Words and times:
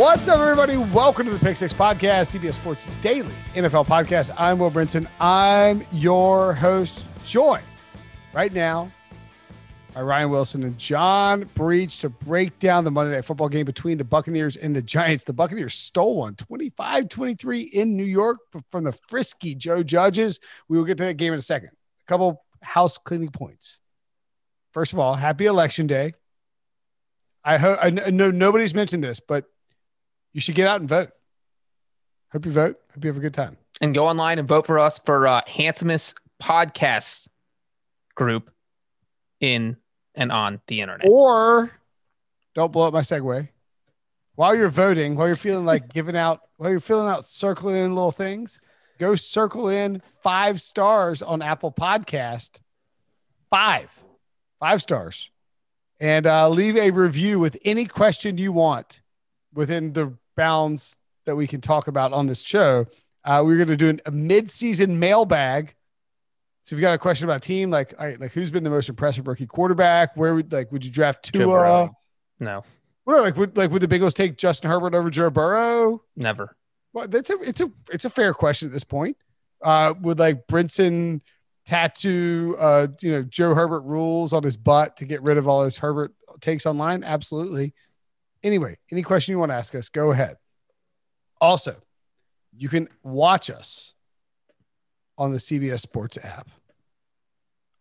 What's 0.00 0.28
up, 0.28 0.40
everybody? 0.40 0.78
Welcome 0.78 1.26
to 1.26 1.32
the 1.32 1.38
Pick 1.38 1.58
Six 1.58 1.74
Podcast, 1.74 2.34
CBS 2.34 2.54
Sports 2.54 2.86
Daily 3.02 3.34
NFL 3.52 3.84
Podcast. 3.84 4.30
I'm 4.34 4.58
Will 4.58 4.70
Brinson. 4.70 5.06
I'm 5.20 5.84
your 5.92 6.54
host, 6.54 7.04
joined 7.26 7.62
right 8.32 8.50
now 8.50 8.90
by 9.92 10.00
Ryan 10.00 10.30
Wilson 10.30 10.62
and 10.62 10.78
John 10.78 11.50
Breech 11.54 11.98
to 11.98 12.08
break 12.08 12.58
down 12.58 12.84
the 12.84 12.90
Monday 12.90 13.14
Night 13.14 13.26
Football 13.26 13.50
game 13.50 13.66
between 13.66 13.98
the 13.98 14.04
Buccaneers 14.04 14.56
and 14.56 14.74
the 14.74 14.80
Giants. 14.80 15.24
The 15.24 15.34
Buccaneers 15.34 15.74
stole 15.74 16.16
one 16.16 16.34
25 16.34 17.10
23 17.10 17.60
in 17.60 17.94
New 17.94 18.02
York 18.02 18.38
from 18.70 18.84
the 18.84 18.92
frisky 18.92 19.54
Joe 19.54 19.82
Judges. 19.82 20.40
We 20.66 20.78
will 20.78 20.86
get 20.86 20.96
to 20.96 21.04
that 21.04 21.18
game 21.18 21.34
in 21.34 21.38
a 21.38 21.42
second. 21.42 21.72
A 21.72 22.06
couple 22.06 22.42
house 22.62 22.96
cleaning 22.96 23.32
points. 23.32 23.80
First 24.72 24.94
of 24.94 24.98
all, 24.98 25.16
happy 25.16 25.44
election 25.44 25.86
day. 25.86 26.14
I 27.44 27.58
hope 27.58 27.78
I 27.82 27.90
know 27.90 28.30
nobody's 28.30 28.74
mentioned 28.74 29.04
this, 29.04 29.20
but 29.20 29.44
you 30.32 30.40
should 30.40 30.54
get 30.54 30.66
out 30.66 30.80
and 30.80 30.88
vote. 30.88 31.10
Hope 32.32 32.46
you 32.46 32.52
vote. 32.52 32.78
Hope 32.94 33.04
you 33.04 33.08
have 33.08 33.16
a 33.16 33.20
good 33.20 33.34
time. 33.34 33.56
And 33.80 33.94
go 33.94 34.06
online 34.06 34.38
and 34.38 34.46
vote 34.46 34.66
for 34.66 34.78
us 34.78 34.98
for 34.98 35.26
uh, 35.26 35.42
handsomest 35.46 36.18
podcast 36.40 37.28
group 38.14 38.50
in 39.40 39.76
and 40.14 40.30
on 40.30 40.60
the 40.66 40.80
internet. 40.80 41.08
Or 41.08 41.72
don't 42.54 42.72
blow 42.72 42.88
up 42.88 42.92
my 42.92 43.00
segue. 43.00 43.48
While 44.34 44.54
you're 44.54 44.68
voting, 44.68 45.16
while 45.16 45.26
you're 45.26 45.36
feeling 45.36 45.64
like 45.64 45.88
giving 45.92 46.16
out, 46.16 46.40
while 46.56 46.70
you're 46.70 46.80
filling 46.80 47.08
out, 47.08 47.24
circling 47.24 47.76
in 47.76 47.94
little 47.94 48.12
things, 48.12 48.60
go 48.98 49.14
circle 49.16 49.68
in 49.68 50.02
five 50.22 50.60
stars 50.60 51.22
on 51.22 51.42
Apple 51.42 51.72
Podcast. 51.72 52.60
Five, 53.50 53.92
five 54.60 54.80
stars, 54.80 55.28
and 55.98 56.24
uh, 56.24 56.48
leave 56.48 56.76
a 56.76 56.92
review 56.92 57.40
with 57.40 57.58
any 57.64 57.84
question 57.84 58.38
you 58.38 58.52
want 58.52 59.00
within 59.52 59.92
the 59.92 60.16
bounds 60.36 60.96
that 61.26 61.36
we 61.36 61.46
can 61.46 61.60
talk 61.60 61.86
about 61.86 62.12
on 62.12 62.26
this 62.26 62.42
show. 62.42 62.86
Uh, 63.24 63.42
we're 63.44 63.56
going 63.56 63.68
to 63.68 63.76
do 63.76 63.88
an, 63.88 64.00
a 64.06 64.10
mid-season 64.10 64.98
mailbag. 64.98 65.74
So 66.62 66.74
if 66.74 66.78
you 66.78 66.82
got 66.82 66.94
a 66.94 66.98
question 66.98 67.24
about 67.24 67.38
a 67.38 67.40
team, 67.40 67.70
like 67.70 67.98
like 67.98 68.32
who's 68.32 68.50
been 68.50 68.64
the 68.64 68.70
most 68.70 68.88
impressive 68.88 69.26
rookie 69.26 69.46
quarterback? 69.46 70.16
Where 70.16 70.34
would 70.34 70.52
like 70.52 70.70
would 70.70 70.84
you 70.84 70.90
draft 70.90 71.24
Tua? 71.24 71.90
No. 72.38 72.64
What 73.04 73.22
like 73.22 73.36
would 73.36 73.56
like 73.56 73.70
would 73.70 73.82
the 73.82 73.88
Bengals 73.88 74.14
take 74.14 74.36
Justin 74.36 74.70
Herbert 74.70 74.94
over 74.94 75.10
Joe 75.10 75.30
Burrow? 75.30 76.02
Never. 76.16 76.56
Well, 76.92 77.08
that's 77.08 77.30
a 77.30 77.40
it's 77.40 77.60
a 77.60 77.70
it's 77.90 78.04
a 78.04 78.10
fair 78.10 78.34
question 78.34 78.68
at 78.68 78.72
this 78.72 78.84
point. 78.84 79.16
Uh, 79.62 79.94
would 80.00 80.18
like 80.18 80.46
Brinson 80.46 81.20
tattoo 81.66 82.56
uh 82.58 82.88
you 83.00 83.12
know 83.12 83.22
Joe 83.22 83.54
Herbert 83.54 83.82
rules 83.82 84.32
on 84.32 84.42
his 84.42 84.56
butt 84.56 84.96
to 84.96 85.04
get 85.04 85.22
rid 85.22 85.38
of 85.38 85.46
all 85.46 85.64
his 85.64 85.78
Herbert 85.78 86.14
takes 86.40 86.66
online? 86.66 87.04
Absolutely. 87.04 87.74
Anyway, 88.42 88.78
any 88.90 89.02
question 89.02 89.32
you 89.32 89.38
want 89.38 89.50
to 89.50 89.56
ask 89.56 89.74
us, 89.74 89.88
go 89.88 90.12
ahead. 90.12 90.36
Also, 91.40 91.76
you 92.56 92.68
can 92.68 92.88
watch 93.02 93.50
us 93.50 93.94
on 95.18 95.32
the 95.32 95.38
CBS 95.38 95.80
Sports 95.80 96.18
app. 96.22 96.48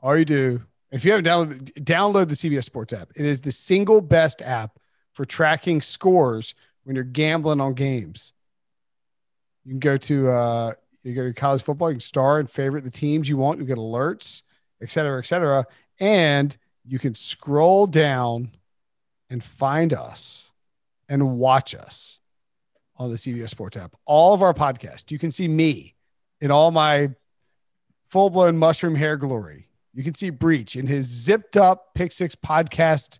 All 0.02 0.18
you 0.18 0.25
do, 0.25 0.64
if 0.92 1.06
you 1.06 1.12
haven't 1.12 1.25
downloaded, 1.25 1.72
download 1.84 2.28
the 2.28 2.36
CBS 2.36 2.66
Sports 2.66 2.94
app. 2.94 3.09
It 3.16 3.25
is 3.25 3.42
the 3.42 3.52
single 3.52 4.02
best 4.02 4.42
app 4.42 4.80
for 5.14 5.25
tracking 5.25 5.81
scores 5.81 6.53
when 6.84 6.96
you're 6.96 7.03
gambling 7.03 7.62
on 7.62 7.74
games. 7.74 8.34
You 9.64 9.72
can 9.72 9.80
go 9.80 9.97
to 9.97 10.30
uh, 10.30 10.74
you 11.03 11.14
go 11.14 11.24
to 11.24 11.34
college 11.34 11.62
football, 11.62 11.90
you 11.90 11.96
can 11.96 12.02
star 12.02 12.40
and 12.40 12.50
favorite 12.50 12.84
the 12.84 12.91
teams 12.91 13.30
you 13.30 13.38
want, 13.38 13.59
you 13.59 13.66
get 13.66 13.78
alerts, 13.78 14.41
et 14.81 14.91
cetera, 14.91 15.20
et 15.20 15.26
cetera. 15.26 15.66
And 16.00 16.56
you 16.86 17.00
can 17.00 17.14
scroll 17.14 17.88
down 17.88 18.52
and 19.30 19.44
find 19.44 19.94
us 19.94 20.49
and 21.09 21.38
watch 21.38 21.75
us 21.75 22.20
on 22.96 23.09
the 23.09 23.16
CBS 23.18 23.50
Sports 23.50 23.75
app. 23.75 23.96
All 24.06 24.34
of 24.34 24.42
our 24.42 24.53
podcasts, 24.53 25.12
you 25.12 25.20
can 25.20 25.31
see 25.31 25.47
me 25.47 25.96
in 26.40 26.52
all 26.52 26.72
my 26.72 27.09
full 28.09 28.30
blown 28.30 28.58
mushroom 28.58 28.96
hair 28.96 29.18
glory. 29.18 29.68
You 29.94 30.03
can 30.03 30.14
see 30.14 30.30
Breech 30.30 30.75
in 30.75 30.88
his 30.88 31.06
zipped 31.06 31.58
up 31.58 31.94
Pick 31.96 32.12
Six 32.12 32.36
podcast 32.36 33.20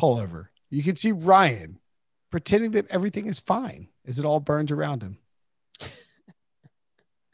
pullover. 0.00 0.48
You 0.70 0.82
can 0.82 0.96
see 0.96 1.12
Ryan 1.12 1.80
pretending 2.30 2.70
that 2.72 2.86
everything 2.88 3.26
is 3.26 3.40
fine 3.40 3.88
as 4.06 4.18
it 4.18 4.24
all 4.24 4.40
burns 4.40 4.70
around 4.70 5.02
him 5.02 5.18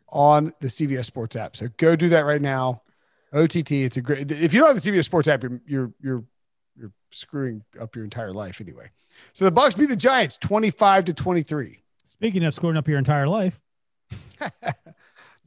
on 0.09 0.53
the 0.61 0.69
CBS 0.69 1.05
Sports 1.05 1.37
app. 1.37 1.57
So 1.57 1.69
go 1.77 1.97
do 1.97 2.09
that 2.11 2.25
right 2.25 2.43
now. 2.43 2.83
OTT, 3.33 3.73
it's 3.73 3.97
a 3.97 4.01
great. 4.01 4.31
If 4.31 4.55
you 4.55 4.61
don't 4.61 4.75
have 4.75 4.83
the 4.83 4.91
CBS 4.91 5.05
Sports 5.05 5.29
app, 5.29 5.43
you're 5.43 5.61
you're 5.67 5.93
you're, 6.01 6.25
you're 6.79 6.93
screwing 7.11 7.63
up 7.81 7.95
your 7.95 8.05
entire 8.05 8.33
life 8.33 8.61
anyway. 8.61 8.91
So 9.33 9.45
the 9.45 9.51
Bucks 9.51 9.75
beat 9.75 9.87
the 9.87 9.97
Giants 9.97 10.37
25 10.39 11.07
to 11.07 11.15
23. 11.15 11.83
Speaking 12.11 12.45
of 12.45 12.55
screwing 12.55 12.77
up 12.77 12.89
your 12.89 12.99
entire 12.99 13.29
life. 13.29 13.61
the, 14.41 14.61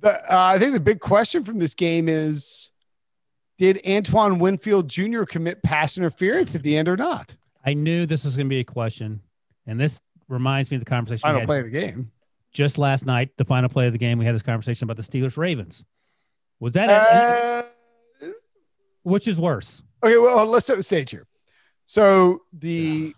uh, 0.04 0.16
I 0.30 0.60
think 0.60 0.74
the 0.74 0.80
big 0.80 1.00
question 1.00 1.44
from 1.44 1.60
this 1.60 1.74
game 1.74 2.08
is 2.08 2.72
did 3.58 3.82
Antoine 3.88 4.40
Winfield 4.40 4.90
Jr. 4.90 5.24
commit 5.24 5.64
pass 5.64 5.98
interference 5.98 6.56
at 6.56 6.64
the 6.64 6.78
end 6.78 6.88
or 6.88 6.98
not? 6.98 7.36
I 7.66 7.74
knew 7.74 8.06
this 8.06 8.24
was 8.24 8.36
going 8.36 8.48
to 8.48 8.50
be 8.50 8.60
a 8.60 8.64
question. 8.64 9.22
And 9.66 9.80
this 9.80 10.00
reminds 10.30 10.72
me 10.72 10.76
of 10.76 10.82
the 10.82 10.90
conversation 10.90 11.22
final 11.22 11.46
play 11.46 11.60
of 11.60 11.66
the 11.66 11.72
game. 11.72 12.12
Just 12.54 12.78
last 12.78 13.06
night, 13.06 13.36
the 13.36 13.46
final 13.46 13.70
play 13.70 13.88
of 13.88 13.92
the 13.92 14.00
game, 14.00 14.18
we 14.18 14.26
had 14.26 14.34
this 14.34 14.42
conversation 14.42 14.86
about 14.86 14.98
the 14.98 15.04
Steelers 15.04 15.38
Ravens. 15.38 15.84
Was 16.60 16.74
that 16.74 16.90
uh, 16.90 18.28
which 19.04 19.28
is 19.28 19.40
worse? 19.40 19.84
Okay, 20.04 20.18
well, 20.18 20.46
let's 20.46 20.66
set 20.66 20.78
the 20.78 20.84
stage 20.84 21.12
here. 21.12 21.26
So 21.86 22.42
the 22.54 23.16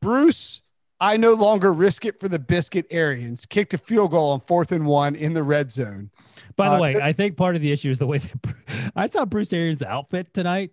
Bruce, 0.00 0.62
I 1.00 1.16
no 1.16 1.32
longer 1.34 1.72
risk 1.72 2.04
it 2.04 2.20
for 2.20 2.28
the 2.28 2.38
biscuit 2.38 2.86
Arians. 2.90 3.46
Kicked 3.46 3.74
a 3.74 3.78
field 3.78 4.10
goal 4.12 4.32
on 4.32 4.40
fourth 4.40 4.72
and 4.72 4.86
one 4.86 5.14
in 5.14 5.34
the 5.34 5.42
red 5.42 5.72
zone. 5.72 6.10
By 6.56 6.70
the 6.70 6.76
uh, 6.76 6.80
way, 6.80 7.00
I 7.00 7.12
think 7.12 7.36
part 7.36 7.56
of 7.56 7.62
the 7.62 7.72
issue 7.72 7.90
is 7.90 7.98
the 7.98 8.06
way 8.06 8.18
that 8.18 8.92
I 8.96 9.06
saw 9.06 9.24
Bruce 9.24 9.52
Arians' 9.52 9.82
outfit 9.82 10.32
tonight. 10.32 10.72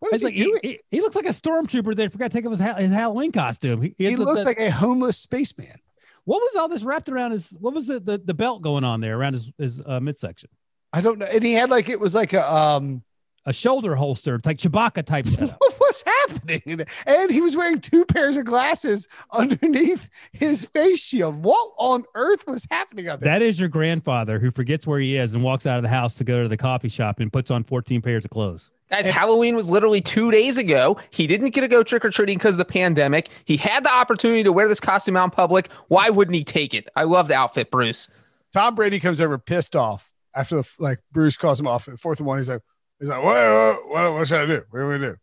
What 0.00 0.14
is 0.14 0.20
he, 0.20 0.26
like, 0.26 0.36
doing? 0.36 0.60
He, 0.62 0.80
he, 0.90 1.00
looks 1.00 1.16
like 1.16 1.26
a 1.26 1.30
stormtrooper 1.30 1.96
that 1.96 2.12
forgot 2.12 2.30
to 2.30 2.38
take 2.38 2.46
off 2.46 2.52
his, 2.52 2.60
his 2.60 2.92
Halloween 2.92 3.32
costume. 3.32 3.82
He, 3.82 3.94
he 3.98 4.16
looks 4.16 4.40
the, 4.40 4.44
like 4.44 4.60
a 4.60 4.70
homeless 4.70 5.16
spaceman. 5.16 5.76
What 6.24 6.40
was 6.40 6.56
all 6.56 6.68
this 6.68 6.82
wrapped 6.82 7.08
around 7.08 7.32
his? 7.32 7.50
What 7.58 7.74
was 7.74 7.86
the 7.86 7.98
the, 7.98 8.18
the 8.18 8.34
belt 8.34 8.62
going 8.62 8.84
on 8.84 9.00
there 9.00 9.18
around 9.18 9.32
his 9.32 9.50
his 9.58 9.82
uh, 9.84 9.98
midsection? 9.98 10.50
I 10.92 11.00
don't 11.00 11.18
know. 11.18 11.26
And 11.26 11.42
he 11.42 11.54
had 11.54 11.70
like 11.70 11.88
it 11.88 11.98
was 11.98 12.14
like 12.14 12.32
a 12.32 12.52
um 12.52 13.02
a 13.48 13.52
shoulder 13.52 13.96
holster, 13.96 14.40
like 14.44 14.58
Chewbacca 14.58 15.04
type 15.04 15.26
setup. 15.28 15.56
what 15.58 15.80
was 15.80 15.88
was 15.88 16.04
happening? 16.28 16.84
And 17.06 17.30
he 17.30 17.40
was 17.40 17.56
wearing 17.56 17.80
two 17.80 18.04
pairs 18.04 18.36
of 18.36 18.44
glasses 18.44 19.08
underneath 19.32 20.08
his 20.32 20.64
face 20.66 21.00
shield. 21.00 21.44
What 21.44 21.72
on 21.78 22.04
earth 22.14 22.46
was 22.46 22.66
happening 22.70 23.08
out 23.08 23.20
there? 23.20 23.32
That 23.32 23.42
is 23.42 23.58
your 23.58 23.68
grandfather 23.68 24.38
who 24.38 24.50
forgets 24.50 24.86
where 24.86 25.00
he 25.00 25.16
is 25.16 25.34
and 25.34 25.42
walks 25.42 25.66
out 25.66 25.76
of 25.76 25.82
the 25.82 25.88
house 25.88 26.14
to 26.16 26.24
go 26.24 26.42
to 26.42 26.48
the 26.48 26.56
coffee 26.56 26.88
shop 26.88 27.20
and 27.20 27.32
puts 27.32 27.50
on 27.50 27.64
14 27.64 28.02
pairs 28.02 28.24
of 28.24 28.30
clothes. 28.30 28.70
Guys, 28.90 29.06
Halloween 29.06 29.54
was 29.54 29.68
literally 29.68 30.00
two 30.00 30.30
days 30.30 30.56
ago. 30.56 30.96
He 31.10 31.26
didn't 31.26 31.50
get 31.50 31.60
to 31.60 31.68
go 31.68 31.82
trick 31.82 32.04
or 32.04 32.10
treating 32.10 32.38
because 32.38 32.54
of 32.54 32.58
the 32.58 32.64
pandemic. 32.64 33.28
He 33.44 33.58
had 33.58 33.84
the 33.84 33.92
opportunity 33.92 34.42
to 34.44 34.52
wear 34.52 34.66
this 34.66 34.80
costume 34.80 35.16
out 35.16 35.24
in 35.24 35.30
public. 35.30 35.70
Why 35.88 36.08
wouldn't 36.08 36.34
he 36.34 36.44
take 36.44 36.72
it? 36.72 36.88
I 36.96 37.04
love 37.04 37.28
the 37.28 37.34
outfit, 37.34 37.70
Bruce. 37.70 38.08
Tom 38.54 38.74
Brady 38.74 38.98
comes 38.98 39.20
over 39.20 39.36
pissed 39.36 39.76
off 39.76 40.12
after 40.34 40.56
the 40.56 40.68
like 40.78 41.00
Bruce 41.12 41.36
calls 41.36 41.60
him 41.60 41.66
off 41.66 41.86
at 41.86 42.00
fourth 42.00 42.18
and 42.18 42.26
one. 42.26 42.38
He's 42.38 42.48
like, 42.48 42.62
he's 43.00 43.08
like, 43.08 43.22
what, 43.22 43.34
what, 43.34 43.88
what, 43.88 44.12
what 44.14 44.28
should 44.28 44.40
I 44.40 44.46
do? 44.46 44.62
What 44.70 44.80
do 44.80 44.88
we 44.88 44.98
do? 44.98 45.16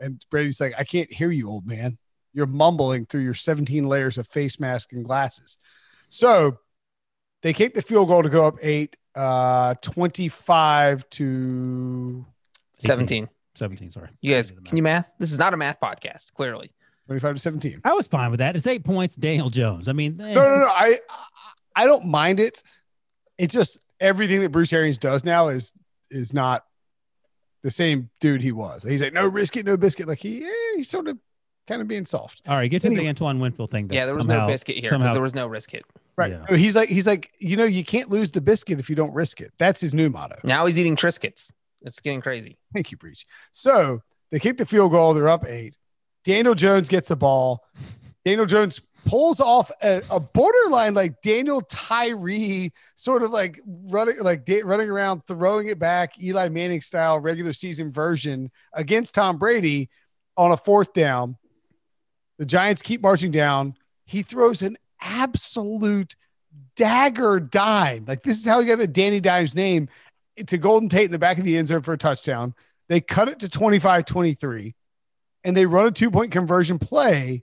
And 0.00 0.24
Brady's 0.30 0.60
like, 0.60 0.74
I 0.78 0.84
can't 0.84 1.12
hear 1.12 1.30
you, 1.30 1.48
old 1.48 1.66
man. 1.66 1.98
You're 2.32 2.46
mumbling 2.46 3.06
through 3.06 3.22
your 3.22 3.34
17 3.34 3.86
layers 3.86 4.18
of 4.18 4.28
face 4.28 4.60
mask 4.60 4.92
and 4.92 5.04
glasses. 5.04 5.58
So 6.08 6.58
they 7.42 7.52
kick 7.52 7.74
the 7.74 7.82
field 7.82 8.08
goal 8.08 8.22
to 8.22 8.28
go 8.28 8.46
up 8.46 8.56
eight, 8.62 8.96
uh, 9.14 9.74
25 9.82 11.08
to 11.10 12.26
17. 12.78 13.28
17, 13.56 13.90
sorry. 13.90 14.08
You 14.20 14.34
guys, 14.34 14.52
can 14.64 14.76
you 14.76 14.82
math? 14.82 15.10
This 15.18 15.32
is 15.32 15.38
not 15.38 15.52
a 15.52 15.56
math 15.56 15.80
podcast, 15.80 16.32
clearly. 16.32 16.70
25 17.06 17.34
to 17.34 17.40
17. 17.40 17.80
I 17.84 17.94
was 17.94 18.06
fine 18.06 18.30
with 18.30 18.38
that. 18.38 18.54
It's 18.54 18.66
eight 18.66 18.84
points, 18.84 19.16
Daniel 19.16 19.50
Jones. 19.50 19.88
I 19.88 19.92
mean, 19.92 20.20
eh. 20.20 20.34
No, 20.34 20.40
no, 20.42 20.56
no. 20.60 20.68
I 20.68 20.98
I 21.74 21.86
don't 21.86 22.06
mind 22.06 22.38
it. 22.38 22.62
It's 23.38 23.54
just 23.54 23.84
everything 23.98 24.42
that 24.42 24.50
Bruce 24.50 24.72
Arians 24.72 24.98
does 24.98 25.24
now 25.24 25.48
is 25.48 25.72
is 26.10 26.34
not 26.34 26.64
the 27.62 27.70
same 27.70 28.10
dude 28.20 28.42
he 28.42 28.52
was. 28.52 28.82
He's 28.82 29.02
like, 29.02 29.12
no 29.12 29.30
biscuit, 29.30 29.66
no 29.66 29.76
biscuit. 29.76 30.08
Like 30.08 30.20
he 30.20 30.44
eh, 30.44 30.48
he's 30.76 30.88
sort 30.88 31.08
of 31.08 31.18
kind 31.66 31.82
of 31.82 31.88
being 31.88 32.06
soft. 32.06 32.42
All 32.46 32.56
right, 32.56 32.70
get 32.70 32.80
to 32.82 32.86
Anyway. 32.86 33.02
the 33.04 33.08
Antoine 33.08 33.40
Winfield 33.40 33.70
thing. 33.70 33.88
yeah, 33.92 34.06
there 34.06 34.16
was 34.16 34.26
somehow, 34.26 34.46
no 34.46 34.52
biscuit 34.52 34.76
here 34.76 34.82
because 34.82 34.90
somehow- 34.90 35.12
there 35.12 35.22
was 35.22 35.34
no 35.34 35.46
risk 35.46 35.74
it. 35.74 35.84
Right. 36.16 36.32
Yeah. 36.50 36.56
He's 36.56 36.74
like 36.74 36.88
he's 36.88 37.06
like, 37.06 37.30
you 37.38 37.56
know, 37.56 37.64
you 37.64 37.84
can't 37.84 38.08
lose 38.10 38.32
the 38.32 38.40
biscuit 38.40 38.80
if 38.80 38.90
you 38.90 38.96
don't 38.96 39.14
risk 39.14 39.40
it. 39.40 39.52
That's 39.58 39.80
his 39.80 39.94
new 39.94 40.08
motto. 40.10 40.36
Now 40.42 40.66
he's 40.66 40.76
eating 40.78 40.96
Triscuits. 40.96 41.52
It's 41.82 42.00
getting 42.00 42.20
crazy. 42.20 42.58
Thank 42.74 42.90
you, 42.90 42.96
Breech. 42.96 43.24
So 43.52 44.02
they 44.32 44.40
kick 44.40 44.56
the 44.58 44.66
field 44.66 44.90
goal. 44.90 45.14
They're 45.14 45.28
up 45.28 45.46
eight. 45.46 45.78
Daniel 46.24 46.56
Jones 46.56 46.88
gets 46.88 47.06
the 47.06 47.14
ball. 47.16 47.62
Daniel 48.24 48.46
Jones 48.46 48.80
pulls 49.04 49.40
off 49.40 49.70
a, 49.82 50.02
a 50.10 50.20
borderline 50.20 50.94
like 50.94 51.22
Daniel 51.22 51.60
Tyree, 51.60 52.72
sort 52.94 53.22
of 53.22 53.30
like 53.30 53.60
running 53.66 54.16
like 54.20 54.44
da- 54.44 54.62
running 54.62 54.90
around, 54.90 55.22
throwing 55.26 55.68
it 55.68 55.78
back, 55.78 56.20
Eli 56.22 56.48
Manning 56.48 56.80
style 56.80 57.18
regular 57.20 57.52
season 57.52 57.90
version 57.90 58.50
against 58.74 59.14
Tom 59.14 59.38
Brady 59.38 59.88
on 60.36 60.52
a 60.52 60.56
fourth 60.56 60.92
down. 60.92 61.36
The 62.38 62.46
Giants 62.46 62.82
keep 62.82 63.00
marching 63.00 63.30
down. 63.30 63.74
He 64.04 64.22
throws 64.22 64.62
an 64.62 64.76
absolute 65.00 66.14
dagger 66.76 67.40
dime. 67.40 68.04
Like 68.06 68.22
this 68.22 68.38
is 68.38 68.46
how 68.46 68.60
he 68.60 68.66
got 68.66 68.78
the 68.78 68.86
Danny 68.86 69.20
Dimes 69.20 69.54
name 69.54 69.88
to 70.46 70.58
Golden 70.58 70.88
Tate 70.88 71.06
in 71.06 71.10
the 71.10 71.18
back 71.18 71.38
of 71.38 71.44
the 71.44 71.56
end 71.56 71.68
zone 71.68 71.82
for 71.82 71.92
a 71.92 71.98
touchdown. 71.98 72.54
They 72.88 73.00
cut 73.00 73.28
it 73.28 73.40
to 73.40 73.48
25 73.48 74.04
23 74.04 74.74
and 75.44 75.56
they 75.56 75.66
run 75.66 75.86
a 75.86 75.90
two 75.90 76.10
point 76.10 76.32
conversion 76.32 76.78
play. 76.78 77.42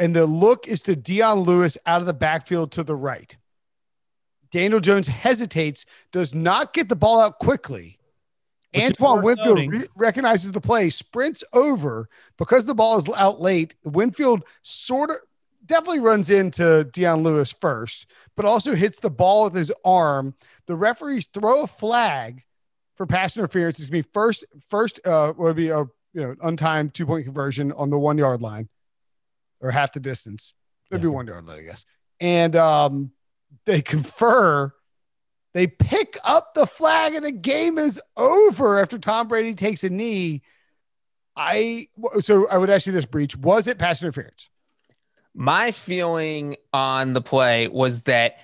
And 0.00 0.16
the 0.16 0.24
look 0.24 0.66
is 0.66 0.80
to 0.82 0.96
Dion 0.96 1.40
Lewis 1.40 1.76
out 1.84 2.00
of 2.00 2.06
the 2.06 2.14
backfield 2.14 2.72
to 2.72 2.82
the 2.82 2.96
right. 2.96 3.36
Daniel 4.50 4.80
Jones 4.80 5.08
hesitates, 5.08 5.84
does 6.10 6.34
not 6.34 6.72
get 6.72 6.88
the 6.88 6.96
ball 6.96 7.20
out 7.20 7.38
quickly. 7.38 7.98
Antoine 8.74 9.22
Winfield 9.22 9.58
re- 9.58 9.86
recognizes 9.94 10.52
the 10.52 10.60
play, 10.60 10.88
sprints 10.88 11.44
over 11.52 12.08
because 12.38 12.64
the 12.64 12.74
ball 12.74 12.96
is 12.96 13.08
out 13.14 13.42
late. 13.42 13.74
Winfield 13.84 14.42
sort 14.62 15.10
of 15.10 15.16
definitely 15.66 16.00
runs 16.00 16.30
into 16.30 16.84
Dion 16.84 17.22
Lewis 17.22 17.52
first, 17.52 18.06
but 18.36 18.46
also 18.46 18.74
hits 18.74 18.98
the 19.00 19.10
ball 19.10 19.44
with 19.44 19.54
his 19.54 19.70
arm. 19.84 20.34
The 20.66 20.76
referees 20.76 21.26
throw 21.26 21.64
a 21.64 21.66
flag 21.66 22.44
for 22.96 23.04
pass 23.04 23.36
interference. 23.36 23.80
It's 23.80 23.88
gonna 23.88 24.02
be 24.02 24.08
first, 24.14 24.46
first 24.66 24.98
uh 25.06 25.34
would 25.36 25.56
be 25.56 25.68
a 25.68 25.80
you 26.14 26.22
know 26.22 26.34
untimed 26.36 26.94
two 26.94 27.04
point 27.04 27.26
conversion 27.26 27.70
on 27.72 27.90
the 27.90 27.98
one 27.98 28.16
yard 28.16 28.40
line 28.40 28.70
or 29.60 29.70
half 29.70 29.92
the 29.92 30.00
distance. 30.00 30.54
It'd 30.90 31.02
be 31.02 31.08
Yeah. 31.08 31.14
one 31.14 31.26
yard 31.26 31.48
I 31.48 31.62
guess. 31.62 31.84
And 32.20 32.56
um 32.56 33.12
they 33.66 33.82
confer. 33.94 34.74
They 35.52 35.66
pick 35.66 36.16
up 36.22 36.54
the 36.54 36.66
flag 36.66 37.14
and 37.14 37.24
the 37.24 37.32
game 37.32 37.76
is 37.76 38.00
over 38.16 38.78
after 38.80 38.98
Tom 38.98 39.26
Brady 39.28 39.54
takes 39.54 39.82
a 39.82 39.90
knee. 39.90 40.42
I 41.36 41.88
so 42.20 42.46
I 42.48 42.58
would 42.58 42.70
ask 42.70 42.86
you 42.86 42.92
this 42.92 43.06
Breech 43.06 43.36
was 43.36 43.66
it 43.66 43.78
pass 43.78 44.02
interference? 44.02 44.48
My 45.34 45.70
feeling 45.70 46.56
on 46.72 47.12
the 47.12 47.20
play 47.20 47.68
was 47.68 48.02
that 48.02 48.36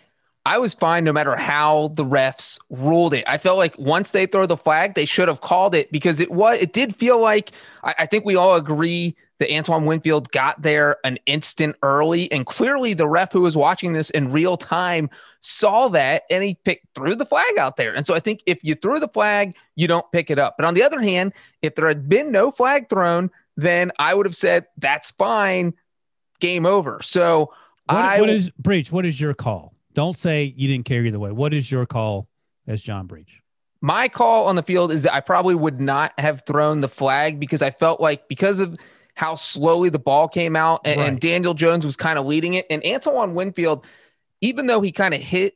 I 0.46 0.58
was 0.58 0.74
fine 0.74 1.02
no 1.02 1.12
matter 1.12 1.34
how 1.34 1.88
the 1.94 2.04
refs 2.04 2.60
ruled 2.70 3.14
it. 3.14 3.24
I 3.26 3.36
felt 3.36 3.58
like 3.58 3.76
once 3.80 4.12
they 4.12 4.26
throw 4.26 4.46
the 4.46 4.56
flag, 4.56 4.94
they 4.94 5.04
should 5.04 5.26
have 5.26 5.40
called 5.40 5.74
it 5.74 5.90
because 5.90 6.20
it 6.20 6.30
was 6.30 6.58
it 6.62 6.72
did 6.72 6.94
feel 6.94 7.20
like 7.20 7.50
I, 7.82 7.96
I 7.98 8.06
think 8.06 8.24
we 8.24 8.36
all 8.36 8.54
agree 8.54 9.16
that 9.40 9.52
Antoine 9.52 9.86
Winfield 9.86 10.30
got 10.30 10.62
there 10.62 10.98
an 11.02 11.18
instant 11.26 11.74
early. 11.82 12.30
And 12.30 12.46
clearly 12.46 12.94
the 12.94 13.08
ref 13.08 13.32
who 13.32 13.40
was 13.40 13.56
watching 13.56 13.92
this 13.92 14.08
in 14.10 14.30
real 14.30 14.56
time 14.56 15.10
saw 15.40 15.88
that 15.88 16.22
and 16.30 16.44
he 16.44 16.54
picked 16.64 16.86
threw 16.94 17.16
the 17.16 17.26
flag 17.26 17.58
out 17.58 17.76
there. 17.76 17.92
And 17.92 18.06
so 18.06 18.14
I 18.14 18.20
think 18.20 18.44
if 18.46 18.62
you 18.62 18.76
threw 18.76 19.00
the 19.00 19.08
flag, 19.08 19.56
you 19.74 19.88
don't 19.88 20.10
pick 20.12 20.30
it 20.30 20.38
up. 20.38 20.54
But 20.56 20.64
on 20.64 20.74
the 20.74 20.82
other 20.84 21.02
hand, 21.02 21.32
if 21.60 21.74
there 21.74 21.88
had 21.88 22.08
been 22.08 22.30
no 22.30 22.52
flag 22.52 22.88
thrown, 22.88 23.32
then 23.56 23.90
I 23.98 24.14
would 24.14 24.26
have 24.26 24.36
said 24.36 24.66
that's 24.78 25.10
fine, 25.10 25.74
game 26.38 26.66
over. 26.66 27.00
So 27.02 27.52
What, 27.86 27.96
I 27.96 28.20
what 28.20 28.30
is 28.30 28.50
Breech? 28.50 28.92
What 28.92 29.04
is 29.04 29.20
your 29.20 29.34
call? 29.34 29.75
Don't 29.96 30.16
say 30.16 30.54
you 30.56 30.68
didn't 30.68 30.84
care 30.84 31.04
either 31.04 31.18
way. 31.18 31.32
What 31.32 31.52
is 31.52 31.72
your 31.72 31.86
call 31.86 32.28
as 32.68 32.80
John 32.80 33.08
Breech? 33.08 33.40
my 33.80 34.08
call 34.08 34.46
on 34.46 34.56
the 34.56 34.62
field 34.62 34.90
is 34.90 35.02
that 35.02 35.14
I 35.14 35.20
probably 35.20 35.54
would 35.54 35.80
not 35.80 36.18
have 36.18 36.42
thrown 36.46 36.80
the 36.80 36.88
flag 36.88 37.38
because 37.38 37.62
I 37.62 37.70
felt 37.70 38.00
like 38.00 38.28
because 38.28 38.58
of 38.58 38.76
how 39.14 39.34
slowly 39.34 39.88
the 39.90 39.98
ball 39.98 40.28
came 40.28 40.56
out 40.56 40.80
and, 40.84 41.00
and 41.00 41.20
Daniel 41.20 41.54
Jones 41.54 41.86
was 41.86 41.96
kind 41.96 42.18
of 42.18 42.26
leading 42.26 42.54
it. 42.54 42.66
And 42.68 42.84
Antoine 42.84 43.34
Winfield, 43.34 43.86
even 44.40 44.66
though 44.66 44.80
he 44.80 44.92
kind 44.92 45.14
of 45.14 45.20
hit 45.20 45.54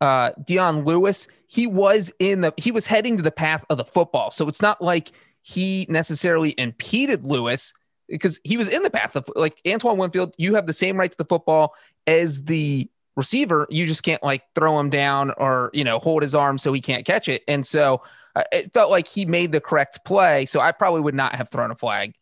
uh, 0.00 0.32
Dion 0.44 0.84
Lewis, 0.84 1.28
he 1.46 1.66
was 1.66 2.12
in 2.18 2.42
the 2.42 2.52
he 2.56 2.70
was 2.70 2.86
heading 2.86 3.16
to 3.16 3.22
the 3.22 3.30
path 3.30 3.64
of 3.70 3.78
the 3.78 3.84
football. 3.84 4.30
So 4.30 4.48
it's 4.48 4.62
not 4.62 4.82
like 4.82 5.12
he 5.40 5.86
necessarily 5.88 6.54
impeded 6.58 7.24
Lewis 7.24 7.72
because 8.08 8.38
he 8.44 8.56
was 8.56 8.68
in 8.68 8.82
the 8.82 8.90
path 8.90 9.16
of 9.16 9.28
like 9.34 9.60
Antoine 9.66 9.98
Winfield. 9.98 10.34
You 10.36 10.54
have 10.56 10.66
the 10.66 10.72
same 10.72 10.98
right 10.98 11.10
to 11.10 11.16
the 11.16 11.24
football 11.24 11.74
as 12.06 12.44
the 12.44 12.90
receiver. 13.16 13.66
You 13.70 13.86
just 13.86 14.02
can't 14.02 14.22
like 14.22 14.42
throw 14.54 14.78
him 14.78 14.90
down 14.90 15.32
or 15.36 15.70
you 15.72 15.84
know 15.84 15.98
hold 15.98 16.22
his 16.22 16.34
arm 16.34 16.58
so 16.58 16.72
he 16.72 16.80
can't 16.80 17.04
catch 17.04 17.28
it. 17.28 17.42
And 17.48 17.66
so 17.66 18.02
uh, 18.34 18.44
it 18.52 18.72
felt 18.72 18.90
like 18.90 19.06
he 19.06 19.24
made 19.24 19.52
the 19.52 19.60
correct 19.60 20.04
play. 20.04 20.46
So 20.46 20.60
I 20.60 20.72
probably 20.72 21.00
would 21.00 21.14
not 21.14 21.34
have 21.34 21.48
thrown 21.48 21.70
a 21.70 21.74
flag. 21.74 22.14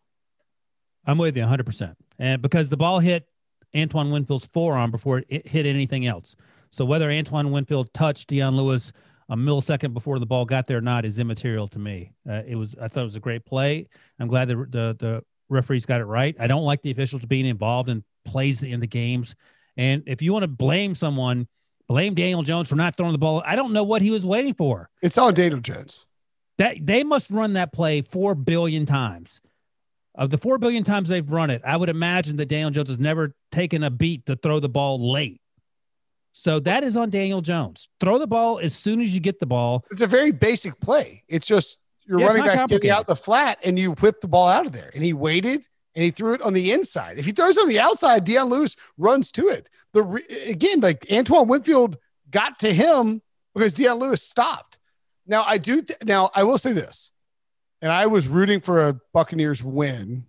I'm 1.06 1.18
with 1.18 1.36
you 1.36 1.42
100%. 1.42 1.94
And 2.18 2.42
because 2.42 2.68
the 2.68 2.76
ball 2.76 2.98
hit 2.98 3.26
Antoine 3.74 4.10
Winfield's 4.10 4.46
forearm 4.46 4.90
before 4.90 5.22
it 5.28 5.46
hit 5.46 5.66
anything 5.66 6.06
else. 6.06 6.36
So 6.72 6.84
whether 6.84 7.10
Antoine 7.10 7.50
Winfield 7.50 7.92
touched 7.94 8.28
Dion 8.28 8.56
Lewis 8.56 8.92
a 9.28 9.36
millisecond 9.36 9.94
before 9.94 10.18
the 10.18 10.26
ball 10.26 10.44
got 10.44 10.66
there 10.66 10.78
or 10.78 10.82
not 10.82 11.04
is 11.04 11.18
immaterial 11.18 11.68
to 11.68 11.78
me. 11.78 12.12
Uh, 12.28 12.42
it 12.46 12.56
was 12.56 12.74
I 12.80 12.88
thought 12.88 13.02
it 13.02 13.04
was 13.04 13.16
a 13.16 13.20
great 13.20 13.46
play. 13.46 13.88
I'm 14.18 14.26
glad 14.26 14.48
the, 14.48 14.56
the 14.56 14.96
the 14.98 15.24
referees 15.48 15.86
got 15.86 16.00
it 16.00 16.04
right. 16.04 16.34
I 16.38 16.48
don't 16.48 16.64
like 16.64 16.82
the 16.82 16.90
officials 16.90 17.24
being 17.24 17.46
involved 17.46 17.88
in 17.88 18.04
plays 18.24 18.62
in 18.62 18.80
the 18.80 18.86
games. 18.86 19.34
And 19.80 20.02
if 20.04 20.20
you 20.20 20.34
want 20.34 20.42
to 20.42 20.48
blame 20.48 20.94
someone, 20.94 21.48
blame 21.88 22.12
Daniel 22.14 22.42
Jones 22.42 22.68
for 22.68 22.76
not 22.76 22.96
throwing 22.98 23.12
the 23.12 23.18
ball. 23.18 23.42
I 23.46 23.56
don't 23.56 23.72
know 23.72 23.82
what 23.82 24.02
he 24.02 24.10
was 24.10 24.26
waiting 24.26 24.52
for. 24.52 24.90
It's 25.00 25.16
all 25.16 25.32
Daniel 25.32 25.58
Jones. 25.58 26.04
That 26.58 26.76
they 26.84 27.02
must 27.02 27.30
run 27.30 27.54
that 27.54 27.72
play 27.72 28.02
four 28.02 28.34
billion 28.34 28.84
times. 28.84 29.40
Of 30.14 30.28
the 30.28 30.36
four 30.36 30.58
billion 30.58 30.84
times 30.84 31.08
they've 31.08 31.28
run 31.28 31.48
it, 31.48 31.62
I 31.64 31.78
would 31.78 31.88
imagine 31.88 32.36
that 32.36 32.46
Daniel 32.46 32.70
Jones 32.70 32.90
has 32.90 32.98
never 32.98 33.34
taken 33.52 33.82
a 33.82 33.88
beat 33.88 34.26
to 34.26 34.36
throw 34.36 34.60
the 34.60 34.68
ball 34.68 35.10
late. 35.12 35.40
So 36.34 36.60
that 36.60 36.84
is 36.84 36.98
on 36.98 37.08
Daniel 37.08 37.40
Jones. 37.40 37.88
Throw 38.00 38.18
the 38.18 38.26
ball 38.26 38.58
as 38.58 38.74
soon 38.74 39.00
as 39.00 39.14
you 39.14 39.20
get 39.20 39.40
the 39.40 39.46
ball. 39.46 39.86
It's 39.90 40.02
a 40.02 40.06
very 40.06 40.30
basic 40.30 40.78
play. 40.78 41.24
It's 41.26 41.46
just 41.46 41.78
you're 42.04 42.20
Yeah, 42.20 42.26
running 42.26 42.44
back 42.44 42.68
getting 42.68 42.90
out 42.90 43.06
the 43.06 43.16
flat 43.16 43.58
and 43.64 43.78
you 43.78 43.92
whip 43.92 44.20
the 44.20 44.28
ball 44.28 44.48
out 44.48 44.66
of 44.66 44.72
there. 44.72 44.90
And 44.94 45.02
he 45.02 45.14
waited 45.14 45.66
and 45.94 46.04
he 46.04 46.10
threw 46.10 46.34
it 46.34 46.42
on 46.42 46.52
the 46.52 46.72
inside. 46.72 47.18
If 47.18 47.26
he 47.26 47.32
throws 47.32 47.56
it 47.56 47.62
on 47.62 47.68
the 47.68 47.80
outside, 47.80 48.24
Dion 48.24 48.48
Lewis 48.48 48.76
runs 48.96 49.30
to 49.32 49.48
it. 49.48 49.68
The 49.92 50.22
again, 50.46 50.80
like 50.80 51.06
Antoine 51.10 51.48
Winfield 51.48 51.96
got 52.30 52.58
to 52.60 52.72
him 52.72 53.22
because 53.54 53.74
Dion 53.74 53.98
Lewis 53.98 54.22
stopped. 54.22 54.78
Now 55.26 55.42
I 55.44 55.58
do. 55.58 55.82
Th- 55.82 55.98
now 56.04 56.30
I 56.34 56.44
will 56.44 56.58
say 56.58 56.72
this, 56.72 57.10
and 57.82 57.90
I 57.90 58.06
was 58.06 58.28
rooting 58.28 58.60
for 58.60 58.86
a 58.86 59.00
Buccaneers 59.12 59.64
win 59.64 60.26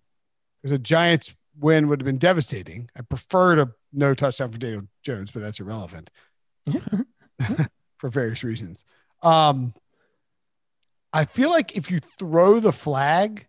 because 0.62 0.72
a 0.72 0.80
Giants 0.80 1.36
win 1.60 1.88
would 1.88 2.02
have 2.02 2.06
been 2.06 2.18
devastating. 2.18 2.90
I 2.98 3.02
preferred 3.02 3.60
a 3.60 3.72
no 3.94 4.14
touchdown 4.14 4.52
for 4.52 4.58
Daniel 4.58 4.84
Jones, 5.04 5.32
but 5.32 5.42
that's 5.42 5.60
irrelevant 5.60 6.10
for 7.98 8.10
various 8.10 8.44
reasons. 8.44 8.86
Um, 9.22 9.74
I 11.14 11.26
feel 11.26 11.50
like 11.50 11.76
if 11.76 11.92
you 11.92 12.00
throw 12.00 12.60
the 12.60 12.72
flag, 12.72 13.48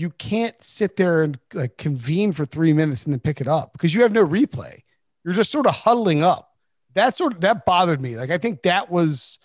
you 0.00 0.08
can't 0.08 0.64
sit 0.64 0.96
there 0.96 1.22
and 1.22 1.38
like 1.52 1.76
convene 1.76 2.32
for 2.32 2.46
three 2.46 2.72
minutes 2.72 3.04
and 3.04 3.12
then 3.12 3.20
pick 3.20 3.38
it 3.38 3.46
up 3.46 3.74
because 3.74 3.94
you 3.94 4.00
have 4.00 4.12
no 4.12 4.26
replay. 4.26 4.80
You're 5.22 5.34
just 5.34 5.50
sort 5.50 5.66
of 5.66 5.74
huddling 5.74 6.22
up. 6.22 6.54
That 6.94 7.18
sort 7.18 7.34
of 7.34 7.42
that 7.42 7.66
bothered 7.66 8.00
me. 8.00 8.16
Like 8.16 8.30
I 8.30 8.38
think 8.38 8.62
that 8.62 8.90
was 8.90 9.38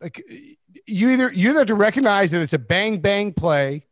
like 0.00 0.22
you 0.86 1.10
either 1.10 1.30
you 1.30 1.50
either 1.50 1.58
have 1.58 1.68
to 1.68 1.74
recognize 1.74 2.30
that 2.30 2.40
it's 2.40 2.54
a 2.54 2.58
bang 2.58 3.00
bang 3.00 3.34
play 3.34 3.86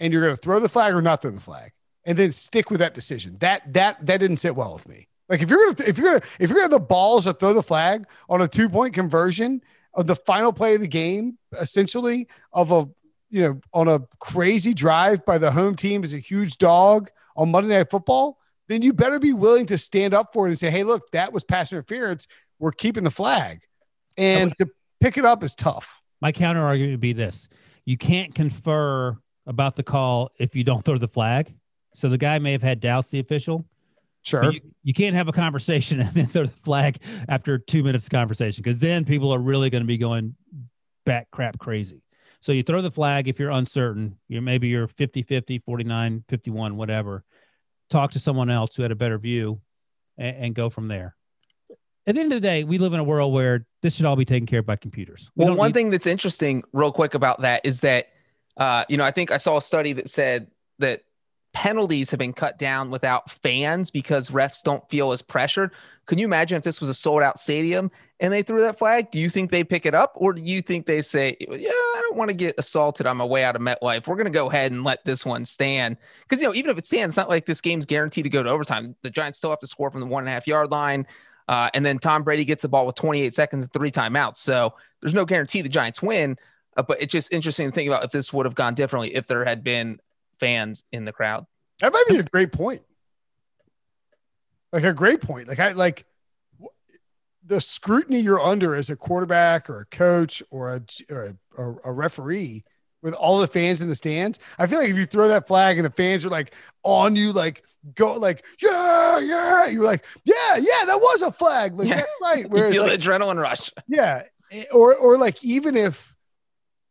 and 0.00 0.14
you're 0.14 0.22
going 0.22 0.34
to 0.34 0.40
throw 0.40 0.60
the 0.60 0.70
flag 0.70 0.94
or 0.94 1.02
not 1.02 1.20
throw 1.20 1.30
the 1.30 1.40
flag 1.40 1.72
and 2.06 2.16
then 2.16 2.32
stick 2.32 2.70
with 2.70 2.80
that 2.80 2.94
decision. 2.94 3.36
That 3.40 3.70
that 3.74 4.06
that 4.06 4.16
didn't 4.16 4.38
sit 4.38 4.56
well 4.56 4.72
with 4.72 4.88
me. 4.88 5.08
Like 5.28 5.42
if 5.42 5.50
you're 5.50 5.72
gonna 5.72 5.88
if 5.90 5.98
you're 5.98 6.12
gonna 6.12 6.24
if 6.40 6.48
you're 6.48 6.56
gonna 6.56 6.62
have 6.62 6.70
the 6.70 6.80
balls 6.80 7.24
to 7.24 7.34
throw 7.34 7.52
the 7.52 7.62
flag 7.62 8.06
on 8.30 8.40
a 8.40 8.48
two 8.48 8.70
point 8.70 8.94
conversion 8.94 9.60
of 9.92 10.06
the 10.06 10.16
final 10.16 10.54
play 10.54 10.74
of 10.74 10.80
the 10.80 10.88
game, 10.88 11.36
essentially 11.52 12.28
of 12.50 12.72
a 12.72 12.88
you 13.34 13.42
know 13.42 13.60
on 13.72 13.88
a 13.88 14.00
crazy 14.20 14.72
drive 14.72 15.24
by 15.24 15.38
the 15.38 15.50
home 15.50 15.74
team 15.74 16.04
as 16.04 16.14
a 16.14 16.18
huge 16.18 16.56
dog 16.56 17.10
on 17.36 17.50
Monday 17.50 17.76
Night 17.76 17.90
Football, 17.90 18.38
then 18.68 18.80
you 18.80 18.92
better 18.92 19.18
be 19.18 19.32
willing 19.32 19.66
to 19.66 19.76
stand 19.76 20.14
up 20.14 20.32
for 20.32 20.46
it 20.46 20.50
and 20.50 20.58
say, 20.58 20.70
hey, 20.70 20.84
look, 20.84 21.10
that 21.10 21.32
was 21.32 21.42
pass 21.42 21.72
interference. 21.72 22.28
We're 22.60 22.70
keeping 22.70 23.02
the 23.02 23.10
flag, 23.10 23.62
and 24.16 24.56
to 24.58 24.68
pick 25.00 25.18
it 25.18 25.24
up 25.24 25.42
is 25.42 25.56
tough. 25.56 26.00
My 26.20 26.30
counter 26.30 26.64
argument 26.64 26.92
would 26.92 27.00
be 27.00 27.12
this: 27.12 27.48
you 27.84 27.98
can't 27.98 28.32
confer 28.32 29.18
about 29.46 29.74
the 29.74 29.82
call 29.82 30.30
if 30.38 30.54
you 30.54 30.62
don't 30.62 30.84
throw 30.84 30.96
the 30.96 31.08
flag. 31.08 31.52
So 31.96 32.08
the 32.08 32.18
guy 32.18 32.38
may 32.38 32.52
have 32.52 32.62
had 32.62 32.78
doubts, 32.78 33.10
the 33.10 33.18
official. 33.18 33.64
Sure. 34.22 34.52
You, 34.52 34.60
you, 34.84 34.94
can't 34.94 35.14
have 35.14 35.28
a 35.28 35.32
conversation 35.32 36.00
and 36.00 36.10
then 36.12 36.26
throw 36.26 36.46
the 36.46 36.52
flag 36.64 36.98
after 37.28 37.58
two 37.58 37.82
minutes 37.82 38.04
of 38.04 38.10
conversation 38.10 38.62
because 38.62 38.78
then 38.78 39.04
people 39.04 39.34
are 39.34 39.38
really 39.38 39.70
going 39.70 39.82
to 39.82 39.86
be 39.86 39.98
going 39.98 40.36
back 41.04 41.30
crap 41.30 41.58
crazy. 41.58 42.00
So 42.44 42.52
you 42.52 42.62
throw 42.62 42.82
the 42.82 42.90
flag 42.90 43.26
if 43.26 43.38
you're 43.38 43.50
uncertain. 43.50 44.18
You're 44.28 44.42
maybe 44.42 44.68
you're 44.68 44.86
50 44.86 45.22
50, 45.22 45.60
49, 45.60 46.24
51, 46.28 46.76
whatever. 46.76 47.24
Talk 47.88 48.12
to 48.12 48.18
someone 48.18 48.50
else 48.50 48.74
who 48.74 48.82
had 48.82 48.90
a 48.90 48.94
better 48.94 49.16
view 49.16 49.62
and, 50.18 50.36
and 50.36 50.54
go 50.54 50.68
from 50.68 50.88
there. 50.88 51.16
At 52.06 52.16
the 52.16 52.20
end 52.20 52.34
of 52.34 52.42
the 52.42 52.46
day, 52.46 52.64
we 52.64 52.76
live 52.76 52.92
in 52.92 53.00
a 53.00 53.04
world 53.04 53.32
where 53.32 53.64
this 53.80 53.94
should 53.94 54.04
all 54.04 54.14
be 54.14 54.26
taken 54.26 54.44
care 54.44 54.58
of 54.58 54.66
by 54.66 54.76
computers. 54.76 55.30
We 55.34 55.46
well, 55.46 55.54
one 55.54 55.68
need- 55.68 55.72
thing 55.72 55.88
that's 55.88 56.06
interesting, 56.06 56.62
real 56.74 56.92
quick, 56.92 57.14
about 57.14 57.40
that 57.40 57.62
is 57.64 57.80
that, 57.80 58.08
uh, 58.58 58.84
you 58.90 58.98
know, 58.98 59.04
I 59.04 59.10
think 59.10 59.30
I 59.30 59.38
saw 59.38 59.56
a 59.56 59.62
study 59.62 59.94
that 59.94 60.10
said 60.10 60.48
that 60.80 61.00
penalties 61.54 62.10
have 62.10 62.18
been 62.18 62.34
cut 62.34 62.58
down 62.58 62.90
without 62.90 63.30
fans 63.30 63.90
because 63.90 64.28
refs 64.28 64.62
don't 64.62 64.86
feel 64.90 65.12
as 65.12 65.22
pressured. 65.22 65.70
Can 66.04 66.18
you 66.18 66.26
imagine 66.26 66.58
if 66.58 66.64
this 66.64 66.78
was 66.78 66.90
a 66.90 66.94
sold 66.94 67.22
out 67.22 67.40
stadium 67.40 67.90
and 68.20 68.30
they 68.30 68.42
threw 68.42 68.60
that 68.60 68.76
flag? 68.76 69.10
Do 69.10 69.18
you 69.18 69.30
think 69.30 69.50
they 69.50 69.64
pick 69.64 69.86
it 69.86 69.94
up 69.94 70.12
or 70.16 70.34
do 70.34 70.42
you 70.42 70.60
think 70.60 70.84
they 70.84 71.00
say, 71.00 71.38
yeah, 71.40 71.70
don't 72.14 72.18
want 72.18 72.30
to 72.30 72.34
get 72.34 72.54
assaulted 72.58 73.06
on 73.06 73.16
my 73.16 73.24
way 73.24 73.44
out 73.44 73.56
of 73.56 73.62
MetLife. 73.62 74.06
We're 74.06 74.14
going 74.14 74.26
to 74.26 74.30
go 74.30 74.48
ahead 74.48 74.70
and 74.70 74.84
let 74.84 75.04
this 75.04 75.26
one 75.26 75.44
stand. 75.44 75.96
Because, 76.22 76.40
you 76.40 76.46
know, 76.46 76.54
even 76.54 76.70
if 76.70 76.78
it 76.78 76.86
stands, 76.86 77.12
it's 77.12 77.16
not 77.16 77.28
like 77.28 77.44
this 77.44 77.60
game's 77.60 77.86
guaranteed 77.86 78.24
to 78.24 78.30
go 78.30 78.42
to 78.42 78.48
overtime. 78.48 78.94
The 79.02 79.10
Giants 79.10 79.38
still 79.38 79.50
have 79.50 79.58
to 79.60 79.66
score 79.66 79.90
from 79.90 80.00
the 80.00 80.06
one 80.06 80.22
and 80.22 80.28
a 80.28 80.32
half 80.32 80.46
yard 80.46 80.70
line. 80.70 81.06
Uh, 81.48 81.70
and 81.74 81.84
then 81.84 81.98
Tom 81.98 82.22
Brady 82.22 82.44
gets 82.44 82.62
the 82.62 82.68
ball 82.68 82.86
with 82.86 82.94
28 82.94 83.34
seconds 83.34 83.64
and 83.64 83.72
three 83.72 83.90
timeouts. 83.90 84.36
So 84.36 84.74
there's 85.00 85.12
no 85.14 85.24
guarantee 85.24 85.60
the 85.60 85.68
Giants 85.68 86.00
win. 86.00 86.38
Uh, 86.76 86.82
but 86.82 87.02
it's 87.02 87.12
just 87.12 87.32
interesting 87.32 87.68
to 87.68 87.74
think 87.74 87.88
about 87.88 88.04
if 88.04 88.10
this 88.10 88.32
would 88.32 88.46
have 88.46 88.54
gone 88.54 88.74
differently 88.74 89.14
if 89.14 89.26
there 89.26 89.44
had 89.44 89.64
been 89.64 90.00
fans 90.38 90.84
in 90.92 91.04
the 91.04 91.12
crowd. 91.12 91.46
That 91.80 91.92
might 91.92 92.04
be 92.08 92.16
a 92.18 92.22
great 92.22 92.52
point. 92.52 92.82
Like 94.72 94.84
a 94.84 94.92
great 94.92 95.20
point. 95.20 95.48
Like 95.48 95.60
I 95.60 95.72
like 95.72 96.06
the 97.44 97.60
scrutiny 97.60 98.20
you're 98.20 98.40
under 98.40 98.74
as 98.74 98.88
a 98.88 98.96
quarterback 98.96 99.68
or 99.68 99.80
a 99.80 99.84
coach 99.86 100.42
or 100.50 100.74
a 100.74 100.82
or 101.10 101.24
a, 101.24 101.36
a, 101.56 101.92
referee 101.92 102.64
with 103.02 103.14
all 103.14 103.38
the 103.38 103.46
fans 103.46 103.80
in 103.80 103.88
the 103.88 103.94
stands. 103.94 104.38
I 104.58 104.66
feel 104.66 104.78
like 104.78 104.90
if 104.90 104.96
you 104.96 105.06
throw 105.06 105.28
that 105.28 105.46
flag 105.46 105.78
and 105.78 105.84
the 105.84 105.90
fans 105.90 106.24
are 106.24 106.30
like 106.30 106.54
on 106.82 107.16
you, 107.16 107.32
like 107.32 107.64
go 107.94 108.14
like 108.14 108.44
yeah 108.62 109.18
yeah, 109.18 109.66
you're 109.66 109.84
like 109.84 110.04
yeah 110.24 110.56
yeah 110.56 110.84
that 110.86 110.98
was 111.00 111.22
a 111.22 111.32
flag. 111.32 111.78
Like 111.78 111.88
yeah. 111.88 112.04
right. 112.22 112.48
Whereas, 112.48 112.68
you 112.74 112.80
feel 112.80 112.90
like, 112.90 113.00
adrenaline 113.00 113.40
rush. 113.40 113.70
Yeah, 113.86 114.22
eh, 114.50 114.64
or 114.72 114.94
or 114.94 115.18
like 115.18 115.42
even 115.44 115.76
if 115.76 116.14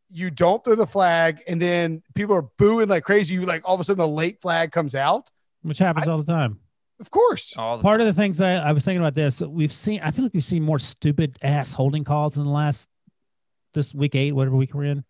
you 0.09 0.29
don't 0.29 0.63
throw 0.63 0.75
the 0.75 0.85
flag 0.85 1.41
and 1.47 1.59
then 1.61 2.03
people 2.13 2.35
are 2.35 2.47
booing 2.57 2.87
like 2.87 3.03
crazy. 3.03 3.33
You 3.33 3.45
like 3.45 3.63
all 3.65 3.75
of 3.75 3.81
a 3.81 3.83
sudden 3.83 3.99
the 3.99 4.07
late 4.07 4.41
flag 4.41 4.71
comes 4.71 4.93
out, 4.93 5.31
which 5.63 5.79
happens 5.79 6.07
I, 6.07 6.11
all 6.11 6.19
the 6.19 6.31
time. 6.31 6.59
Of 6.99 7.09
course. 7.11 7.53
All 7.57 7.79
Part 7.79 7.99
time. 7.99 8.07
of 8.07 8.15
the 8.15 8.21
things 8.21 8.37
that 8.37 8.63
I, 8.63 8.69
I, 8.69 8.71
was 8.71 8.85
thinking 8.85 9.01
about 9.01 9.13
this, 9.13 9.41
we've 9.41 9.73
seen, 9.73 9.99
I 10.01 10.11
feel 10.11 10.23
like 10.23 10.33
we've 10.33 10.45
seen 10.45 10.63
more 10.63 10.79
stupid 10.79 11.37
ass 11.41 11.73
holding 11.73 12.03
calls 12.03 12.37
in 12.37 12.43
the 12.43 12.49
last, 12.49 12.87
this 13.73 13.93
week 13.93 14.15
eight, 14.15 14.31
whatever 14.33 14.55
week 14.55 14.73
we're 14.73 14.85
in. 14.85 15.03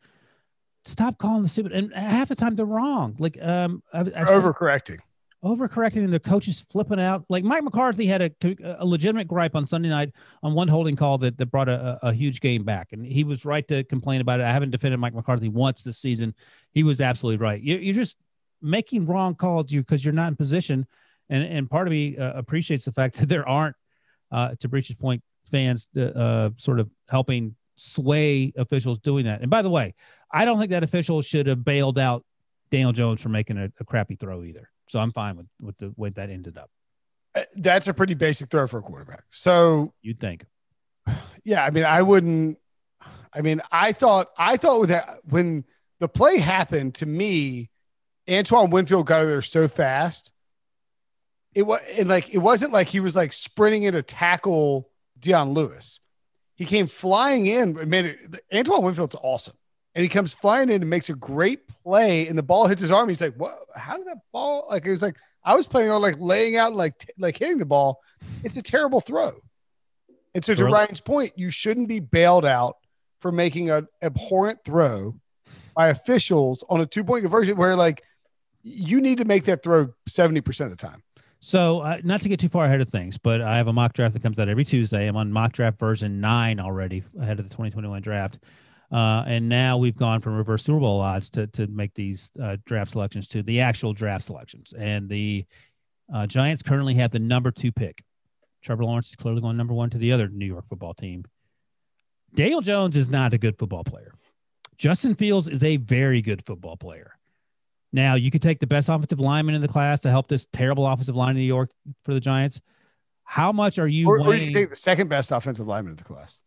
Stop 0.86 1.18
calling 1.18 1.44
the 1.44 1.48
stupid. 1.48 1.72
And 1.72 1.94
half 1.94 2.28
the 2.28 2.36
time 2.36 2.56
they're 2.56 2.66
wrong. 2.66 3.16
Like, 3.18 3.42
um, 3.42 3.82
I, 3.94 4.02
I 4.02 4.04
overcorrecting 4.04 5.00
overcorrecting 5.44 5.98
and 5.98 6.14
the 6.14 6.20
coaches 6.20 6.66
flipping 6.72 7.00
out. 7.00 7.26
Like 7.28 7.44
Mike 7.44 7.64
McCarthy 7.64 8.08
had 8.08 8.22
a, 8.22 8.32
a 8.80 8.86
legitimate 8.86 9.28
gripe 9.28 9.56
on 9.56 9.68
Sunday 9.68 9.90
night 9.90 10.12
on 10.42 10.54
one 10.54 10.68
holding 10.68 10.96
call 10.96 11.18
that, 11.20 11.38
that 11.38 11.48
brought 11.48 11.68
a, 11.68 12.00
a 12.02 12.14
huge 12.14 12.40
game 12.40 12.64
back. 12.64 12.94
And 12.94 13.06
he 13.06 13.24
was 13.24 13.44
right 13.44 13.68
to 13.68 13.84
complain 13.84 14.22
about 14.22 14.40
it. 14.40 14.46
I 14.46 14.52
haven't 14.52 14.72
defended 14.72 15.00
Mike 15.00 15.14
McCarthy 15.14 15.50
once 15.50 15.84
this 15.84 15.98
season. 15.98 16.34
He 16.72 16.84
was 16.84 17.02
absolutely 17.02 17.44
right. 17.44 17.62
You're, 17.62 17.80
you're 17.80 17.94
just 17.94 18.16
making 18.62 19.06
wrong 19.06 19.36
calls 19.36 19.72
you 19.72 19.82
because 19.82 20.04
you're 20.04 20.14
not 20.14 20.30
in 20.30 20.38
position. 20.38 20.88
And, 21.30 21.44
and 21.44 21.70
part 21.70 21.88
of 21.88 21.92
me 21.92 22.18
uh, 22.18 22.34
appreciates 22.34 22.86
the 22.86 22.94
fact 22.94 23.16
that 23.20 23.28
there 23.28 23.48
aren't, 23.48 23.76
uh, 24.32 24.56
to 24.62 24.70
Breech's 24.70 24.96
point, 24.96 25.22
fans 25.52 25.88
uh, 25.98 26.50
sort 26.58 26.80
of 26.80 26.90
helping 27.10 27.56
sway 27.76 28.54
officials 28.58 29.00
doing 29.00 29.26
that. 29.26 29.42
And 29.42 29.50
by 29.50 29.62
the 29.62 29.70
way, 29.70 29.96
I 30.32 30.46
don't 30.46 30.60
think 30.60 30.72
that 30.72 30.84
official 30.84 31.22
should 31.22 31.48
have 31.48 31.64
bailed 31.64 32.00
out 32.00 32.26
Daniel 32.70 32.92
Jones 32.92 33.22
for 33.22 33.30
making 33.30 33.58
a, 33.58 33.72
a 33.80 33.86
crappy 33.86 34.16
throw 34.16 34.44
either. 34.44 34.70
So 34.88 35.00
I'm 35.00 35.12
fine 35.12 35.38
with 35.38 35.48
with 35.62 35.78
the 35.78 35.94
way 35.96 36.10
that 36.10 36.30
ended 36.30 36.58
up. 36.58 36.70
Uh, 37.36 37.42
that's 37.56 37.88
a 37.88 37.94
pretty 37.94 38.14
basic 38.14 38.50
throw 38.50 38.68
for 38.68 38.80
a 38.80 38.82
quarterback. 38.82 39.24
So 39.30 39.94
you'd 40.02 40.20
think. 40.20 40.46
Yeah, 41.44 41.64
I 41.64 41.72
mean, 41.72 41.84
I 41.84 42.02
wouldn't. 42.02 42.58
I 43.34 43.42
mean, 43.42 43.62
I 43.72 43.92
thought 43.92 44.30
I 44.38 44.58
thought 44.58 44.80
with 44.80 44.90
that 44.90 45.20
when 45.26 45.66
the 46.00 46.08
play 46.08 46.38
happened 46.38 46.96
to 46.96 47.06
me, 47.06 47.70
Antoine 48.30 48.70
Winfield 48.70 49.06
got 49.06 49.24
there 49.24 49.42
so 49.42 49.68
fast. 49.68 50.32
It 51.54 51.64
was 51.64 51.82
and 51.98 52.08
like 52.10 52.34
it 52.34 52.40
wasn't 52.40 52.72
like 52.72 52.88
he 52.88 53.00
was 53.00 53.16
like 53.16 53.34
sprinting 53.34 53.84
in 53.84 53.94
to 53.94 54.02
tackle 54.02 54.90
Dion 55.20 55.54
Lewis. 55.54 56.00
He 56.64 56.70
came 56.70 56.88
flying 56.88 57.46
in 57.46 57.78
it. 57.94 58.42
Antoine 58.54 58.84
Winfield's 58.84 59.16
awesome 59.22 59.56
and 59.96 60.04
he 60.04 60.10
comes 60.10 60.34
flying 60.34 60.70
in 60.70 60.82
and 60.82 60.90
makes 60.90 61.10
a 61.10 61.16
great 61.16 61.68
play, 61.84 62.28
and 62.28 62.38
the 62.38 62.44
ball 62.44 62.68
hits 62.68 62.82
his 62.82 62.92
arm. 62.92 63.10
He's 63.10 63.22
like, 63.22 63.36
"What? 63.36 63.54
How 63.76 63.98
did 63.98 64.08
that 64.08 64.18
ball?" 64.32 64.66
Like 64.70 64.86
it 64.86 64.92
was 64.92 65.02
like 65.02 65.18
I 65.44 65.56
was 65.56 65.68
playing 65.68 65.92
on 65.92 66.02
like 66.02 66.16
laying 66.20 66.56
out, 66.56 66.70
and 66.70 66.78
like 66.78 66.98
t- 66.98 67.14
like 67.18 67.38
hitting 67.38 67.60
the 67.60 67.66
ball. 67.66 68.02
It's 68.44 68.58
a 68.58 68.62
terrible 68.62 69.02
throw. 69.02 69.34
And 70.36 70.44
so, 70.44 70.56
to 70.56 70.64
really? 70.64 70.74
Ryan's 70.74 71.02
point, 71.02 71.34
you 71.36 71.52
shouldn't 71.52 71.88
be 71.88 72.00
bailed 72.00 72.46
out 72.46 72.78
for 73.22 73.32
making 73.32 73.70
an 73.70 73.88
abhorrent 74.02 74.60
throw 74.66 75.16
by 75.76 75.90
officials 75.90 76.64
on 76.70 76.82
a 76.82 76.86
two 76.86 77.04
point 77.04 77.24
conversion 77.24 77.56
where 77.56 77.76
like 77.76 78.04
you 78.64 79.00
need 79.00 79.20
to 79.20 79.26
make 79.26 79.46
that 79.46 79.62
throw 79.62 79.94
seventy 80.08 80.42
percent 80.42 80.72
of 80.72 80.78
the 80.78 80.88
time. 80.88 81.04
So, 81.46 81.82
uh, 81.82 82.00
not 82.06 82.22
to 82.22 82.30
get 82.30 82.40
too 82.40 82.48
far 82.48 82.64
ahead 82.64 82.80
of 82.80 82.88
things, 82.88 83.18
but 83.18 83.42
I 83.42 83.58
have 83.58 83.68
a 83.68 83.74
mock 83.74 83.92
draft 83.92 84.14
that 84.14 84.24
comes 84.24 84.40
out 84.40 84.48
every 84.48 84.64
Tuesday. 84.64 85.08
I'm 85.08 85.18
on 85.18 85.30
mock 85.30 85.52
draft 85.52 85.78
version 85.78 86.22
nine 86.22 86.58
already 86.58 87.04
ahead 87.20 87.38
of 87.38 87.50
the 87.50 87.54
2021 87.54 88.02
draft. 88.02 88.40
Uh, 88.90 89.26
and 89.28 89.50
now 89.50 89.76
we've 89.76 89.98
gone 89.98 90.22
from 90.22 90.38
reverse 90.38 90.64
Super 90.64 90.80
Bowl 90.80 91.02
odds 91.02 91.30
to, 91.32 91.48
to 91.48 91.68
make 91.68 91.94
these 91.96 92.32
uh, 92.42 92.56
draft 92.66 92.92
selections 92.92 93.28
to 93.28 93.44
the 93.44 93.60
actual 93.60 93.92
draft 93.92 94.24
selections. 94.24 94.72
And 94.72 95.10
the 95.10 95.46
uh, 96.14 96.28
Giants 96.28 96.64
currently 96.64 96.94
have 96.94 97.12
the 97.12 97.20
number 97.20 97.52
two 97.52 97.74
pick. 97.74 98.06
Trevor 98.62 98.86
Lawrence 98.86 99.10
is 99.10 99.18
clearly 99.18 99.42
going 99.42 99.58
number 99.58 99.74
one 99.74 99.90
to 99.90 99.98
the 99.98 100.14
other 100.14 100.30
New 100.30 100.46
York 100.46 100.64
football 100.70 100.94
team. 100.94 101.26
Daniel 102.34 102.62
Jones 102.62 102.96
is 102.96 103.10
not 103.10 103.34
a 103.34 103.38
good 103.38 103.60
football 103.60 103.84
player. 103.84 104.14
Justin 104.78 105.14
Fields 105.14 105.50
is 105.50 105.62
a 105.62 105.76
very 105.76 106.22
good 106.22 106.46
football 106.46 106.78
player. 106.78 107.18
Now, 107.94 108.16
you 108.16 108.32
could 108.32 108.42
take 108.42 108.60
the 108.60 108.68
best 108.68 108.90
offensive 108.90 109.20
lineman 109.20 109.56
in 109.56 109.62
the 109.62 109.68
class 109.68 110.00
to 110.02 110.10
help 110.10 110.28
this 110.28 110.46
terrible 110.52 110.86
offensive 110.86 111.16
line 111.16 111.32
in 111.32 111.38
New 111.38 111.44
York 111.44 111.70
for 112.04 112.14
the 112.14 112.20
Giants. 112.20 112.60
How 113.24 113.52
much 113.52 113.80
are 113.80 113.88
you? 113.88 114.08
Or, 114.08 114.20
or 114.20 114.36
you 114.36 114.52
take 114.52 114.72
the 114.72 114.76
second 114.76 115.08
best 115.10 115.32
offensive 115.32 115.68
lineman 115.68 115.92
in 115.92 115.98
the 115.98 116.04
class 116.04 116.40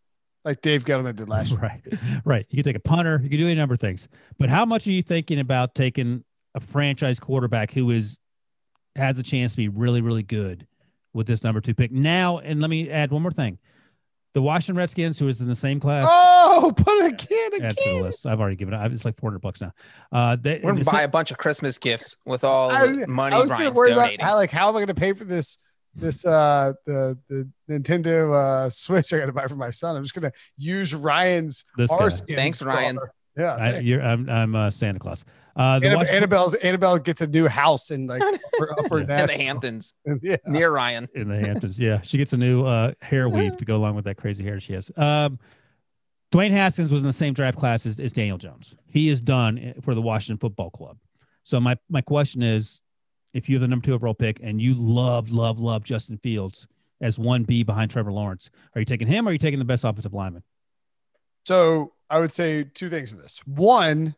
like 0.46 0.60
Dave 0.60 0.84
Gettleman 0.84 1.16
did 1.16 1.28
last 1.28 1.50
year. 1.50 1.60
Right, 1.60 1.82
right. 2.24 2.46
You 2.48 2.56
can 2.56 2.64
take 2.64 2.76
a 2.76 2.88
punter. 2.88 3.20
You 3.22 3.28
can 3.28 3.38
do 3.38 3.46
any 3.46 3.56
number 3.56 3.74
of 3.74 3.80
things. 3.80 4.08
But 4.38 4.48
how 4.48 4.64
much 4.64 4.86
are 4.86 4.92
you 4.92 5.02
thinking 5.02 5.40
about 5.40 5.74
taking 5.74 6.24
a 6.54 6.60
franchise 6.60 7.20
quarterback 7.20 7.72
who 7.72 7.90
is 7.90 8.18
has 8.94 9.18
a 9.18 9.22
chance 9.22 9.52
to 9.52 9.58
be 9.58 9.68
really, 9.68 10.00
really 10.00 10.22
good 10.22 10.66
with 11.12 11.26
this 11.26 11.42
number 11.42 11.60
two 11.60 11.74
pick 11.74 11.90
now? 11.90 12.38
And 12.38 12.60
let 12.60 12.70
me 12.70 12.88
add 12.88 13.10
one 13.10 13.22
more 13.22 13.32
thing: 13.32 13.58
the 14.32 14.40
Washington 14.40 14.76
Redskins, 14.76 15.18
who 15.18 15.26
is 15.28 15.40
in 15.40 15.48
the 15.48 15.56
same 15.56 15.80
class. 15.80 16.06
Oh, 16.08 16.35
put 16.72 17.04
a 17.04 17.12
kid 17.14 17.54
again. 17.54 17.66
Add 17.70 17.76
to 17.76 17.90
the 17.90 18.00
list. 18.02 18.26
I've 18.26 18.40
already 18.40 18.56
given 18.56 18.74
it. 18.74 18.92
It's 18.92 19.04
like 19.04 19.16
four 19.18 19.30
hundred 19.30 19.40
bucks 19.40 19.60
now. 19.60 19.72
Uh, 20.12 20.36
they, 20.36 20.60
We're 20.62 20.72
gonna 20.72 20.84
buy 20.84 21.02
a 21.02 21.08
bunch 21.08 21.30
of 21.30 21.38
Christmas 21.38 21.78
gifts 21.78 22.16
with 22.24 22.44
all 22.44 22.70
the 22.70 23.06
money 23.06 23.34
I 23.36 23.38
was 23.38 23.50
Brian's 23.50 23.74
worry 23.74 23.90
donating. 23.90 24.20
About 24.20 24.26
how, 24.28 24.34
like, 24.36 24.50
how 24.50 24.68
am 24.68 24.76
I 24.76 24.78
going 24.80 24.86
to 24.88 24.94
pay 24.94 25.12
for 25.12 25.24
this? 25.24 25.58
this 25.98 26.26
uh 26.26 26.74
the 26.84 27.18
the 27.28 27.48
Nintendo 27.70 28.30
uh 28.34 28.68
Switch 28.68 29.14
I 29.14 29.18
got 29.18 29.26
to 29.26 29.32
buy 29.32 29.46
for 29.46 29.56
my 29.56 29.70
son. 29.70 29.96
I'm 29.96 30.02
just 30.02 30.14
gonna 30.14 30.32
use 30.58 30.94
Ryan's 30.94 31.64
this 31.78 31.90
Thanks, 32.28 32.60
Ryan. 32.60 32.98
Yeah. 33.34 33.54
I, 33.54 33.78
you're, 33.78 34.02
I'm 34.02 34.28
I'm 34.28 34.54
uh, 34.54 34.70
Santa 34.70 34.98
Claus. 34.98 35.24
Uh, 35.56 35.78
the 35.78 35.86
Annab- 35.86 35.96
Washington- 35.96 36.16
Annabelle's 36.16 36.54
Annabelle 36.54 36.98
gets 36.98 37.22
a 37.22 37.26
new 37.26 37.48
house 37.48 37.90
in 37.90 38.06
like 38.06 38.22
upper, 38.54 38.78
upper 38.78 39.00
in 39.00 39.06
the 39.06 39.32
Hamptons 39.32 39.94
Yeah. 40.22 40.36
near 40.46 40.70
Ryan. 40.70 41.08
in 41.14 41.28
the 41.28 41.38
Hamptons. 41.38 41.78
Yeah, 41.78 42.02
she 42.02 42.18
gets 42.18 42.34
a 42.34 42.36
new 42.36 42.66
uh, 42.66 42.92
hair 43.00 43.28
weave 43.30 43.56
to 43.56 43.64
go 43.64 43.76
along 43.76 43.94
with 43.96 44.04
that 44.04 44.16
crazy 44.18 44.44
hair 44.44 44.60
she 44.60 44.74
has. 44.74 44.90
Um, 44.98 45.38
Dwayne 46.36 46.50
Haskins 46.50 46.92
was 46.92 47.00
in 47.00 47.06
the 47.06 47.14
same 47.14 47.32
draft 47.32 47.58
class 47.58 47.86
as, 47.86 47.98
as 47.98 48.12
Daniel 48.12 48.36
Jones. 48.36 48.74
He 48.88 49.08
is 49.08 49.22
done 49.22 49.72
for 49.82 49.94
the 49.94 50.02
Washington 50.02 50.36
Football 50.36 50.68
Club. 50.68 50.98
So 51.44 51.58
my 51.60 51.78
my 51.88 52.02
question 52.02 52.42
is, 52.42 52.82
if 53.32 53.48
you 53.48 53.56
have 53.56 53.62
the 53.62 53.68
number 53.68 53.86
two 53.86 53.94
overall 53.94 54.12
pick 54.12 54.40
and 54.42 54.60
you 54.60 54.74
love 54.74 55.30
love 55.30 55.58
love 55.58 55.82
Justin 55.82 56.18
Fields 56.18 56.66
as 57.00 57.18
one 57.18 57.44
B 57.44 57.62
behind 57.62 57.90
Trevor 57.90 58.12
Lawrence, 58.12 58.50
are 58.74 58.80
you 58.80 58.84
taking 58.84 59.08
him 59.08 59.26
or 59.26 59.30
are 59.30 59.32
you 59.32 59.38
taking 59.38 59.58
the 59.58 59.64
best 59.64 59.82
offensive 59.82 60.12
lineman? 60.12 60.42
So 61.46 61.94
I 62.10 62.18
would 62.20 62.32
say 62.32 62.64
two 62.64 62.90
things 62.90 63.14
in 63.14 63.18
this. 63.18 63.40
One, 63.46 64.14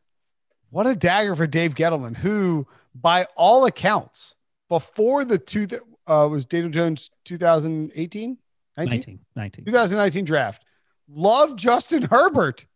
what 0.71 0.89
a 0.89 0.97
dagger 0.97 1.37
for 1.37 1.47
Dave 1.47 1.77
Gettleman, 1.77 2.17
who, 2.17 2.67
by 2.97 3.27
all 3.37 3.65
accounts, 3.65 4.35
before 4.69 5.25
the 5.25 5.39
two 5.39 5.69
uh, 6.09 6.27
was 6.29 6.47
Daniel 6.47 6.71
Jones 6.71 7.11
2018, 7.27 8.39
19? 8.77 8.99
19, 8.99 9.21
19. 9.37 9.65
2019 9.67 10.25
draft, 10.25 10.65
loved 11.09 11.59
Justin 11.59 12.03
Herbert. 12.05 12.67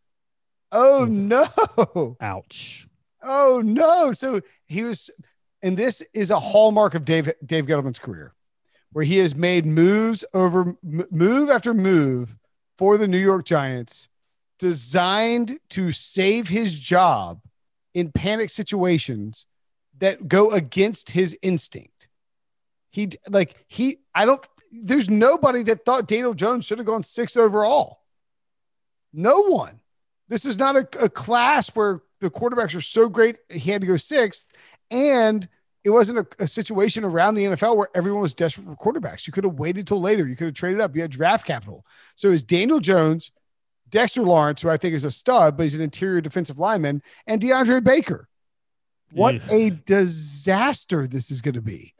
Oh 0.70 1.06
mm-hmm. 1.08 1.28
no! 1.28 2.16
Ouch. 2.20 2.88
Oh 3.22 3.62
no! 3.64 4.12
So 4.12 4.40
he 4.66 4.82
was, 4.82 5.10
and 5.62 5.76
this 5.76 6.02
is 6.14 6.30
a 6.30 6.40
hallmark 6.40 6.94
of 6.94 7.04
Dave 7.04 7.30
Dave 7.44 7.66
Gettleman's 7.66 7.98
career, 7.98 8.34
where 8.92 9.04
he 9.04 9.18
has 9.18 9.34
made 9.34 9.66
moves 9.66 10.24
over 10.32 10.76
move 10.82 11.50
after 11.50 11.74
move 11.74 12.36
for 12.78 12.96
the 12.96 13.06
New 13.06 13.18
York 13.18 13.44
Giants, 13.44 14.08
designed 14.58 15.58
to 15.70 15.92
save 15.92 16.48
his 16.48 16.78
job 16.78 17.40
in 17.94 18.10
panic 18.10 18.48
situations 18.48 19.46
that 19.98 20.26
go 20.26 20.50
against 20.50 21.10
his 21.10 21.36
instinct. 21.42 22.08
He 22.90 23.10
like 23.28 23.54
he 23.68 23.98
I 24.14 24.24
don't. 24.24 24.44
There's 24.72 25.10
nobody 25.10 25.62
that 25.64 25.84
thought 25.84 26.08
Daniel 26.08 26.32
Jones 26.32 26.64
should 26.64 26.78
have 26.78 26.86
gone 26.86 27.04
six 27.04 27.36
overall. 27.36 28.01
No 29.12 29.40
one. 29.42 29.80
This 30.28 30.44
is 30.44 30.58
not 30.58 30.76
a, 30.76 30.88
a 31.02 31.08
class 31.08 31.68
where 31.70 32.00
the 32.20 32.30
quarterbacks 32.30 32.74
are 32.74 32.80
so 32.80 33.08
great 33.08 33.36
he 33.50 33.70
had 33.70 33.80
to 33.82 33.86
go 33.86 33.96
sixth, 33.96 34.46
and 34.90 35.46
it 35.84 35.90
wasn't 35.90 36.18
a, 36.18 36.26
a 36.44 36.46
situation 36.46 37.04
around 37.04 37.34
the 37.34 37.44
NFL 37.44 37.76
where 37.76 37.88
everyone 37.94 38.22
was 38.22 38.34
desperate 38.34 38.64
for 38.66 38.76
quarterbacks. 38.76 39.26
You 39.26 39.32
could 39.32 39.44
have 39.44 39.58
waited 39.58 39.86
till 39.86 40.00
later. 40.00 40.26
You 40.26 40.36
could 40.36 40.46
have 40.46 40.54
traded 40.54 40.80
up. 40.80 40.94
You 40.94 41.02
had 41.02 41.10
draft 41.10 41.46
capital. 41.46 41.84
So 42.14 42.30
it's 42.30 42.44
Daniel 42.44 42.78
Jones, 42.78 43.32
Dexter 43.90 44.22
Lawrence, 44.22 44.62
who 44.62 44.70
I 44.70 44.76
think 44.76 44.94
is 44.94 45.04
a 45.04 45.10
stud, 45.10 45.56
but 45.56 45.64
he's 45.64 45.74
an 45.74 45.80
interior 45.80 46.20
defensive 46.20 46.58
lineman, 46.58 47.02
and 47.26 47.40
DeAndre 47.40 47.82
Baker. 47.82 48.28
What 49.10 49.34
Yeah. 49.34 49.42
a 49.50 49.70
disaster 49.70 51.06
this 51.06 51.30
is 51.30 51.42
going 51.42 51.54
to 51.54 51.60
be. 51.62 51.94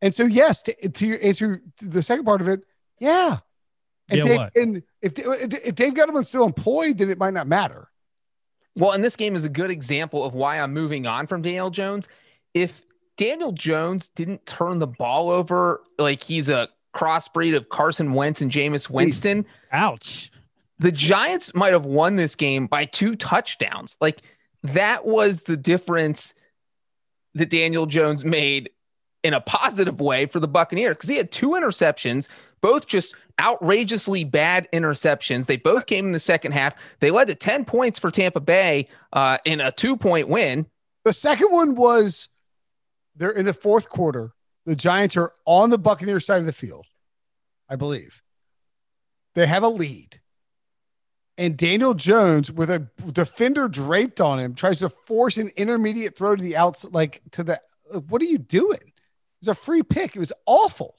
And 0.00 0.14
so, 0.14 0.24
yes, 0.24 0.62
to, 0.62 0.88
to 0.88 1.20
answer 1.20 1.60
the 1.82 2.02
second 2.02 2.24
part 2.24 2.40
of 2.40 2.48
it, 2.48 2.62
yeah. 3.00 3.38
And, 4.08 4.18
Yeah, 4.18 4.24
Dave, 4.24 4.36
what? 4.36 4.56
and 4.56 4.82
if, 5.00 5.12
if 5.16 5.74
Dave 5.74 5.94
Gettleman's 5.94 6.28
still 6.28 6.44
employed, 6.44 6.98
then 6.98 7.10
it 7.10 7.18
might 7.18 7.32
not 7.32 7.46
matter. 7.46 7.88
Well, 8.76 8.92
and 8.92 9.04
this 9.04 9.16
game 9.16 9.34
is 9.36 9.44
a 9.44 9.48
good 9.48 9.70
example 9.70 10.24
of 10.24 10.34
why 10.34 10.58
I'm 10.58 10.72
moving 10.72 11.06
on 11.06 11.26
from 11.26 11.42
Daniel 11.42 11.70
Jones. 11.70 12.08
If 12.54 12.82
Daniel 13.16 13.52
Jones 13.52 14.08
didn't 14.08 14.44
turn 14.46 14.78
the 14.78 14.86
ball 14.86 15.30
over 15.30 15.80
like 15.98 16.22
he's 16.22 16.48
a 16.48 16.68
crossbreed 16.94 17.56
of 17.56 17.68
Carson 17.68 18.12
Wentz 18.12 18.40
and 18.40 18.50
Jameis 18.50 18.90
Winston, 18.90 19.46
Ouch. 19.72 20.30
the 20.78 20.92
Giants 20.92 21.54
might 21.54 21.72
have 21.72 21.86
won 21.86 22.16
this 22.16 22.34
game 22.34 22.66
by 22.66 22.84
two 22.84 23.14
touchdowns. 23.16 23.96
Like 24.00 24.22
that 24.64 25.04
was 25.04 25.42
the 25.42 25.56
difference 25.56 26.34
that 27.34 27.50
Daniel 27.50 27.86
Jones 27.86 28.24
made 28.24 28.70
in 29.22 29.34
a 29.34 29.40
positive 29.40 30.00
way 30.00 30.26
for 30.26 30.40
the 30.40 30.48
Buccaneers 30.48 30.96
because 30.96 31.08
he 31.08 31.16
had 31.16 31.32
two 31.32 31.50
interceptions, 31.50 32.28
both 32.64 32.86
just 32.86 33.14
outrageously 33.38 34.24
bad 34.24 34.66
interceptions. 34.72 35.44
They 35.44 35.58
both 35.58 35.84
came 35.84 36.06
in 36.06 36.12
the 36.12 36.18
second 36.18 36.52
half. 36.52 36.74
They 36.98 37.10
led 37.10 37.28
to 37.28 37.34
10 37.34 37.66
points 37.66 37.98
for 37.98 38.10
Tampa 38.10 38.40
Bay 38.40 38.88
uh, 39.12 39.36
in 39.44 39.60
a 39.60 39.70
two 39.70 39.98
point 39.98 40.30
win. 40.30 40.64
The 41.04 41.12
second 41.12 41.52
one 41.52 41.74
was 41.74 42.30
they're 43.14 43.30
in 43.30 43.44
the 43.44 43.52
fourth 43.52 43.90
quarter. 43.90 44.32
The 44.64 44.74
Giants 44.74 45.14
are 45.18 45.32
on 45.44 45.68
the 45.68 45.76
Buccaneers 45.76 46.24
side 46.24 46.40
of 46.40 46.46
the 46.46 46.54
field, 46.54 46.86
I 47.68 47.76
believe. 47.76 48.22
They 49.34 49.46
have 49.46 49.62
a 49.62 49.68
lead. 49.68 50.22
And 51.36 51.58
Daniel 51.58 51.92
Jones, 51.92 52.50
with 52.50 52.70
a 52.70 52.88
defender 53.12 53.68
draped 53.68 54.22
on 54.22 54.38
him, 54.38 54.54
tries 54.54 54.78
to 54.78 54.88
force 54.88 55.36
an 55.36 55.50
intermediate 55.56 56.16
throw 56.16 56.34
to 56.34 56.42
the 56.42 56.56
outside, 56.56 56.94
like 56.94 57.20
to 57.32 57.44
the. 57.44 57.60
What 58.08 58.22
are 58.22 58.26
you 58.26 58.38
doing? 58.38 58.94
It's 59.42 59.48
a 59.48 59.54
free 59.54 59.82
pick. 59.82 60.16
It 60.16 60.20
was 60.20 60.32
awful. 60.46 60.94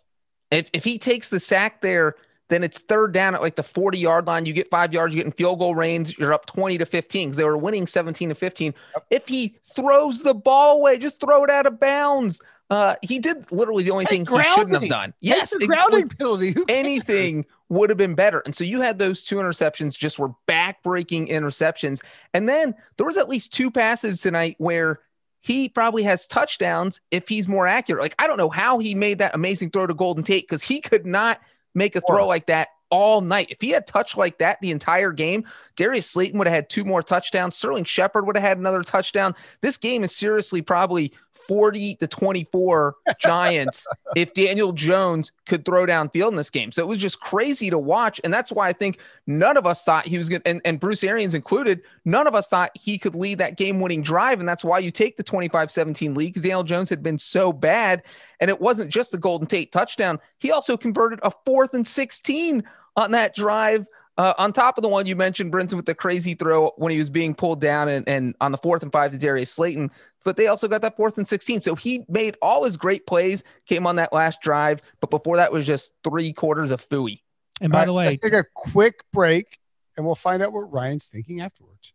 If, 0.52 0.70
if 0.74 0.84
he 0.84 0.98
takes 0.98 1.28
the 1.28 1.40
sack 1.40 1.82
there, 1.82 2.16
then 2.50 2.64
it's 2.64 2.80
third 2.80 3.12
down 3.12 3.34
at 3.34 3.42
like 3.42 3.56
the 3.56 3.64
40 3.64 3.98
yard 3.98 4.28
line. 4.28 4.46
You 4.46 4.54
get 4.54 4.70
five 4.70 4.94
yards, 4.94 5.14
you 5.14 5.20
get 5.20 5.26
in 5.26 5.32
field 5.32 5.60
goal 5.60 5.76
range, 5.76 6.18
you're 6.18 6.34
up 6.34 6.46
20 6.46 6.78
to 6.78 6.86
15 6.86 7.30
because 7.30 7.38
they 7.38 7.44
were 7.44 7.58
winning 7.58 7.88
17 7.88 8.30
to 8.30 8.36
15. 8.36 8.74
If 9.10 9.28
he 9.28 9.58
throws 9.76 10.22
the 10.22 10.34
ball 10.34 10.78
away, 10.78 10.98
just 10.98 11.20
throw 11.20 11.44
it 11.44 11.50
out 11.50 11.66
of 11.66 11.80
bounds. 11.80 12.42
Uh, 12.70 12.96
he 13.02 13.20
did 13.20 13.52
literally 13.52 13.84
the 13.84 13.92
only 13.92 14.06
thing 14.06 14.26
he 14.26 14.44
shouldn't 14.56 14.74
have 14.74 14.90
done. 14.90 15.14
Yes, 15.20 15.56
grounding 15.56 16.10
penalty. 16.18 16.56
Anything 16.68 17.46
would 17.70 17.90
have 17.90 17.98
been 17.98 18.16
better. 18.16 18.40
And 18.40 18.56
so 18.56 18.64
you 18.64 18.82
had 18.82 18.98
those 18.98 19.24
two 19.24 19.36
interceptions, 19.36 19.98
just 19.98 20.18
were 20.18 20.32
back-breaking 20.48 21.28
interceptions. 21.28 22.04
And 22.34 22.50
then 22.50 22.74
there 22.98 23.06
was 23.06 23.18
at 23.18 23.30
least 23.30 23.54
two 23.54 23.70
passes 23.70 24.22
tonight 24.22 24.56
where 24.58 25.00
he 25.46 25.70
probably 25.70 26.02
has 26.02 26.26
touchdowns 26.26 27.00
if 27.12 27.30
he's 27.30 27.48
more 27.48 27.68
accurate. 27.68 28.02
Like 28.02 28.16
I 28.18 28.26
don't 28.26 28.38
know 28.38 28.50
how 28.50 28.80
he 28.80 28.96
made 28.96 29.20
that 29.20 29.36
amazing 29.36 29.70
throw 29.70 29.86
to 29.86 29.94
Golden 29.94 30.24
Tate 30.24 30.48
because 30.48 30.64
he 30.64 30.82
could 30.82 31.06
not 31.06 31.40
make 31.76 31.96
a 31.96 32.02
throw 32.02 32.26
like 32.26 32.48
that 32.48 32.70
all 32.90 33.22
night. 33.22 33.50
If 33.52 33.62
he 33.62 33.70
had 33.70 33.86
touched 33.86 34.18
like 34.18 34.40
that 34.40 34.60
the 34.60 34.72
entire 34.72 35.12
game, 35.12 35.46
Darius 35.76 36.10
Slayton 36.10 36.40
would 36.40 36.48
have 36.48 36.56
had 36.56 36.70
two 36.72 36.84
more 36.84 37.04
touchdowns. 37.04 37.56
Sterling 37.56 37.84
Shepard 37.84 38.26
would 38.26 38.36
have 38.36 38.44
had 38.44 38.58
another 38.58 38.82
touchdown. 38.82 39.36
This 39.62 39.78
game 39.78 40.04
is 40.04 40.16
seriously 40.16 40.64
probably 40.64 41.14
40 41.48 41.96
to 41.96 42.08
24 42.08 42.96
Giants 43.20 43.88
if 44.16 44.34
Daniel 44.34 44.72
Jones 44.72 45.32
could 45.46 45.66
throw 45.66 45.86
downfield 45.86 46.30
in 46.30 46.36
this 46.36 46.50
game. 46.50 46.72
So 46.72 46.82
it 46.84 46.88
was 46.88 47.00
just 47.00 47.20
crazy 47.20 47.70
to 47.70 47.78
watch. 47.78 48.20
And 48.24 48.34
that's 48.34 48.52
why 48.52 48.68
I 48.68 48.74
think 48.74 49.00
none 49.28 49.58
of 49.58 49.66
us 49.66 49.84
thought 49.84 50.06
he 50.06 50.18
was 50.18 50.30
going 50.30 50.42
to, 50.42 50.48
and, 50.48 50.62
and 50.66 50.80
Bruce 50.80 51.04
Arians 51.04 51.34
included, 51.34 51.82
none 52.04 52.28
of 52.28 52.36
us 52.36 52.48
thought 52.48 52.72
he 52.76 52.98
could 52.98 53.16
lead 53.16 53.38
that 53.40 53.58
game 53.58 53.80
winning 53.80 54.02
drive. 54.02 54.40
And 54.40 54.48
that's 54.48 54.64
why 54.64 54.80
you 54.80 54.92
take 54.92 55.18
the 55.18 55.24
25 55.24 55.72
17 55.72 56.14
lead 56.14 56.28
because 56.28 56.44
Daniel 56.44 56.64
Jones 56.64 56.90
had 56.90 57.04
been 57.04 57.18
so 57.18 57.54
bad. 57.54 58.04
And 58.40 58.50
it 58.50 58.60
wasn't 58.60 58.92
just 58.92 59.12
the 59.12 59.18
Golden 59.18 59.48
Tate 59.48 59.72
touchdown, 59.72 60.20
he 60.38 60.52
also 60.52 60.78
converted 60.78 61.20
a 61.24 61.32
fourth 61.32 61.74
and 61.74 61.88
16 61.88 62.64
on 62.96 63.12
that 63.12 63.36
drive. 63.36 63.86
Uh, 64.18 64.34
on 64.38 64.54
top 64.54 64.78
of 64.78 64.82
the 64.82 64.88
one 64.88 65.06
you 65.06 65.16
mentioned, 65.16 65.52
Brinson, 65.52 65.74
with 65.74 65.86
the 65.86 65.96
crazy 65.96 66.36
throw 66.36 66.72
when 66.78 66.92
he 66.92 66.98
was 66.98 67.10
being 67.10 67.36
pulled 67.36 67.60
down 67.60 67.90
and, 67.90 68.08
and 68.08 68.36
on 68.40 68.52
the 68.52 68.58
fourth 68.58 68.82
and 68.82 68.92
five 68.92 69.12
to 69.12 69.18
Darius 69.18 69.52
Slayton, 69.52 69.92
but 70.24 70.38
they 70.38 70.48
also 70.48 70.68
got 70.68 70.82
that 70.82 70.96
fourth 70.96 71.18
and 71.18 71.28
16. 71.28 71.62
So 71.62 71.76
he 71.76 72.06
made 72.08 72.38
all 72.42 72.64
his 72.64 72.78
great 72.78 73.06
plays, 73.06 73.44
came 73.66 73.86
on 73.86 73.98
that 73.98 74.14
last 74.14 74.42
drive, 74.42 74.82
but 75.02 75.10
before 75.10 75.38
that 75.38 75.52
was 75.52 75.66
just 75.66 75.94
three 76.04 76.32
quarters 76.32 76.72
of 76.72 76.88
fooey. 76.88 77.22
And 77.62 77.72
by 77.72 77.82
All 77.82 77.86
the 77.86 77.92
right, 77.92 77.98
way, 77.98 78.06
let's 78.06 78.20
take 78.20 78.34
a 78.34 78.46
quick 78.54 79.04
break 79.12 79.60
and 79.98 80.06
we'll 80.06 80.16
find 80.16 80.42
out 80.42 80.54
what 80.54 80.72
Ryan's 80.72 81.08
thinking 81.08 81.42
afterwards. 81.42 81.94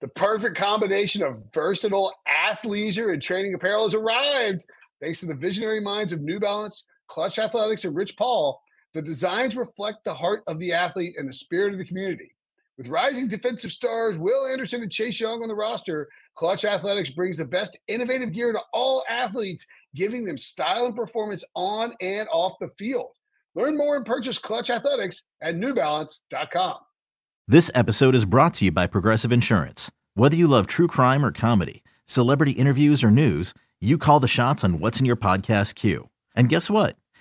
The 0.00 0.08
perfect 0.08 0.56
combination 0.56 1.22
of 1.24 1.42
versatile 1.52 2.14
athleisure 2.28 3.12
and 3.12 3.20
training 3.20 3.54
apparel 3.54 3.82
has 3.82 3.94
arrived. 3.94 4.64
Thanks 5.00 5.20
to 5.20 5.26
the 5.26 5.34
visionary 5.34 5.80
minds 5.80 6.12
of 6.12 6.20
New 6.20 6.38
Balance, 6.38 6.84
Clutch 7.08 7.38
Athletics, 7.38 7.84
and 7.84 7.96
Rich 7.96 8.16
Paul, 8.16 8.62
the 8.94 9.02
designs 9.02 9.56
reflect 9.56 10.04
the 10.04 10.14
heart 10.14 10.42
of 10.46 10.58
the 10.58 10.72
athlete 10.72 11.14
and 11.18 11.28
the 11.28 11.32
spirit 11.32 11.72
of 11.72 11.78
the 11.78 11.84
community. 11.84 12.34
With 12.76 12.88
rising 12.88 13.26
defensive 13.26 13.72
stars 13.72 14.18
Will 14.18 14.46
Anderson 14.46 14.82
and 14.82 14.90
Chase 14.90 15.20
Young 15.20 15.42
on 15.42 15.48
the 15.48 15.54
roster, 15.54 16.08
Clutch 16.36 16.64
Athletics 16.64 17.10
brings 17.10 17.36
the 17.36 17.44
best 17.44 17.76
innovative 17.88 18.32
gear 18.32 18.52
to 18.52 18.60
all 18.72 19.04
athletes, 19.08 19.66
giving 19.96 20.24
them 20.24 20.38
style 20.38 20.86
and 20.86 20.94
performance 20.94 21.42
on 21.56 21.92
and 22.00 22.28
off 22.30 22.54
the 22.60 22.70
field. 22.78 23.10
Learn 23.56 23.76
more 23.76 23.96
and 23.96 24.06
purchase 24.06 24.38
Clutch 24.38 24.70
Athletics 24.70 25.24
at 25.42 25.56
newbalance.com. 25.56 26.76
This 27.48 27.70
episode 27.74 28.14
is 28.14 28.24
brought 28.24 28.54
to 28.54 28.66
you 28.66 28.70
by 28.70 28.86
Progressive 28.86 29.32
Insurance. 29.32 29.90
Whether 30.14 30.36
you 30.36 30.46
love 30.46 30.68
true 30.68 30.86
crime 30.86 31.24
or 31.24 31.32
comedy, 31.32 31.82
celebrity 32.04 32.52
interviews 32.52 33.02
or 33.02 33.10
news, 33.10 33.54
you 33.80 33.98
call 33.98 34.20
the 34.20 34.28
shots 34.28 34.62
on 34.62 34.78
what's 34.78 35.00
in 35.00 35.06
your 35.06 35.16
podcast 35.16 35.74
queue. 35.74 36.10
And 36.36 36.48
guess 36.48 36.70
what? 36.70 36.96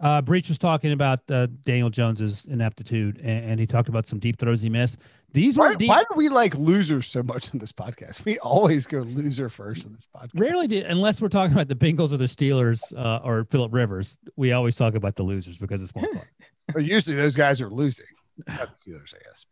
Uh, 0.00 0.22
Breech 0.22 0.48
was 0.48 0.58
talking 0.58 0.92
about 0.92 1.20
uh, 1.30 1.46
Daniel 1.64 1.90
Jones's 1.90 2.44
ineptitude, 2.48 3.18
and, 3.18 3.50
and, 3.50 3.60
he 3.60 3.66
talked 3.66 3.88
about 3.88 4.06
some 4.06 4.20
deep 4.20 4.38
throws 4.38 4.60
he 4.60 4.68
missed. 4.68 4.98
These 5.32 5.56
why, 5.56 5.70
were 5.70 5.74
deep. 5.74 5.88
Why 5.88 6.04
do 6.08 6.14
we 6.14 6.28
like 6.28 6.54
losers 6.54 7.08
so 7.08 7.22
much 7.22 7.52
in 7.52 7.58
this 7.58 7.72
podcast? 7.72 8.24
We 8.24 8.38
always 8.38 8.86
go 8.86 8.98
loser 8.98 9.48
first 9.48 9.86
in 9.86 9.92
this 9.92 10.06
podcast. 10.14 10.38
Rarely, 10.38 10.68
do, 10.68 10.84
unless 10.86 11.20
we're 11.20 11.28
talking 11.28 11.52
about 11.52 11.66
the 11.66 11.74
Bengals 11.74 12.12
or 12.12 12.16
the 12.16 12.26
Steelers 12.26 12.80
uh, 12.96 13.20
or 13.24 13.44
Philip 13.50 13.74
Rivers. 13.74 14.18
We 14.36 14.52
always 14.52 14.76
talk 14.76 14.94
about 14.94 15.16
the 15.16 15.24
losers 15.24 15.58
because 15.58 15.82
it's 15.82 15.94
more 15.94 16.06
fun. 16.14 16.22
usually 16.84 17.16
those 17.16 17.36
guys 17.36 17.60
are 17.60 17.70
losing. 17.70 18.06
Not 18.46 18.74
the 18.74 18.76
Steelers, 18.76 19.14
I 19.14 19.18
guess. 19.24 19.46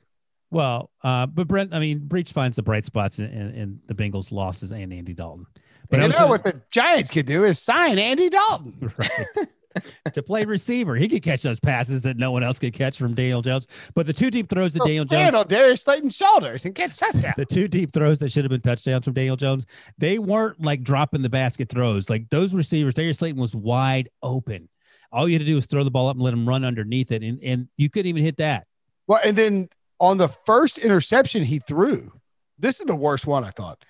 Well, 0.51 0.91
uh, 1.03 1.27
but 1.27 1.49
Brent, 1.49 1.75
I 1.75 1.81
mean, 1.81 2.07
Breech 2.07 2.33
finds 2.33 2.57
the 2.57 2.63
bright 2.63 2.85
spots 2.85 3.19
in, 3.19 3.27
in, 3.27 3.55
in 3.55 3.81
the 3.87 3.95
Bengals' 3.95 4.31
losses 4.31 4.71
and 4.71 4.93
Andy 4.93 5.13
Dalton. 5.13 5.47
But 5.91 6.01
you 6.01 6.09
know 6.09 6.15
just, 6.15 6.31
what 6.31 6.43
the 6.45 6.61
Giants 6.71 7.11
could 7.11 7.27
do 7.27 7.45
is 7.45 7.61
sign 7.61 7.99
Andy 7.99 8.29
Dalton. 8.29 8.93
Right. 8.99 9.49
To 10.13 10.23
play 10.23 10.45
receiver. 10.45 10.97
He 10.97 11.09
could 11.09 11.23
catch 11.23 11.43
those 11.43 11.61
passes 11.61 12.03
that 12.03 12.17
no 12.17 12.31
one 12.31 12.43
else 12.43 12.59
could 12.59 12.73
catch 12.73 12.99
from 12.99 13.15
Daniel 13.15 13.43
Jones. 13.43 13.67
But 13.95 14.07
the 14.07 14.13
two 14.13 14.31
deep 14.31 14.49
throws 14.49 14.73
that 14.75 14.85
Daniel 14.85 15.07
stand 15.07 15.35
Jones 15.35 15.45
on 15.45 15.49
Darius 15.49 15.83
Slayton's 15.83 16.17
shoulders 16.17 16.65
and 16.65 16.75
catch 16.75 16.97
touchdown. 16.97 17.35
The 17.37 17.45
two 17.45 17.69
deep 17.69 17.93
throws 17.93 18.19
that 18.21 18.33
should 18.33 18.45
have 18.45 18.51
been 18.51 18.61
touchdowns 18.61 19.05
from 19.05 19.15
Daniel 19.15 19.37
Jones, 19.37 19.67
they 19.99 20.19
weren't 20.19 20.61
like 20.61 20.83
dropping 20.83 21.23
the 21.23 21.29
basket 21.29 21.69
throws. 21.69 22.09
Like 22.09 22.29
those 22.31 22.55
receivers, 22.55 22.95
Darius 22.95 23.19
Slayton 23.19 23.41
was 23.41 23.55
wide 23.55 24.09
open. 24.23 24.69
All 25.13 25.29
you 25.29 25.35
had 25.35 25.41
to 25.41 25.47
do 25.47 25.55
was 25.55 25.67
throw 25.67 25.85
the 25.85 25.91
ball 25.91 26.09
up 26.09 26.17
and 26.17 26.23
let 26.23 26.33
him 26.33 26.49
run 26.49 26.65
underneath 26.65 27.13
it, 27.13 27.23
and 27.23 27.41
and 27.43 27.69
you 27.77 27.89
couldn't 27.91 28.09
even 28.09 28.23
hit 28.23 28.39
that. 28.39 28.67
Well, 29.07 29.21
and 29.25 29.37
then 29.37 29.69
on 30.01 30.19
the 30.19 30.29
first 30.29 30.79
interception 30.79 31.45
he 31.45 31.59
threw, 31.59 32.13
this 32.59 32.81
is 32.81 32.87
the 32.87 32.97
worst 32.97 33.27
one 33.27 33.45
I 33.45 33.51
thought. 33.51 33.85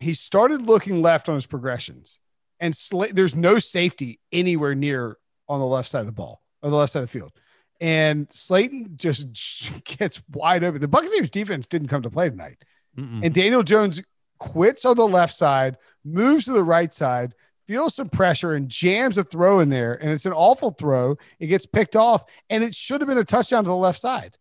He 0.00 0.14
started 0.14 0.62
looking 0.62 1.02
left 1.02 1.28
on 1.28 1.36
his 1.36 1.46
progressions 1.46 2.18
and 2.60 2.74
Sl- 2.74 3.04
there's 3.12 3.34
no 3.34 3.58
safety 3.58 4.20
anywhere 4.32 4.74
near 4.74 5.18
on 5.48 5.60
the 5.60 5.66
left 5.66 5.88
side 5.88 6.00
of 6.00 6.06
the 6.06 6.12
ball 6.12 6.42
or 6.62 6.70
the 6.70 6.76
left 6.76 6.92
side 6.92 7.00
of 7.00 7.06
the 7.06 7.18
field. 7.18 7.32
And 7.80 8.32
Slayton 8.32 8.94
just 8.96 9.84
gets 9.84 10.22
wide 10.32 10.64
open. 10.64 10.80
The 10.80 10.88
Buccaneers 10.88 11.30
defense 11.30 11.66
didn't 11.66 11.88
come 11.88 12.02
to 12.02 12.10
play 12.10 12.30
tonight. 12.30 12.64
Mm-mm. 12.98 13.24
And 13.24 13.34
Daniel 13.34 13.62
Jones 13.62 14.02
quits 14.38 14.84
on 14.84 14.96
the 14.96 15.06
left 15.06 15.34
side, 15.34 15.76
moves 16.04 16.46
to 16.46 16.52
the 16.52 16.62
right 16.62 16.92
side, 16.92 17.34
feels 17.66 17.94
some 17.94 18.08
pressure 18.08 18.54
and 18.54 18.68
jams 18.68 19.18
a 19.18 19.24
throw 19.24 19.60
in 19.60 19.68
there. 19.70 19.94
And 19.94 20.10
it's 20.10 20.26
an 20.26 20.32
awful 20.32 20.70
throw. 20.70 21.16
It 21.38 21.48
gets 21.48 21.66
picked 21.66 21.96
off, 21.96 22.24
and 22.48 22.62
it 22.62 22.74
should 22.74 23.00
have 23.00 23.08
been 23.08 23.18
a 23.18 23.24
touchdown 23.24 23.64
to 23.64 23.68
the 23.68 23.76
left 23.76 23.98
side. 23.98 24.38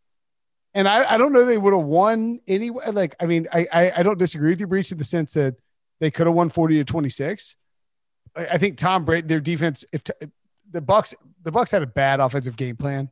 And 0.73 0.87
I, 0.87 1.13
I 1.13 1.17
don't 1.17 1.33
know 1.33 1.45
they 1.45 1.57
would 1.57 1.73
have 1.73 1.85
won 1.85 2.39
anyway. 2.47 2.85
Like, 2.91 3.15
I 3.19 3.25
mean, 3.25 3.47
I, 3.53 3.67
I, 3.71 3.91
I 3.97 4.03
don't 4.03 4.17
disagree 4.17 4.49
with 4.49 4.59
you, 4.59 4.67
Breech, 4.67 4.91
in 4.91 4.97
the 4.97 5.03
sense 5.03 5.33
that 5.33 5.55
they 5.99 6.09
could 6.09 6.27
have 6.27 6.35
won 6.35 6.49
40 6.49 6.77
to 6.77 6.83
26. 6.83 7.55
I 8.35 8.57
think 8.57 8.77
Tom 8.77 9.05
Brady, 9.05 9.27
their 9.27 9.39
defense, 9.39 9.85
if 9.91 10.03
t- 10.03 10.13
the 10.71 10.81
Bucks, 10.81 11.13
the 11.43 11.51
Bucks 11.51 11.71
had 11.71 11.83
a 11.83 11.87
bad 11.87 12.19
offensive 12.19 12.55
game 12.55 12.75
plan. 12.75 13.09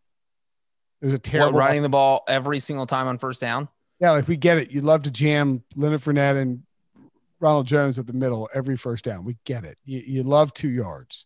It 1.01 1.05
was 1.05 1.13
a 1.13 1.19
terrible 1.19 1.53
what, 1.53 1.59
running 1.59 1.81
the 1.81 1.89
ball 1.89 2.23
every 2.27 2.59
single 2.59 2.85
time 2.85 3.07
on 3.07 3.17
first 3.17 3.41
down. 3.41 3.67
Yeah, 3.99 4.11
like 4.11 4.27
we 4.27 4.35
get 4.35 4.57
it. 4.57 4.71
You 4.71 4.81
love 4.81 5.03
to 5.03 5.11
jam 5.11 5.63
Leonard 5.75 6.01
Fournette 6.01 6.41
and 6.41 6.63
Ronald 7.39 7.67
Jones 7.67 7.99
at 7.99 8.07
the 8.07 8.13
middle 8.13 8.49
every 8.53 8.77
first 8.77 9.05
down. 9.05 9.25
We 9.25 9.37
get 9.45 9.63
it. 9.63 9.77
You, 9.83 9.99
you 9.99 10.23
love 10.23 10.53
two 10.53 10.69
yards. 10.69 11.25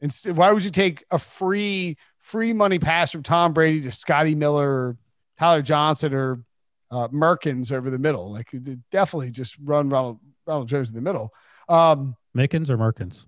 And 0.00 0.12
why 0.36 0.52
would 0.52 0.64
you 0.64 0.70
take 0.70 1.04
a 1.10 1.18
free 1.18 1.96
free 2.18 2.52
money 2.52 2.78
pass 2.78 3.12
from 3.12 3.22
Tom 3.22 3.52
Brady 3.52 3.80
to 3.82 3.92
Scotty 3.92 4.34
Miller 4.34 4.68
or 4.68 4.96
Tyler 5.38 5.62
Johnson 5.62 6.12
or 6.12 6.44
uh, 6.90 7.08
Merkins 7.08 7.72
over 7.72 7.90
the 7.90 7.98
middle? 7.98 8.30
Like 8.30 8.52
definitely 8.90 9.30
just 9.30 9.56
run 9.62 9.88
Ronald 9.88 10.18
Ronald 10.46 10.68
Jones 10.68 10.88
in 10.88 10.94
the 10.94 11.00
middle. 11.00 11.32
Um, 11.68 12.16
Mickens 12.36 12.70
or 12.70 12.76
Merkins? 12.76 13.24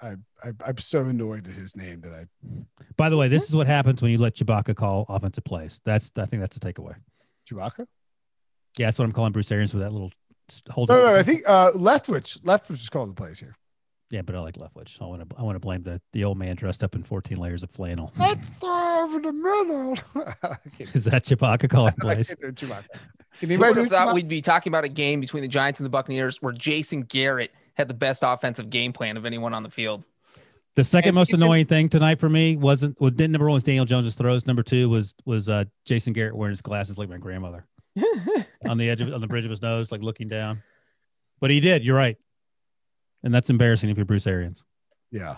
I, 0.00 0.14
I 0.44 0.68
am 0.68 0.78
so 0.78 1.00
annoyed 1.00 1.48
at 1.48 1.54
his 1.54 1.74
name 1.74 2.00
that 2.02 2.12
I. 2.12 2.26
By 2.96 3.08
the 3.08 3.16
way, 3.16 3.28
this 3.28 3.48
is 3.48 3.54
what 3.54 3.66
happens 3.66 4.02
when 4.02 4.10
you 4.10 4.18
let 4.18 4.34
Chewbacca 4.34 4.76
call 4.76 5.06
offensive 5.08 5.44
plays. 5.44 5.80
That's 5.84 6.10
I 6.16 6.26
think 6.26 6.42
that's 6.42 6.56
a 6.56 6.60
takeaway. 6.60 6.96
Chewbacca. 7.50 7.86
Yeah, 8.78 8.86
that's 8.86 8.98
what 8.98 9.06
I'm 9.06 9.12
calling 9.12 9.32
Bruce 9.32 9.50
Arians 9.50 9.72
with 9.72 9.82
that 9.82 9.92
little 9.92 10.12
hold. 10.70 10.90
No, 10.90 10.96
no, 10.96 11.16
I 11.16 11.22
think 11.22 11.42
uh, 11.46 11.70
Leftwich. 11.72 12.40
Leftwich 12.40 12.72
is 12.72 12.88
calling 12.88 13.08
the 13.08 13.14
plays 13.14 13.38
here. 13.38 13.56
Yeah, 14.10 14.22
but 14.22 14.36
I 14.36 14.40
like 14.40 14.56
Leftwich. 14.56 15.00
I 15.00 15.06
want 15.06 15.28
to 15.28 15.36
I 15.36 15.42
want 15.42 15.56
to 15.56 15.60
blame 15.60 15.82
the 15.82 16.00
the 16.12 16.24
old 16.24 16.38
man 16.38 16.56
dressed 16.56 16.84
up 16.84 16.94
in 16.94 17.02
14 17.02 17.38
layers 17.38 17.62
of 17.62 17.70
flannel. 17.70 18.12
Let's 18.18 18.50
throw 18.50 19.02
over 19.02 19.18
the 19.18 19.32
middle. 19.32 19.96
is 20.92 21.06
that 21.06 21.24
Chewbacca 21.24 21.70
calling 21.70 21.94
plays? 21.94 22.34
Chewbacca. 22.42 22.84
Can 23.40 23.50
anybody 23.50 23.74
Who 23.74 23.80
would 23.80 23.90
have 23.90 23.90
thought 23.90 24.14
we'd 24.14 24.28
be 24.28 24.40
talking 24.40 24.70
about 24.70 24.84
a 24.84 24.88
game 24.88 25.20
between 25.20 25.42
the 25.42 25.48
Giants 25.48 25.80
and 25.80 25.84
the 25.84 25.90
Buccaneers 25.90 26.40
where 26.40 26.52
Jason 26.52 27.02
Garrett 27.02 27.50
had 27.76 27.88
the 27.88 27.94
best 27.94 28.22
offensive 28.26 28.70
game 28.70 28.92
plan 28.92 29.16
of 29.16 29.24
anyone 29.24 29.54
on 29.54 29.62
the 29.62 29.70
field. 29.70 30.02
The 30.74 30.84
second 30.84 31.10
and 31.10 31.14
most 31.14 31.32
annoying 31.32 31.66
thing 31.66 31.88
tonight 31.88 32.20
for 32.20 32.28
me 32.28 32.56
wasn't 32.56 33.00
well, 33.00 33.10
didn't 33.10 33.32
number 33.32 33.46
one 33.46 33.54
was 33.54 33.62
Daniel 33.62 33.86
Jones's 33.86 34.14
throws. 34.14 34.46
Number 34.46 34.62
two 34.62 34.90
was 34.90 35.14
was 35.24 35.48
uh, 35.48 35.64
Jason 35.86 36.12
Garrett 36.12 36.36
wearing 36.36 36.52
his 36.52 36.60
glasses 36.60 36.98
like 36.98 37.08
my 37.08 37.16
grandmother 37.16 37.66
on 38.68 38.76
the 38.76 38.90
edge 38.90 39.00
of 39.00 39.12
on 39.12 39.20
the 39.22 39.26
bridge 39.26 39.44
of 39.44 39.50
his 39.50 39.62
nose, 39.62 39.90
like 39.90 40.02
looking 40.02 40.28
down. 40.28 40.62
But 41.40 41.50
he 41.50 41.60
did. 41.60 41.82
You're 41.82 41.96
right, 41.96 42.18
and 43.22 43.34
that's 43.34 43.48
embarrassing 43.48 43.88
if 43.88 43.96
you're 43.96 44.04
Bruce 44.04 44.26
Arians. 44.26 44.64
Yeah. 45.10 45.36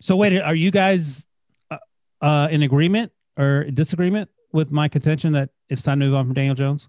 So 0.00 0.14
wait, 0.14 0.40
are 0.40 0.54
you 0.54 0.70
guys 0.70 1.26
uh, 1.70 1.78
uh, 2.20 2.48
in 2.50 2.62
agreement 2.62 3.10
or 3.36 3.64
disagreement 3.64 4.30
with 4.52 4.70
my 4.70 4.86
contention 4.86 5.32
that 5.32 5.50
it's 5.68 5.82
time 5.82 5.98
to 5.98 6.06
move 6.06 6.14
on 6.14 6.26
from 6.26 6.34
Daniel 6.34 6.54
Jones? 6.54 6.88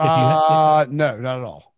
If 0.00 0.06
uh, 0.08 0.84
if, 0.86 0.92
no, 0.92 1.16
not 1.18 1.38
at 1.38 1.44
all. 1.44 1.74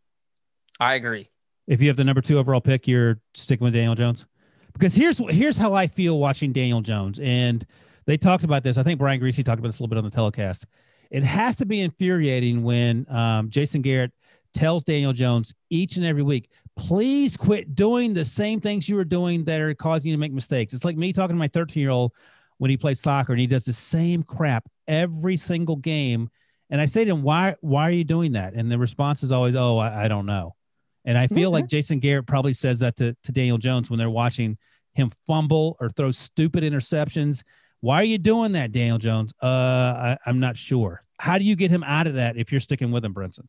I 0.80 0.94
agree 0.94 1.28
if 1.66 1.80
you 1.80 1.88
have 1.88 1.96
the 1.96 2.04
number 2.04 2.20
two 2.20 2.38
overall 2.38 2.60
pick, 2.60 2.86
you're 2.86 3.18
sticking 3.34 3.64
with 3.64 3.74
Daniel 3.74 3.94
Jones. 3.94 4.26
Because 4.72 4.94
here's 4.94 5.18
here's 5.30 5.56
how 5.56 5.72
I 5.72 5.86
feel 5.86 6.18
watching 6.18 6.52
Daniel 6.52 6.80
Jones, 6.80 7.20
and 7.20 7.64
they 8.06 8.16
talked 8.16 8.44
about 8.44 8.62
this. 8.62 8.76
I 8.76 8.82
think 8.82 8.98
Brian 8.98 9.20
Griese 9.20 9.44
talked 9.44 9.58
about 9.58 9.68
this 9.68 9.78
a 9.78 9.82
little 9.82 9.94
bit 9.94 9.98
on 9.98 10.04
the 10.04 10.10
telecast. 10.10 10.66
It 11.10 11.22
has 11.22 11.56
to 11.56 11.66
be 11.66 11.80
infuriating 11.80 12.64
when 12.64 13.06
um, 13.08 13.50
Jason 13.50 13.82
Garrett 13.82 14.12
tells 14.54 14.82
Daniel 14.82 15.12
Jones 15.12 15.52
each 15.70 15.96
and 15.96 16.06
every 16.06 16.22
week, 16.22 16.50
please 16.76 17.36
quit 17.36 17.74
doing 17.74 18.14
the 18.14 18.24
same 18.24 18.60
things 18.60 18.88
you 18.88 18.96
were 18.96 19.04
doing 19.04 19.44
that 19.44 19.60
are 19.60 19.74
causing 19.74 20.10
you 20.10 20.16
to 20.16 20.20
make 20.20 20.32
mistakes. 20.32 20.72
It's 20.72 20.84
like 20.84 20.96
me 20.96 21.12
talking 21.12 21.36
to 21.36 21.38
my 21.38 21.48
13 21.48 21.80
year 21.80 21.90
old 21.90 22.12
when 22.58 22.70
he 22.70 22.76
plays 22.76 23.00
soccer 23.00 23.32
and 23.32 23.40
he 23.40 23.46
does 23.46 23.64
the 23.64 23.72
same 23.72 24.22
crap 24.22 24.68
every 24.88 25.36
single 25.36 25.76
game. 25.76 26.30
And 26.70 26.80
I 26.80 26.86
say 26.86 27.04
to 27.04 27.10
him, 27.10 27.22
why, 27.22 27.56
why 27.60 27.88
are 27.88 27.92
you 27.92 28.04
doing 28.04 28.32
that? 28.32 28.54
And 28.54 28.70
the 28.70 28.78
response 28.78 29.22
is 29.22 29.32
always, 29.32 29.54
oh, 29.56 29.78
I, 29.78 30.04
I 30.04 30.08
don't 30.08 30.26
know. 30.26 30.54
And 31.04 31.18
I 31.18 31.26
feel 31.26 31.50
like 31.50 31.66
Jason 31.66 31.98
Garrett 31.98 32.26
probably 32.26 32.54
says 32.54 32.78
that 32.80 32.96
to, 32.96 33.14
to 33.24 33.32
Daniel 33.32 33.58
Jones 33.58 33.90
when 33.90 33.98
they're 33.98 34.10
watching 34.10 34.56
him 34.94 35.10
fumble 35.26 35.76
or 35.80 35.90
throw 35.90 36.12
stupid 36.12 36.64
interceptions. 36.64 37.42
Why 37.80 38.00
are 38.00 38.04
you 38.04 38.18
doing 38.18 38.52
that, 38.52 38.72
Daniel 38.72 38.98
Jones? 38.98 39.32
Uh, 39.42 39.46
I, 39.46 40.18
am 40.26 40.40
not 40.40 40.56
sure. 40.56 41.02
How 41.18 41.38
do 41.38 41.44
you 41.44 41.56
get 41.56 41.70
him 41.70 41.84
out 41.84 42.06
of 42.06 42.14
that 42.14 42.36
if 42.36 42.50
you're 42.50 42.60
sticking 42.60 42.90
with 42.90 43.04
him, 43.04 43.12
Brinson? 43.12 43.46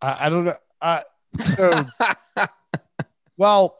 I, 0.00 0.26
I 0.26 0.28
don't 0.28 0.44
know. 0.44 0.54
Uh, 0.80 1.00
so, 1.56 1.86
well, 3.36 3.78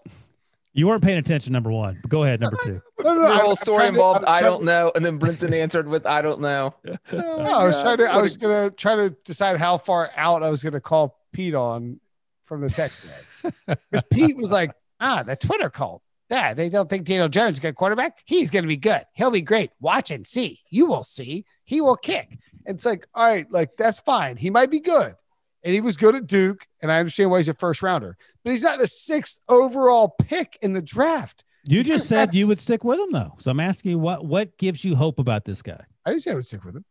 you 0.77 0.87
weren't 0.87 1.03
paying 1.03 1.19
attention, 1.19 1.53
number 1.53 1.71
one. 1.71 1.99
But 2.03 2.11
go 2.11 2.25
ahead, 2.25 2.41
number 2.41 2.59
two. 2.63 2.83
No, 2.99 3.15
no, 3.15 3.29
the 3.29 3.37
whole 3.37 3.55
story 3.55 3.87
involved, 3.87 4.25
I 4.25 4.41
don't 4.41 4.65
know, 4.65 4.91
and 4.97 5.05
then 5.05 5.21
Brinson 5.21 5.53
answered 5.53 5.87
with, 5.87 6.07
"I 6.07 6.23
don't 6.23 6.41
know." 6.41 6.75
Oh, 7.13 7.41
I 7.41 7.65
was 7.65 7.81
trying 7.81 7.99
to. 7.99 8.11
I 8.11 8.21
was 8.21 8.37
gonna 8.37 8.71
try 8.71 8.97
to 8.97 9.11
decide 9.23 9.59
how 9.59 9.79
far 9.79 10.11
out 10.17 10.43
I 10.43 10.51
was 10.51 10.65
gonna 10.65 10.81
call 10.81 11.16
Pete 11.37 11.55
on 11.55 12.01
from 12.47 12.63
the 12.63 12.71
text 12.71 13.05
Because 13.67 14.05
Pete 14.11 14.39
was 14.39 14.51
like, 14.51 14.71
ah, 15.01 15.23
the 15.23 15.37
Twitter 15.37 15.69
cult. 15.69 16.03
Yeah, 16.31 16.55
they 16.55 16.71
don't 16.71 16.89
think 16.89 17.05
Daniel 17.05 17.29
Jones 17.29 17.53
is 17.53 17.59
a 17.59 17.63
good 17.63 17.77
quarterback. 17.77 18.23
He's 18.25 18.51
going 18.51 18.63
to 18.65 18.69
be 18.69 18.79
good. 18.79 19.03
He'll 19.13 19.31
be 19.31 19.43
great. 19.43 19.71
Watch 19.79 20.11
and 20.11 20.27
see. 20.27 20.61
You 20.71 20.87
will 20.87 21.05
see. 21.05 21.45
He 21.65 21.83
will 21.83 21.97
kick. 21.97 22.39
And 22.65 22.77
it's 22.77 22.87
like, 22.87 23.07
all 23.15 23.25
right, 23.27 23.47
like 23.51 23.77
that's 23.77 23.99
fine. 23.99 24.39
He 24.39 24.49
might 24.49 24.71
be 24.71 24.81
good. 24.81 25.15
And 25.63 25.75
he 25.75 25.81
was 25.83 25.99
good 25.99 26.15
at 26.15 26.27
Duke. 26.27 26.67
And 26.81 26.91
I 26.91 26.99
understand 26.99 27.31
why 27.31 27.37
he's 27.37 27.49
a 27.49 27.55
first 27.55 27.83
rounder, 27.83 28.17
but 28.43 28.53
he's 28.53 28.63
not 28.63 28.79
the 28.79 28.89
sixth 28.89 29.43
overall 29.49 30.09
pick 30.09 30.59
in 30.63 30.73
the 30.73 30.83
draft. 30.83 31.45
You 31.69 31.85
just 31.85 32.09
said 32.09 32.35
you 32.35 32.47
would 32.47 32.61
stick 32.61 32.83
with 32.83 32.99
him, 32.99 33.13
though. 33.13 33.35
So 33.39 33.51
I'm 33.51 33.61
asking 33.61 33.91
you, 33.91 33.99
what 33.99 34.25
what 34.25 34.57
gives 34.57 34.85
you 34.85 34.97
hope 34.97 35.19
about 35.19 35.45
this 35.45 35.63
guy? 35.63 35.85
I 36.05 36.11
didn't 36.11 36.23
say 36.23 36.31
I 36.31 36.35
would 36.37 36.47
stick 36.47 36.65
with 36.65 36.77
him. 36.77 36.85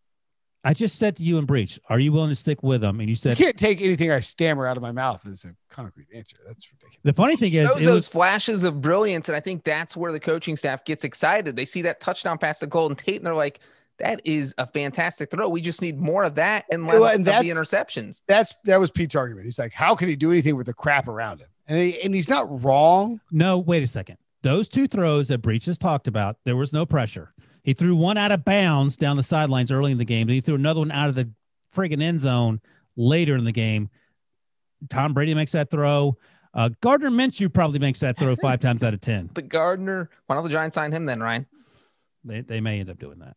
I 0.65 0.73
just 0.73 0.97
said 0.97 1.15
to 1.17 1.23
you 1.23 1.37
in 1.37 1.45
Breech, 1.45 1.79
are 1.89 1.99
you 1.99 2.11
willing 2.11 2.29
to 2.29 2.35
stick 2.35 2.63
with 2.63 2.81
them? 2.81 2.99
And 2.99 3.07
you 3.07 3.15
said 3.15 3.39
you 3.39 3.45
can't 3.45 3.57
take 3.57 3.81
anything 3.81 4.11
I 4.11 4.19
stammer 4.19 4.65
out 4.65 4.77
of 4.77 4.81
my 4.81 4.91
mouth 4.91 5.25
as 5.27 5.45
a 5.45 5.55
concrete 5.69 6.07
answer. 6.13 6.37
That's 6.45 6.67
ridiculous. 6.71 6.97
The 7.03 7.13
funny 7.13 7.35
thing 7.37 7.53
is, 7.53 7.67
those, 7.69 7.83
those 7.83 7.89
was, 7.89 8.07
flashes 8.07 8.63
of 8.63 8.81
brilliance, 8.81 9.29
and 9.29 9.35
I 9.35 9.39
think 9.39 9.63
that's 9.63 9.95
where 9.95 10.11
the 10.11 10.19
coaching 10.19 10.57
staff 10.57 10.83
gets 10.83 11.03
excited. 11.03 11.55
They 11.55 11.65
see 11.65 11.83
that 11.83 12.01
touchdown 12.01 12.39
pass 12.39 12.59
to 12.59 12.67
Golden 12.67 12.97
Tate, 12.97 13.17
and 13.17 13.25
they're 13.27 13.35
like, 13.35 13.59
"That 13.99 14.21
is 14.25 14.55
a 14.57 14.65
fantastic 14.65 15.29
throw. 15.29 15.47
We 15.47 15.61
just 15.61 15.83
need 15.83 15.99
more 15.99 16.23
of 16.23 16.33
that 16.35 16.65
and 16.71 16.87
less 16.87 16.99
well, 16.99 17.13
and 17.13 17.27
of 17.27 17.43
the 17.43 17.49
interceptions." 17.51 18.23
That's 18.27 18.55
that 18.63 18.79
was 18.79 18.89
Pete's 18.89 19.13
argument. 19.13 19.45
He's 19.45 19.59
like, 19.59 19.71
"How 19.71 19.93
can 19.93 20.09
he 20.09 20.15
do 20.15 20.31
anything 20.31 20.55
with 20.55 20.65
the 20.65 20.73
crap 20.73 21.07
around 21.07 21.41
him?" 21.41 21.47
And 21.67 21.79
he, 21.79 22.01
and 22.01 22.15
he's 22.15 22.29
not 22.29 22.63
wrong. 22.63 23.21
No, 23.31 23.59
wait 23.59 23.83
a 23.83 23.87
second. 23.87 24.17
Those 24.41 24.67
two 24.69 24.87
throws 24.87 25.27
that 25.29 25.39
Breech 25.39 25.65
has 25.65 25.77
talked 25.77 26.07
about, 26.07 26.37
there 26.43 26.55
was 26.55 26.71
no 26.71 26.85
pressure. 26.85 27.33
He 27.65 27.73
threw 27.73 27.95
one 27.95 28.15
out 28.15 28.31
of 28.31 28.45
bounds 28.45 28.95
down 28.95 29.17
the 29.17 29.23
sidelines 29.23 29.71
early 29.71 29.91
in 29.91 29.97
the 29.97 30.05
game. 30.05 30.27
Then 30.27 30.35
he 30.35 30.41
threw 30.41 30.53
another 30.53 30.81
one 30.81 30.91
out 30.91 31.09
of 31.09 31.15
the 31.15 31.31
friggin' 31.75 31.99
end 31.99 32.21
zone 32.21 32.61
later 32.95 33.35
in 33.35 33.43
the 33.43 33.51
game. 33.51 33.89
Tom 34.87 35.15
Brady 35.15 35.33
makes 35.33 35.53
that 35.53 35.71
throw. 35.71 36.15
Uh, 36.53 36.69
Gardner 36.79 37.09
Minshew 37.09 37.51
probably 37.51 37.79
makes 37.79 38.01
that 38.01 38.19
throw 38.19 38.35
five 38.35 38.59
times 38.61 38.83
out 38.83 38.93
of 38.93 39.01
ten. 39.01 39.31
The 39.33 39.41
Gardner. 39.41 40.11
Why 40.27 40.35
don't 40.35 40.43
the 40.43 40.51
Giants 40.51 40.75
sign 40.75 40.91
him 40.91 41.07
then, 41.07 41.21
Ryan? 41.21 41.47
They 42.23 42.41
they 42.41 42.61
may 42.61 42.79
end 42.79 42.91
up 42.91 42.99
doing 42.99 43.17
that. 43.19 43.35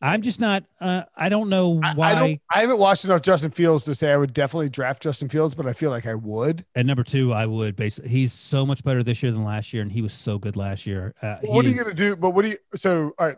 I'm 0.00 0.22
just 0.22 0.40
not. 0.40 0.64
Uh, 0.80 1.02
I 1.16 1.28
don't 1.28 1.48
know 1.48 1.80
why. 1.94 2.12
I, 2.12 2.14
don't, 2.14 2.40
I 2.50 2.60
haven't 2.60 2.78
watched 2.78 3.04
enough 3.04 3.20
Justin 3.22 3.50
Fields 3.50 3.84
to 3.86 3.94
say 3.96 4.12
I 4.12 4.16
would 4.16 4.32
definitely 4.32 4.68
draft 4.68 5.02
Justin 5.02 5.28
Fields, 5.28 5.56
but 5.56 5.66
I 5.66 5.72
feel 5.72 5.90
like 5.90 6.06
I 6.06 6.14
would. 6.14 6.64
At 6.76 6.86
number 6.86 7.02
two, 7.02 7.32
I 7.32 7.46
would 7.46 7.74
basically. 7.74 8.10
He's 8.10 8.32
so 8.32 8.64
much 8.64 8.84
better 8.84 9.02
this 9.02 9.22
year 9.22 9.32
than 9.32 9.44
last 9.44 9.72
year, 9.72 9.82
and 9.82 9.90
he 9.90 10.00
was 10.00 10.12
so 10.14 10.38
good 10.38 10.56
last 10.56 10.86
year. 10.86 11.14
Uh, 11.20 11.36
what 11.42 11.64
are 11.64 11.68
you 11.68 11.74
going 11.74 11.88
to 11.88 11.94
do? 11.94 12.14
But 12.14 12.30
what 12.30 12.42
do 12.42 12.48
you? 12.50 12.56
So, 12.76 13.12
all 13.18 13.26
right. 13.26 13.36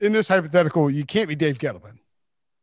In 0.00 0.12
this 0.12 0.26
hypothetical, 0.26 0.90
you 0.90 1.04
can't 1.04 1.28
be 1.28 1.36
Dave 1.36 1.58
Gettleman. 1.58 1.98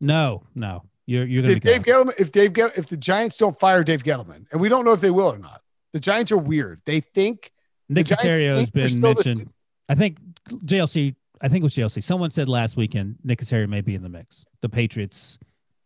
No, 0.02 0.44
no. 0.54 0.84
You're 1.06 1.26
you're 1.26 1.42
going 1.44 1.56
to 1.56 1.60
Dave 1.60 1.84
Gettleman, 1.84 2.20
if 2.20 2.32
Dave 2.32 2.54
Get, 2.54 2.78
if 2.78 2.88
the 2.88 2.98
Giants 2.98 3.38
don't 3.38 3.58
fire 3.60 3.84
Dave 3.84 4.04
Gettleman, 4.04 4.46
and 4.52 4.60
we 4.60 4.70
don't 4.70 4.86
know 4.86 4.94
if 4.94 5.02
they 5.02 5.10
will 5.10 5.32
or 5.32 5.38
not, 5.38 5.62
the 5.94 6.00
Giants 6.00 6.32
are 6.32 6.38
weird. 6.38 6.82
They 6.86 7.00
think 7.00 7.52
Nick 7.90 8.08
Caserio 8.08 8.60
has 8.60 8.70
been 8.70 8.90
still 8.90 9.02
the- 9.02 9.08
mentioned. 9.30 9.54
I 9.90 9.96
think 9.96 10.18
JLC. 10.50 11.16
I 11.42 11.48
think 11.48 11.62
it 11.62 11.64
was 11.64 11.76
JLC. 11.76 12.04
Someone 12.04 12.32
said 12.32 12.48
last 12.48 12.78
weekend 12.78 13.16
Nick 13.24 13.40
Caserio 13.40 13.68
may 13.68 13.82
be 13.82 13.96
in 13.96 14.04
the 14.04 14.10
mix. 14.10 14.46
The 14.62 14.70
Patriots 14.70 15.40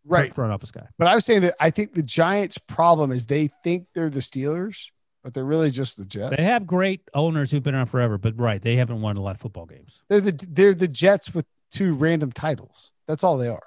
right. 0.05 0.33
front 0.33 0.51
office 0.51 0.71
guy. 0.71 0.87
But 0.97 1.07
I 1.07 1.15
was 1.15 1.25
saying 1.25 1.41
that 1.41 1.55
I 1.59 1.69
think 1.69 1.93
the 1.93 2.03
Giants' 2.03 2.57
problem 2.57 3.11
is 3.11 3.25
they 3.25 3.49
think 3.63 3.87
they're 3.93 4.09
the 4.09 4.19
Steelers, 4.19 4.89
but 5.23 5.33
they're 5.33 5.45
really 5.45 5.71
just 5.71 5.97
the 5.97 6.05
Jets. 6.05 6.35
They 6.37 6.43
have 6.43 6.67
great 6.67 7.01
owners 7.13 7.51
who've 7.51 7.63
been 7.63 7.75
around 7.75 7.87
forever, 7.87 8.17
but 8.17 8.37
right, 8.39 8.61
they 8.61 8.75
haven't 8.75 9.01
won 9.01 9.17
a 9.17 9.21
lot 9.21 9.35
of 9.35 9.41
football 9.41 9.65
games. 9.65 10.01
They're 10.09 10.21
the 10.21 10.47
they're 10.49 10.73
the 10.73 10.87
Jets 10.87 11.33
with 11.33 11.45
two 11.71 11.93
random 11.93 12.31
titles. 12.31 12.91
That's 13.07 13.23
all 13.23 13.37
they 13.37 13.47
are. 13.47 13.63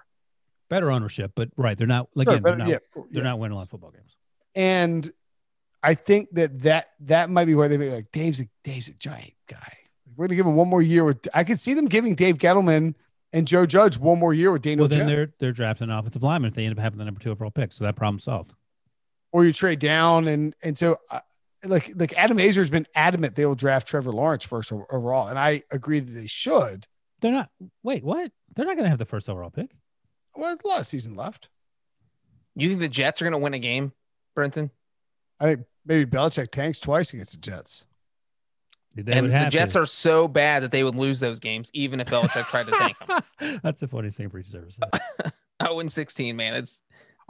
Better 0.68 0.90
ownership, 0.90 1.33
but 1.35 1.48
right, 1.57 1.79
they're 1.79 1.87
not. 1.87 2.09
Sure, 2.14 2.22
Again, 2.22 2.42
but 2.42 2.51
they're 2.51 2.59
not. 2.59 2.68
yeah, 2.68 2.79
They're 2.94 3.05
yeah. 3.11 3.22
not 3.22 3.38
winning 3.38 3.55
a 3.55 3.57
lot 3.57 3.62
of 3.62 3.70
football 3.70 3.90
games. 3.90 4.16
And 4.55 5.11
I 5.83 5.94
think 5.94 6.29
that 6.33 6.61
that 6.62 6.88
that 7.01 7.31
might 7.31 7.46
be 7.46 7.55
why 7.55 7.68
they 7.68 7.77
be 7.77 7.90
like 7.90 8.12
Dave's 8.12 8.40
a 8.40 8.48
Dave's 8.64 8.88
a 8.88 8.94
giant 8.94 9.33
guy. 9.46 9.78
We're 10.18 10.26
gonna 10.26 10.37
give 10.37 10.46
him 10.46 10.57
one 10.57 10.68
more 10.68 10.83
year 10.83 11.04
with. 11.04 11.26
I 11.33 11.44
could 11.44 11.61
see 11.61 11.72
them 11.74 11.87
giving 11.87 12.14
Dave 12.14 12.37
Gettleman 12.38 12.94
and 13.33 13.46
Joe 13.46 13.64
Judge 13.66 13.96
one 13.98 14.18
more 14.18 14.35
year 14.35 14.50
with 14.52 14.62
Daniel 14.62 14.83
Well, 14.83 14.88
then 14.88 14.98
Jones. 14.98 15.11
they're 15.11 15.31
they're 15.38 15.52
drafting 15.52 15.88
an 15.90 15.96
offensive 15.96 16.22
lineman 16.22 16.48
if 16.50 16.54
they 16.57 16.64
end 16.66 16.76
up 16.76 16.83
having 16.83 16.98
the 16.98 17.04
number 17.04 17.20
two 17.20 17.31
overall 17.31 17.50
pick. 17.52 17.72
So 17.72 17.85
that 17.85 17.94
problem 17.96 18.18
solved. 18.20 18.52
or 19.33 19.44
you 19.44 19.52
trade 19.52 19.78
down 19.78 20.26
and 20.28 20.54
and 20.62 20.76
so 20.76 20.96
uh, 21.11 21.20
like 21.64 21.92
like 21.94 22.12
Adam 22.14 22.38
Azer 22.38 22.57
has 22.57 22.68
been 22.70 22.87
adamant 22.94 23.37
they 23.37 23.46
will 23.46 23.54
draft 23.54 23.87
Trevor 23.87 24.11
Lawrence 24.12 24.44
first 24.44 24.72
overall, 24.72 25.28
and 25.28 25.38
I 25.38 25.62
agree 25.70 26.00
that 26.00 26.11
they 26.12 26.26
should. 26.26 26.87
They're 27.20 27.33
not. 27.33 27.50
Wait, 27.83 28.02
what? 28.04 28.31
They're 28.57 28.64
not 28.66 28.74
going 28.76 28.85
to 28.87 28.90
have 28.90 28.98
the 28.98 29.04
first 29.04 29.28
overall 29.31 29.50
pick. 29.50 29.70
Well, 30.35 30.46
there's 30.48 30.59
a 30.64 30.68
lot 30.68 30.81
of 30.81 30.87
season 30.87 31.14
left. 31.16 31.48
You 32.57 32.68
think 32.68 32.81
the 32.81 32.88
Jets 32.88 33.20
are 33.22 33.24
going 33.24 33.33
to 33.33 33.38
win 33.38 33.54
a 33.54 33.59
game, 33.61 33.92
Brenton? 34.35 34.70
I 35.40 35.44
think 35.54 35.66
maybe 35.85 36.09
Belichick 36.11 36.50
tanks 36.50 36.81
twice 36.81 37.12
against 37.12 37.33
the 37.33 37.38
Jets. 37.38 37.85
They 39.02 39.12
and 39.12 39.26
would 39.28 39.32
the 39.32 39.50
Jets 39.50 39.72
to. 39.74 39.80
are 39.82 39.87
so 39.87 40.28
bad 40.28 40.62
that 40.62 40.72
they 40.72 40.84
would 40.84 40.94
lose 40.94 41.20
those 41.20 41.40
games, 41.40 41.70
even 41.74 42.00
if 42.00 42.08
Belichick 42.08 42.46
tried 42.46 42.66
to 42.66 42.72
tank 42.72 42.96
them. 43.06 43.61
That's 43.62 43.80
the 43.80 43.88
funniest 43.88 44.16
thing 44.18 44.30
for 44.30 44.38
each 44.38 44.46
service. 44.46 44.78
Oh, 45.61 45.80
and 45.80 45.90
16, 45.90 46.37
man. 46.37 46.54
It's 46.54 46.80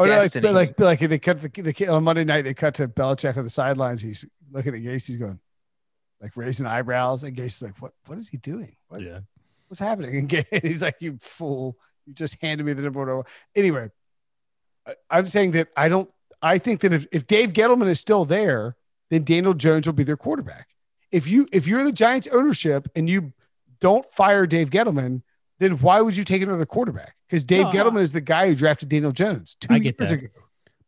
Oh, 0.01 0.05
no, 0.05 0.19
like, 0.53 0.79
like 0.79 0.81
like 0.81 1.01
they 1.01 1.19
cut 1.19 1.41
the, 1.41 1.49
the 1.49 1.89
on 1.89 2.05
Monday 2.05 2.23
night. 2.23 2.43
They 2.43 2.55
cut 2.55 2.75
to 2.75 2.87
Belichick 2.87 3.37
on 3.37 3.43
the 3.43 3.51
sidelines. 3.51 4.01
He's 4.01 4.25
looking 4.53 4.73
at 4.73 4.81
Gase. 4.81 5.09
He's 5.09 5.17
going 5.17 5.41
like 6.21 6.37
raising 6.37 6.67
eyebrows, 6.67 7.25
and 7.25 7.37
Gase's 7.37 7.63
like, 7.63 7.83
"What? 7.83 7.93
What 8.07 8.17
is 8.17 8.29
he 8.29 8.37
doing? 8.37 8.77
What, 8.87 9.01
yeah. 9.03 9.21
what's 9.67 9.81
happening?" 9.81 10.17
And 10.17 10.29
Gase, 10.29 10.63
he's 10.63 10.83
like, 10.83 10.97
"You 11.01 11.19
fool! 11.21 11.77
You 12.07 12.15
just 12.15 12.37
handed 12.41 12.65
me 12.65 12.75
the 12.75 12.83
number 12.83 13.17
one." 13.17 13.25
Anyway, 13.57 13.91
I- 14.87 14.95
I'm 15.11 15.27
saying 15.27 15.51
that 15.53 15.69
I 15.77 15.89
don't. 15.89 16.09
I 16.41 16.59
think 16.59 16.83
that 16.83 16.93
if, 16.93 17.07
if 17.11 17.27
Dave 17.27 17.53
Gettleman 17.53 17.89
is 17.89 17.99
still 17.99 18.25
there, 18.25 18.77
then 19.11 19.25
Daniel 19.25 19.53
Jones 19.55 19.85
will 19.85 19.95
be 19.95 20.05
their 20.05 20.17
quarterback. 20.17 20.69
If 21.11 21.27
you 21.27 21.49
if 21.53 21.67
you're 21.67 21.85
the 21.85 21.93
Giants 21.93 22.29
ownership 22.29 22.89
and 22.95 23.09
you 23.09 23.33
don't 23.81 24.09
fire 24.11 24.47
Dave 24.47 24.71
Gettleman, 24.71 25.23
then 25.59 25.79
why 25.79 26.01
would 26.01 26.17
you 26.17 26.25
take 26.25 26.43
another 26.43 26.67
quarterback? 26.67 27.15
Because 27.27 27.45
Dave 27.45 27.67
No, 27.67 27.71
Gettleman 27.71 28.01
is 28.01 28.13
the 28.13 28.21
guy 28.21 28.49
who 28.49 28.55
drafted 28.55 28.89
Daniel 28.89 29.13
Jones 29.13 29.57
two 29.61 29.69
I 29.71 29.79
get 29.79 29.99
years 29.99 30.11
that. 30.11 30.19
ago. 30.19 30.29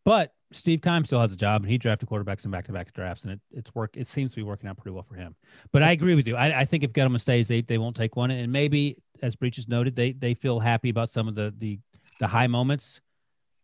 But 0.05 0.33
Steve 0.53 0.81
Keim 0.83 1.05
still 1.05 1.21
has 1.21 1.33
a 1.33 1.37
job, 1.37 1.63
and 1.63 1.71
he 1.71 1.79
drafted 1.79 2.09
quarterbacks 2.09 2.45
in 2.45 2.51
back-to-back 2.51 2.93
drafts, 2.93 3.25
and 3.25 3.35
it, 3.35 3.41
it's 3.53 3.75
work. 3.75 3.97
It 3.97 4.09
seems 4.09 4.33
to 4.33 4.37
be 4.37 4.43
working 4.43 4.69
out 4.69 4.77
pretty 4.77 4.93
well 4.93 5.05
for 5.05 5.15
him. 5.15 5.37
But 5.73 5.83
I 5.83 5.93
agree 5.93 6.15
with 6.15 6.27
you. 6.27 6.37
I, 6.37 6.61
I 6.61 6.65
think 6.65 6.83
if 6.83 6.93
Gettleman 6.93 7.21
stays, 7.21 7.49
they 7.49 7.61
they 7.61 7.79
won't 7.79 7.95
take 7.97 8.17
one, 8.17 8.31
and 8.31 8.51
maybe 8.51 8.97
as 9.23 9.37
Breech's 9.37 9.69
noted, 9.69 9.95
they 9.95 10.13
they 10.13 10.35
feel 10.35 10.59
happy 10.59 10.89
about 10.91 11.13
some 11.13 11.29
of 11.29 11.35
the 11.35 11.55
the 11.59 11.79
the 12.19 12.27
high 12.27 12.49
moments 12.49 13.01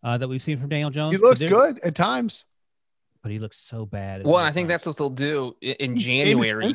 uh, 0.02 0.16
that 0.18 0.28
we've 0.28 0.42
seen 0.42 0.58
from 0.58 0.68
Daniel 0.68 0.90
Jones. 0.90 1.16
He 1.16 1.22
looks 1.22 1.42
good 1.42 1.80
at 1.80 1.94
times. 1.94 2.44
But 3.26 3.32
he 3.32 3.40
looks 3.40 3.58
so 3.58 3.84
bad. 3.84 4.24
well, 4.24 4.36
I 4.36 4.52
think 4.52 4.68
that's 4.68 4.86
what 4.86 4.96
they'll 4.96 5.10
do 5.10 5.56
in 5.60 5.94
Jameis 5.94 6.44
January. 6.44 6.72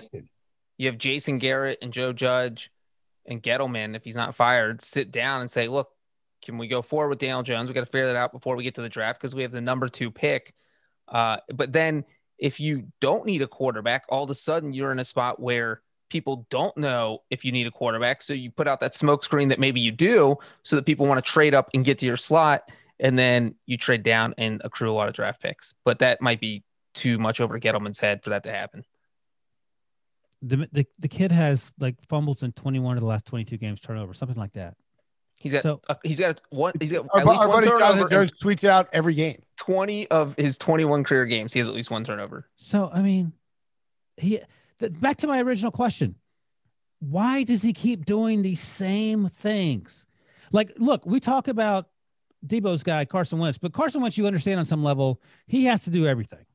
You 0.78 0.88
have 0.88 0.98
Jason 0.98 1.38
Garrett 1.38 1.78
and 1.82 1.94
Joe 1.94 2.12
Judge 2.12 2.70
and 3.26 3.42
Gettleman, 3.42 3.96
if 3.96 4.04
he's 4.04 4.18
not 4.18 4.36
fired, 4.36 4.82
sit 4.82 5.12
down 5.12 5.40
and 5.40 5.50
say, 5.50 5.70
look, 5.70 5.92
can 6.44 6.58
we 6.58 6.68
go 6.68 6.82
forward 6.82 7.08
with 7.08 7.20
Daniel 7.20 7.42
Jones? 7.42 7.70
We 7.70 7.74
got 7.74 7.86
to 7.86 7.86
figure 7.86 8.08
that 8.08 8.18
out 8.18 8.34
before 8.34 8.58
we 8.58 8.66
get 8.66 8.76
to 8.76 8.82
the 8.82 8.90
draft 8.90 9.22
because 9.22 9.34
we 9.34 9.44
have 9.44 9.54
the 9.54 9.62
number 9.62 9.88
two 9.88 10.12
pick. 10.12 10.54
Uh, 11.08 11.38
but 11.54 11.72
then 11.72 12.04
if 12.38 12.60
you 12.60 12.84
don't 13.00 13.26
need 13.26 13.42
a 13.42 13.48
quarterback, 13.48 14.04
all 14.10 14.26
of 14.26 14.30
a 14.30 14.36
sudden 14.36 14.74
you're 14.74 14.92
in 14.92 15.00
a 15.00 15.06
spot 15.06 15.40
where 15.40 15.82
people 16.10 16.46
don't 16.50 16.76
know 16.76 17.20
if 17.30 17.46
you 17.46 17.54
need 17.54 17.66
a 17.66 17.72
quarterback. 17.72 18.22
So 18.22 18.34
you 18.34 18.52
put 18.52 18.68
out 18.68 18.82
that 18.82 18.94
smoke 18.94 19.24
screen 19.24 19.48
that 19.48 19.60
maybe 19.60 19.80
you 19.80 19.94
do 19.94 20.36
so 20.64 20.76
that 20.76 20.86
people 20.86 21.06
want 21.06 21.24
to 21.24 21.32
trade 21.32 21.56
up 21.56 21.70
and 21.74 21.86
get 21.86 22.00
to 22.00 22.06
your 22.06 22.18
slot. 22.18 22.70
And 23.02 23.18
then 23.20 23.56
you 23.66 23.78
trade 23.78 24.04
down 24.04 24.34
and 24.38 24.62
accrue 24.64 24.90
a 24.92 24.94
lot 24.94 25.08
of 25.10 25.14
draft 25.16 25.42
picks. 25.42 25.74
But 25.84 26.00
that 26.00 26.22
might 26.22 26.40
be 26.40 26.64
too 26.94 27.18
much 27.18 27.42
over 27.42 27.60
Gettleman's 27.60 28.00
head 28.00 28.24
for 28.24 28.30
that 28.30 28.44
to 28.44 28.52
happen. 28.52 28.86
the, 30.44 30.68
the 30.72 30.86
the 31.00 31.08
kid 31.08 31.32
has 31.32 31.72
like 31.80 31.96
fumbles 32.10 32.44
in 32.44 32.52
21 32.54 32.98
of 32.98 33.02
the 33.02 33.08
last 33.08 33.26
22 33.26 33.58
games 33.58 33.80
turnover, 33.80 34.14
something 34.14 34.38
like 34.38 34.54
that. 34.54 34.76
He's 35.40 35.54
got 35.54 35.64
So- 35.64 35.82
uh, 35.90 35.96
he's 36.04 36.20
got 36.20 36.42
one 36.52 36.74
he's 36.80 36.92
got 36.92 37.08
Our, 37.14 37.22
at 37.22 37.28
least 37.28 37.42
our 37.42 37.48
one 37.48 37.58
buddy 37.58 37.68
turnover 37.68 37.80
Jonathan 37.80 38.04
in 38.04 38.28
Jones 38.30 38.32
tweets 38.40 38.68
out 38.68 38.88
every 38.94 39.14
game. 39.16 39.42
20 39.58 40.08
of 40.10 40.36
his 40.38 40.58
21 40.58 41.04
career 41.04 41.26
games. 41.26 41.54
He 41.54 41.60
has 41.60 41.68
at 41.68 41.74
least 41.74 41.90
one 41.92 42.04
turnover. 42.04 42.48
So 42.58 42.90
I 42.94 43.02
mean, 43.02 43.34
he 44.18 44.40
th- 44.80 45.00
back 45.00 45.18
to 45.18 45.28
my 45.28 45.42
original 45.42 45.72
question: 45.72 46.16
Why 47.00 47.44
does 47.44 47.62
he 47.64 47.74
keep 47.74 48.06
doing 48.06 48.42
these 48.44 48.62
same 48.62 49.30
things? 49.30 50.06
Like, 50.52 50.74
look, 50.78 51.06
we 51.06 51.20
talk 51.20 51.48
about 51.48 51.88
Debo's 52.46 52.84
guy 52.84 53.06
Carson 53.06 53.40
Wentz, 53.40 53.58
but 53.58 53.74
Carson 53.74 54.02
Wentz, 54.02 54.18
you 54.18 54.28
understand 54.28 54.60
on 54.60 54.66
some 54.66 54.84
level, 54.84 55.22
he 55.48 55.66
has 55.66 55.84
to 55.84 55.90
do 55.90 56.08
everything, 56.08 56.46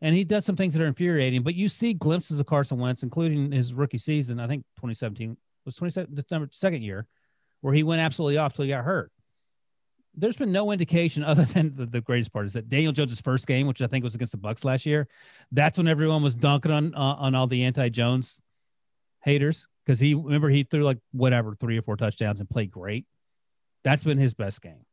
and 0.00 0.14
he 0.14 0.24
does 0.24 0.44
some 0.44 0.56
things 0.56 0.74
that 0.74 0.82
are 0.82 0.86
infuriating. 0.86 1.42
But 1.42 1.54
you 1.54 1.68
see 1.68 1.94
glimpses 1.94 2.40
of 2.40 2.46
Carson 2.46 2.78
Wentz, 2.78 3.02
including 3.02 3.52
his 3.52 3.72
rookie 3.72 3.98
season. 3.98 4.40
I 4.40 4.46
think 4.46 4.64
2017 4.76 5.36
was 5.64 5.74
27 5.76 6.14
the 6.14 6.48
second 6.52 6.82
year, 6.82 7.06
where 7.60 7.74
he 7.74 7.82
went 7.82 8.00
absolutely 8.00 8.38
off 8.38 8.54
till 8.54 8.64
he 8.64 8.70
got 8.70 8.84
hurt. 8.84 9.10
There's 10.14 10.36
been 10.36 10.52
no 10.52 10.72
indication 10.72 11.22
other 11.24 11.44
than 11.44 11.76
the, 11.76 11.86
the 11.86 12.00
greatest 12.00 12.32
part 12.32 12.46
is 12.46 12.54
that 12.54 12.68
Daniel 12.68 12.92
Jones' 12.92 13.20
first 13.20 13.46
game, 13.46 13.66
which 13.66 13.82
I 13.82 13.86
think 13.86 14.02
was 14.02 14.14
against 14.14 14.32
the 14.32 14.38
Bucks 14.38 14.64
last 14.64 14.86
year, 14.86 15.08
that's 15.52 15.78
when 15.78 15.88
everyone 15.88 16.22
was 16.22 16.34
dunking 16.34 16.72
on 16.72 16.94
uh, 16.94 16.98
on 16.98 17.34
all 17.34 17.46
the 17.46 17.64
anti-Jones 17.64 18.40
haters 19.22 19.68
because 19.84 20.00
he 20.00 20.14
remember 20.14 20.48
he 20.48 20.64
threw 20.64 20.84
like 20.84 20.98
whatever 21.12 21.54
three 21.54 21.78
or 21.78 21.82
four 21.82 21.96
touchdowns 21.96 22.40
and 22.40 22.48
played 22.48 22.70
great. 22.70 23.06
That's 23.84 24.02
been 24.02 24.18
his 24.18 24.34
best 24.34 24.62
game. 24.62 24.84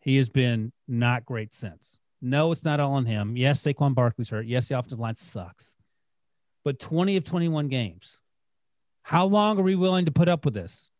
He 0.00 0.16
has 0.16 0.28
been 0.28 0.72
not 0.86 1.24
great 1.24 1.54
since. 1.54 1.98
No, 2.20 2.52
it's 2.52 2.64
not 2.64 2.80
all 2.80 2.94
on 2.94 3.06
him. 3.06 3.36
Yes, 3.36 3.62
Saquon 3.62 3.94
Barkley's 3.94 4.28
hurt. 4.28 4.46
Yes, 4.46 4.68
the 4.68 4.78
offensive 4.78 4.98
line 4.98 5.16
sucks. 5.16 5.76
But 6.64 6.80
20 6.80 7.16
of 7.16 7.24
21 7.24 7.68
games. 7.68 8.18
How 9.02 9.24
long 9.24 9.58
are 9.58 9.62
we 9.62 9.74
willing 9.74 10.04
to 10.04 10.10
put 10.10 10.28
up 10.28 10.44
with 10.44 10.54
this? 10.54 10.90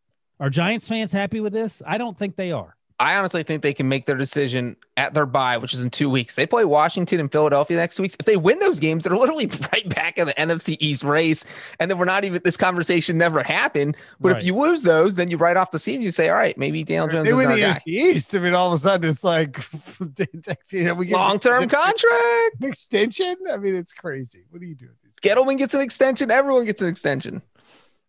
Are 0.41 0.51
Giants 0.51 0.87
fans 0.87 1.13
happy 1.13 1.41
with 1.41 1.53
this? 1.53 1.83
I 1.85 1.99
don't 1.99 2.17
think 2.17 2.37
they 2.37 2.53
are. 2.53 2.78
I 3.01 3.15
honestly 3.17 3.45
think 3.45 3.63
they 3.63 3.73
can 3.75 3.89
make 3.89 4.07
their 4.07 4.17
decision 4.17 4.77
at 4.97 5.15
their 5.15 5.25
bye, 5.25 5.57
which 5.57 5.73
is 5.73 5.83
in 5.83 5.91
two 5.91 6.11
weeks. 6.11 6.35
They 6.35 6.47
play 6.47 6.65
Washington 6.65 7.21
and 7.21 7.31
Philadelphia 7.31 7.77
next 7.77 8.01
week. 8.01 8.17
If 8.19 8.27
they 8.27 8.37
win 8.37 8.59
those 8.59 8.81
games, 8.81 9.05
they're 9.05 9.17
literally 9.17 9.47
right 9.73 9.89
back 9.91 10.19
in 10.19 10.27
the 10.27 10.35
NFC 10.35 10.77
East 10.81 11.05
race. 11.05 11.45
And 11.79 11.89
then 11.89 11.97
we're 11.99 12.07
not 12.07 12.25
even 12.25 12.41
this 12.45 12.57
conversation 12.57 13.17
never 13.17 13.43
happened. 13.45 13.97
But 14.19 14.33
Right. 14.33 14.39
if 14.39 14.45
you 14.45 14.57
lose 14.57 14.83
those, 14.83 15.15
then 15.15 15.31
you 15.31 15.37
write 15.37 15.57
off 15.57 15.71
the 15.71 15.79
season. 15.79 16.03
You 16.03 16.11
say, 16.11 16.29
all 16.29 16.35
right, 16.37 16.59
maybe 16.59 16.83
Daniel 16.83 17.07
Jones 17.07 17.27
They 17.27 17.31
is 17.31 17.37
win 17.37 17.47
our 17.49 17.55
the 17.55 17.61
guy. 17.61 17.73
NFC 17.75 17.83
East. 17.87 18.35
I 18.35 18.41
mean, 18.41 18.55
all 18.55 18.73
of 18.73 18.73
a 18.73 18.83
sudden 18.83 19.11
it's 19.11 19.23
like 19.23 19.63
you 20.73 20.85
know, 20.85 20.95
we 20.95 21.13
Long 21.13 21.39
term 21.39 21.69
contract. 21.69 22.57
extension. 22.65 23.37
I 23.53 23.59
mean, 23.59 23.77
it's 23.77 23.93
crazy. 23.93 24.43
What 24.51 24.61
are 24.61 24.67
you 24.67 24.75
doing? 24.75 24.93
Gettleman 25.23 25.57
gets 25.59 25.75
an 25.75 25.81
extension. 25.83 26.31
Everyone 26.33 26.65
gets 26.65 26.83
an 26.83 26.89
extension. 26.89 27.43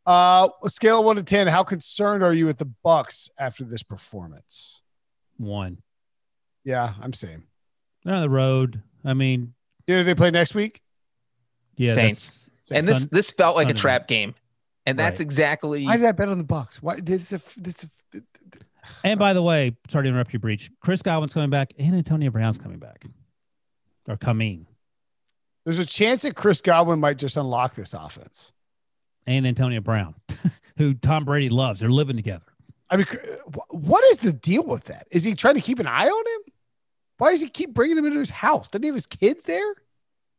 Uh, 0.05 0.49
scale 0.65 0.99
of 0.99 1.05
one 1.05 1.17
to 1.17 1.23
ten. 1.23 1.45
How 1.47 1.63
concerned 1.63 2.23
are 2.23 2.33
you 2.33 2.47
with 2.47 2.57
the 2.57 2.65
Bucks 2.65 3.29
after 3.37 3.63
this 3.63 3.83
performance? 3.83 4.78
One. 5.39 5.81
Yeah, 6.63 6.93
I'm 7.01 7.13
same. 7.13 7.45
They're 8.03 8.13
on 8.13 8.21
the 8.21 8.29
road. 8.29 8.83
I 9.03 9.13
mean, 9.13 9.53
You 9.87 9.95
know, 9.95 10.03
they 10.03 10.13
play 10.13 10.29
next 10.29 10.53
week. 10.53 10.81
yeah, 11.77 11.93
Saints. 11.93 12.49
that's- 12.67 12.77
And 12.79 12.87
this 12.87 12.99
Sun- 12.99 13.09
this 13.11 13.31
felt 13.31 13.55
like 13.55 13.69
a 13.69 13.73
trap 13.73 14.07
game. 14.07 14.35
And 14.85 14.97
that's 14.99 15.19
Right. 15.19 15.25
exactly 15.25 15.85
Why 15.85 15.97
did 15.97 16.05
I 16.05 16.11
bet 16.11 16.29
on 16.29 16.37
the 16.37 16.43
Bucks? 16.43 16.81
Why? 16.81 16.99
This 16.99 17.31
a. 17.31 17.41
This 17.57 17.85
a 18.13 18.21
And 19.03 19.19
by 19.19 19.33
the 19.33 19.41
way, 19.41 19.75
sorry 19.89 20.03
to 20.03 20.09
interrupt 20.09 20.33
you, 20.33 20.39
Breech. 20.39 20.71
Chris 20.81 21.01
Godwin's 21.01 21.33
coming 21.33 21.49
back 21.49 21.73
and 21.79 21.95
Antonio 21.95 22.29
Brown's 22.31 22.57
coming 22.57 22.79
back. 22.79 23.05
Or 24.07 24.17
coming. 24.17 24.65
There's 25.65 25.77
a 25.79 25.85
chance 25.85 26.23
that 26.23 26.35
Chris 26.35 26.61
Godwin 26.61 26.99
might 26.99 27.17
just 27.17 27.37
unlock 27.37 27.75
this 27.75 27.93
offense. 27.93 28.51
And 29.27 29.45
Antonio 29.45 29.81
Brown, 29.81 30.15
who 30.77 30.95
Tom 30.95 31.25
Brady 31.25 31.49
loves. 31.49 31.79
They're 31.81 31.89
living 31.89 32.15
together. 32.15 32.45
I 32.91 32.97
mean, 32.97 33.07
what 33.69 34.03
is 34.05 34.19
the 34.19 34.33
deal 34.33 34.63
with 34.63 34.85
that? 34.85 35.07
Is 35.11 35.23
he 35.23 35.35
trying 35.35 35.55
to 35.55 35.61
keep 35.61 35.79
an 35.79 35.87
eye 35.87 36.07
on 36.07 36.25
him? 36.27 36.53
Why 37.17 37.31
does 37.31 37.41
he 37.41 37.49
keep 37.49 37.73
bringing 37.73 37.97
him 37.97 38.05
into 38.05 38.19
his 38.19 38.29
house? 38.29 38.69
Doesn't 38.69 38.83
he 38.83 38.87
have 38.87 38.95
his 38.95 39.05
kids 39.05 39.43
there? 39.43 39.73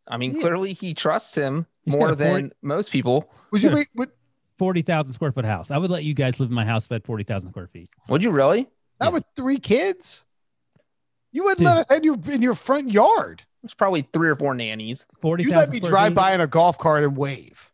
I 0.08 0.16
mean, 0.16 0.34
Yeah. 0.34 0.40
clearly 0.40 0.72
he 0.72 0.94
trusts 0.94 1.34
him 1.36 1.66
He's 1.84 1.94
more 1.96 2.10
a 2.10 2.14
than 2.14 2.30
forty- 2.30 2.54
most 2.62 2.90
people. 2.90 3.30
Would 3.52 3.62
you 3.62 3.68
Yeah. 3.70 3.74
wait? 3.76 3.88
Would, 3.96 4.10
40,000 4.58 5.12
square 5.14 5.32
foot 5.32 5.44
house. 5.44 5.70
I 5.70 5.78
would 5.78 5.90
let 5.90 6.04
you 6.04 6.12
guys 6.14 6.38
live 6.40 6.48
in 6.50 6.54
my 6.54 6.64
house 6.64 6.84
if 6.86 6.92
I 6.92 6.96
had 6.96 7.04
40,000 7.04 7.50
square 7.50 7.68
feet. 7.68 7.88
Would 8.08 8.22
you 8.22 8.30
really? 8.30 8.68
not 9.00 9.06
Yeah. 9.06 9.08
with 9.10 9.24
three 9.36 9.58
kids? 9.58 10.24
You 11.32 11.44
wouldn't 11.44 11.58
Dude. 11.58 11.66
let 11.68 11.76
us 11.78 11.90
in 11.90 12.02
your 12.04 12.16
in 12.30 12.42
your 12.42 12.54
front 12.54 12.90
yard. 12.90 13.44
There's 13.62 13.72
probably 13.74 14.02
three 14.12 14.28
or 14.28 14.36
four 14.36 14.54
nannies. 14.54 15.06
Forty. 15.22 15.44
You 15.44 15.50
let 15.50 15.70
me 15.70 15.80
drive 15.80 16.08
feet? 16.08 16.14
by 16.16 16.32
in 16.34 16.40
a 16.40 16.46
golf 16.46 16.76
cart 16.76 17.04
and 17.04 17.16
wave. 17.16 17.70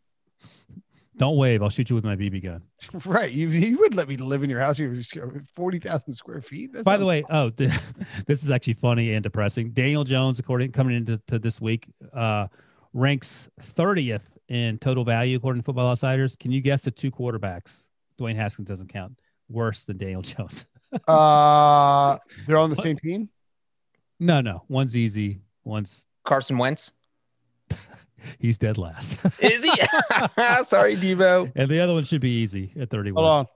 Don't 1.17 1.35
wave. 1.37 1.63
I'll 1.63 1.69
shoot 1.69 1.89
you 1.89 1.95
with 1.95 2.05
my 2.05 2.15
BB 2.15 2.43
gun. 2.43 2.61
Right. 3.05 3.31
You, 3.31 3.49
you 3.49 3.79
would 3.79 3.95
let 3.95 4.07
me 4.07 4.17
live 4.17 4.43
in 4.43 4.49
your 4.49 4.59
house. 4.59 4.77
You 4.79 5.01
forty 5.53 5.79
thousand 5.79 6.13
square 6.13 6.41
feet. 6.41 6.73
That's 6.73 6.83
By 6.85 6.97
the 6.97 7.05
way, 7.05 7.23
oh, 7.29 7.49
th- 7.49 7.71
this 8.27 8.43
is 8.43 8.51
actually 8.51 8.75
funny 8.75 9.13
and 9.13 9.23
depressing. 9.23 9.71
Daniel 9.71 10.03
Jones, 10.03 10.37
according 10.39 10.71
coming 10.73 10.95
into 10.95 11.19
to 11.27 11.39
this 11.39 11.59
week, 11.59 11.87
uh, 12.13 12.47
ranks 12.93 13.49
30th 13.75 14.23
in 14.49 14.77
total 14.77 15.03
value 15.03 15.37
according 15.37 15.61
to 15.61 15.65
Football 15.65 15.89
Outsiders. 15.89 16.35
Can 16.35 16.51
you 16.51 16.61
guess 16.61 16.81
the 16.81 16.91
two 16.91 17.11
quarterbacks? 17.11 17.87
Dwayne 18.19 18.35
Haskins 18.35 18.67
doesn't 18.67 18.87
count. 18.91 19.17
Worse 19.49 19.83
than 19.83 19.97
Daniel 19.97 20.21
Jones. 20.21 20.65
uh, 21.07 22.17
they're 22.47 22.57
on 22.57 22.69
the 22.69 22.75
What? 22.75 22.83
same 22.83 22.95
team. 22.97 23.29
No, 24.19 24.41
no. 24.41 24.63
One's 24.67 24.95
easy. 24.95 25.39
One's 25.63 26.05
Carson 26.25 26.57
Wentz. 26.57 26.91
He's 28.39 28.57
dead 28.57 28.77
last. 28.77 29.19
Is 29.39 29.63
he? 29.63 29.71
Sorry, 30.63 30.97
Debo. 30.97 31.51
and 31.55 31.69
the 31.69 31.79
other 31.79 31.93
one 31.93 32.03
should 32.03 32.21
be 32.21 32.41
easy 32.41 32.73
at 32.79 32.89
31. 32.89 33.23
Hold 33.23 33.35
on. 33.37 33.47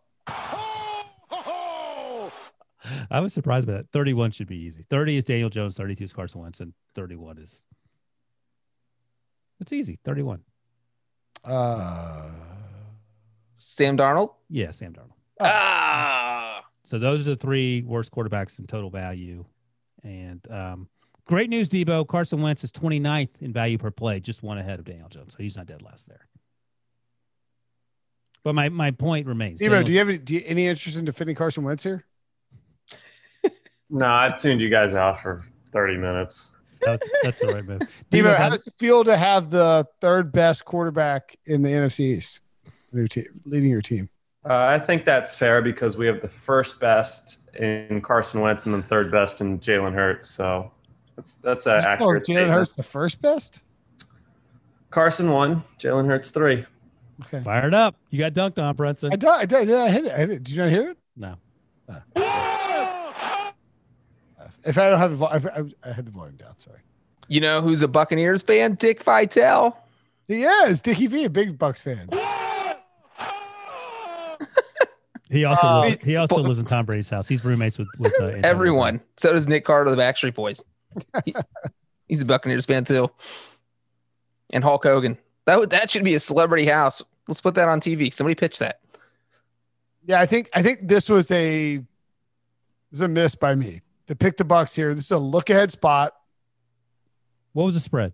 I 3.09 3.19
was 3.19 3.33
surprised 3.33 3.67
by 3.67 3.73
that. 3.73 3.85
31 3.93 4.31
should 4.31 4.47
be 4.47 4.57
easy. 4.57 4.85
30 4.89 5.17
is 5.17 5.23
Daniel 5.23 5.49
Jones, 5.49 5.77
32 5.77 6.03
is 6.03 6.13
Carson 6.13 6.41
Wentz, 6.41 6.59
and 6.59 6.73
31 6.95 7.37
is 7.37 7.63
it's 9.59 9.71
easy. 9.71 9.99
31. 10.03 10.41
Uh, 11.45 12.31
Sam 13.53 13.95
Darnold. 13.95 14.33
Yeah, 14.49 14.71
Sam 14.71 14.93
Darnold. 14.93 15.13
Oh. 15.39 15.45
Ah. 15.45 16.63
So 16.83 16.97
those 16.97 17.27
are 17.27 17.31
the 17.31 17.35
three 17.35 17.83
worst 17.83 18.11
quarterbacks 18.11 18.59
in 18.59 18.65
total 18.65 18.89
value. 18.89 19.45
And 20.03 20.41
um, 20.49 20.89
great 21.25 21.49
news, 21.49 21.67
Debo. 21.69 22.07
Carson 22.07 22.41
Wentz 22.41 22.63
is 22.63 22.71
29th 22.71 23.29
in 23.41 23.53
value 23.53 23.77
per 23.77 23.91
play, 23.91 24.19
just 24.19 24.43
one 24.43 24.57
ahead 24.57 24.79
of 24.79 24.85
Daniel 24.85 25.09
Jones. 25.09 25.33
So 25.33 25.43
he's 25.43 25.55
not 25.55 25.65
dead 25.65 25.81
last 25.81 26.07
there. 26.07 26.27
But 28.43 28.55
my, 28.55 28.69
my 28.69 28.91
point 28.91 29.27
remains. 29.27 29.59
Debo, 29.59 29.69
Daniel- 29.69 29.83
do 29.83 29.91
you 29.93 29.99
have 29.99 30.09
any, 30.09 30.17
do 30.17 30.33
you, 30.35 30.41
any 30.45 30.67
interest 30.67 30.97
in 30.97 31.05
defending 31.05 31.35
Carson 31.35 31.63
Wentz 31.63 31.83
here? 31.83 32.05
No, 33.93 34.05
I've 34.05 34.37
tuned 34.37 34.61
you 34.61 34.69
guys 34.69 34.95
out 34.95 35.19
for 35.19 35.43
30 35.73 35.97
minutes. 35.97 36.53
that's, 36.81 37.05
that's 37.23 37.41
the 37.41 37.47
right 37.47 37.65
move. 37.65 37.81
Debo, 38.09 38.23
Debo, 38.23 38.37
how 38.37 38.43
how- 38.43 38.49
does 38.49 38.65
it 38.65 38.73
feel 38.79 39.03
to 39.03 39.17
have 39.17 39.49
the 39.51 39.85
third 39.99 40.31
best 40.31 40.63
quarterback 40.63 41.35
in 41.45 41.61
the 41.61 41.67
NFC 41.69 42.15
East, 42.15 42.39
Your 42.93 43.07
team- 43.09 43.25
leading 43.45 43.69
your 43.69 43.81
team? 43.81 44.09
Uh, 44.49 44.53
I 44.55 44.79
think 44.79 45.03
that's 45.03 45.35
fair 45.35 45.61
because 45.61 45.97
we 45.97 46.07
have 46.07 46.21
the 46.21 46.29
first 46.29 46.79
best 46.79 47.39
in 47.57 48.01
Carson 48.01 48.39
Wentz 48.39 48.65
and 48.65 48.73
then 48.73 48.81
third 48.81 49.11
best 49.11 49.41
in 49.41 49.59
Jalen 49.59 49.93
Hurts. 49.93 50.29
So 50.29 50.71
that's 51.21 51.35
that's 51.35 51.65
an 51.67 51.73
Oh, 51.73 51.87
accurate 51.87 52.23
Jalen 52.23 52.25
statement. 52.25 52.51
Hurts 52.51 52.71
the 52.73 52.83
first 52.83 53.21
best. 53.21 53.61
Carson 54.89 55.29
one, 55.31 55.63
Jalen 55.79 56.07
Hurts 56.07 56.31
three. 56.31 56.65
Okay, 57.25 57.41
fired 57.43 57.73
up. 57.73 57.95
You 58.09 58.17
got 58.19 58.33
dunked 58.33 58.61
on, 58.61 58.75
Brinson. 58.75 59.13
I 59.13 59.15
did. 59.15 59.53
I 59.53 59.65
did. 59.65 59.71
I 59.77 59.89
hit 59.89 60.05
it. 60.05 60.11
I 60.11 60.17
hit 60.17 60.29
it. 60.31 60.43
Did 60.43 60.55
you 60.55 60.63
not 60.63 60.71
hear 60.71 60.89
it? 60.91 60.97
No. 61.15 61.35
If 64.63 64.77
I 64.77 64.89
don't 64.89 64.99
have 64.99 65.11
the, 65.11 65.17
vo- 65.17 65.25
I, 65.25 65.37
I, 65.37 65.89
I 65.89 65.93
had 65.93 66.05
the 66.05 66.11
volume 66.11 66.35
down. 66.35 66.57
Sorry. 66.57 66.79
You 67.27 67.41
know 67.41 67.61
who's 67.61 67.81
a 67.81 67.87
Buccaneers 67.87 68.43
fan? 68.43 68.75
Dick 68.75 69.01
Vitale. 69.03 69.75
He 70.27 70.43
is 70.43 70.81
Dickie 70.81 71.07
V, 71.07 71.23
a 71.25 71.29
big 71.29 71.57
Bucks 71.57 71.81
fan. 71.81 72.09
He 75.29 75.45
also 75.45 75.65
Uh, 75.65 75.79
lives, 75.81 75.97
he 76.03 76.15
also 76.17 76.35
but- 76.35 76.43
lives 76.45 76.59
in 76.59 76.65
Tom 76.65 76.85
Brady's 76.85 77.07
house. 77.09 77.27
He's 77.27 77.43
roommates 77.45 77.77
with 77.77 77.87
with 77.97 78.13
uh, 78.19 78.27
Everyone. 78.43 78.99
So 79.17 79.31
does 79.31 79.47
Nick 79.47 79.63
Carter, 79.65 79.89
the 79.89 79.95
Backstreet 79.97 80.33
Boys. 80.35 80.61
He- 81.25 81.35
he's 82.07 82.21
a 82.21 82.25
Buccaneers 82.25 82.65
fan 82.65 82.83
too. 82.83 83.09
And 84.53 84.63
Hulk 84.63 84.83
Hogan. 84.83 85.17
That 85.45 85.59
would 85.59 85.69
that 85.71 85.89
should 85.89 86.03
be 86.03 86.15
a 86.15 86.19
celebrity 86.19 86.65
house. 86.65 87.01
Let's 87.27 87.41
put 87.41 87.55
that 87.55 87.67
on 87.67 87.79
TV. 87.79 88.11
Somebody 88.13 88.35
pitch 88.35 88.59
that. 88.59 88.79
Yeah, 90.05 90.19
I 90.19 90.25
think 90.25 90.49
I 90.53 90.61
think 90.61 90.87
this 90.87 91.07
was 91.09 91.31
a 91.31 91.77
this 91.77 91.85
is 92.91 93.01
a 93.01 93.07
miss 93.07 93.35
by 93.35 93.55
me 93.55 93.81
to 94.07 94.15
pick 94.15 94.37
the 94.37 94.43
Bucks 94.43 94.75
here. 94.75 94.93
This 94.93 95.05
is 95.05 95.11
a 95.11 95.17
look 95.17 95.49
ahead 95.49 95.71
spot. 95.71 96.13
What 97.53 97.63
was 97.65 97.73
the 97.75 97.79
spread? 97.79 98.13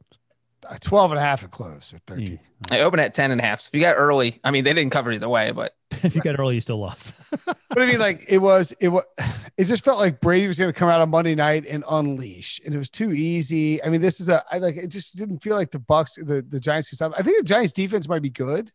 Uh, 0.70 0.76
12 0.82 1.12
and 1.12 1.20
a 1.20 1.22
half 1.22 1.44
at 1.44 1.52
close 1.52 1.94
or 1.94 2.00
13. 2.08 2.40
I 2.72 2.82
open 2.82 3.00
at 3.00 3.14
10 3.14 3.32
and 3.32 3.40
a 3.40 3.44
half. 3.44 3.62
So 3.62 3.70
if 3.70 3.76
you 3.76 3.82
got 3.82 3.94
early, 3.96 4.40
I 4.44 4.52
mean, 4.52 4.64
they 4.64 4.74
didn't 4.74 4.92
cover 4.92 5.12
either 5.12 5.30
way, 5.30 5.52
but 5.52 5.76
if 6.04 6.14
you 6.16 6.22
got 6.22 6.38
early, 6.40 6.56
you 6.56 6.62
still 6.62 6.80
lost. 6.80 7.14
But 7.70 7.84
I 7.84 7.92
mean, 7.92 8.00
like 8.00 8.26
it 8.28 8.40
was, 8.40 8.72
it 8.82 8.88
was, 8.88 9.04
it 9.58 9.66
just 9.66 9.86
felt 9.86 10.00
like 10.00 10.20
Brady 10.20 10.48
was 10.48 10.58
going 10.58 10.72
to 10.74 10.78
come 10.78 10.90
out 10.90 11.00
on 11.00 11.10
Monday 11.12 11.36
night 11.36 11.66
and 11.70 11.84
unleash, 11.88 12.60
and 12.66 12.74
it 12.74 12.78
was 12.78 12.90
too 12.90 13.14
easy. 13.14 13.84
I 13.84 13.90
mean, 13.90 14.02
this 14.02 14.20
is 14.20 14.30
a, 14.30 14.44
I 14.52 14.58
like, 14.58 14.78
it 14.78 14.88
just 14.88 15.16
didn't 15.16 15.40
feel 15.44 15.56
like 15.56 15.70
the 15.70 15.78
Bucks, 15.80 16.16
the 16.16 16.42
the 16.42 16.60
Giants 16.60 16.90
could 16.90 16.96
stop. 16.98 17.14
I 17.16 17.22
think 17.22 17.38
the 17.38 17.44
Giants 17.44 17.74
defense 17.74 18.10
might 18.10 18.24
be 18.24 18.32
good. 18.32 18.72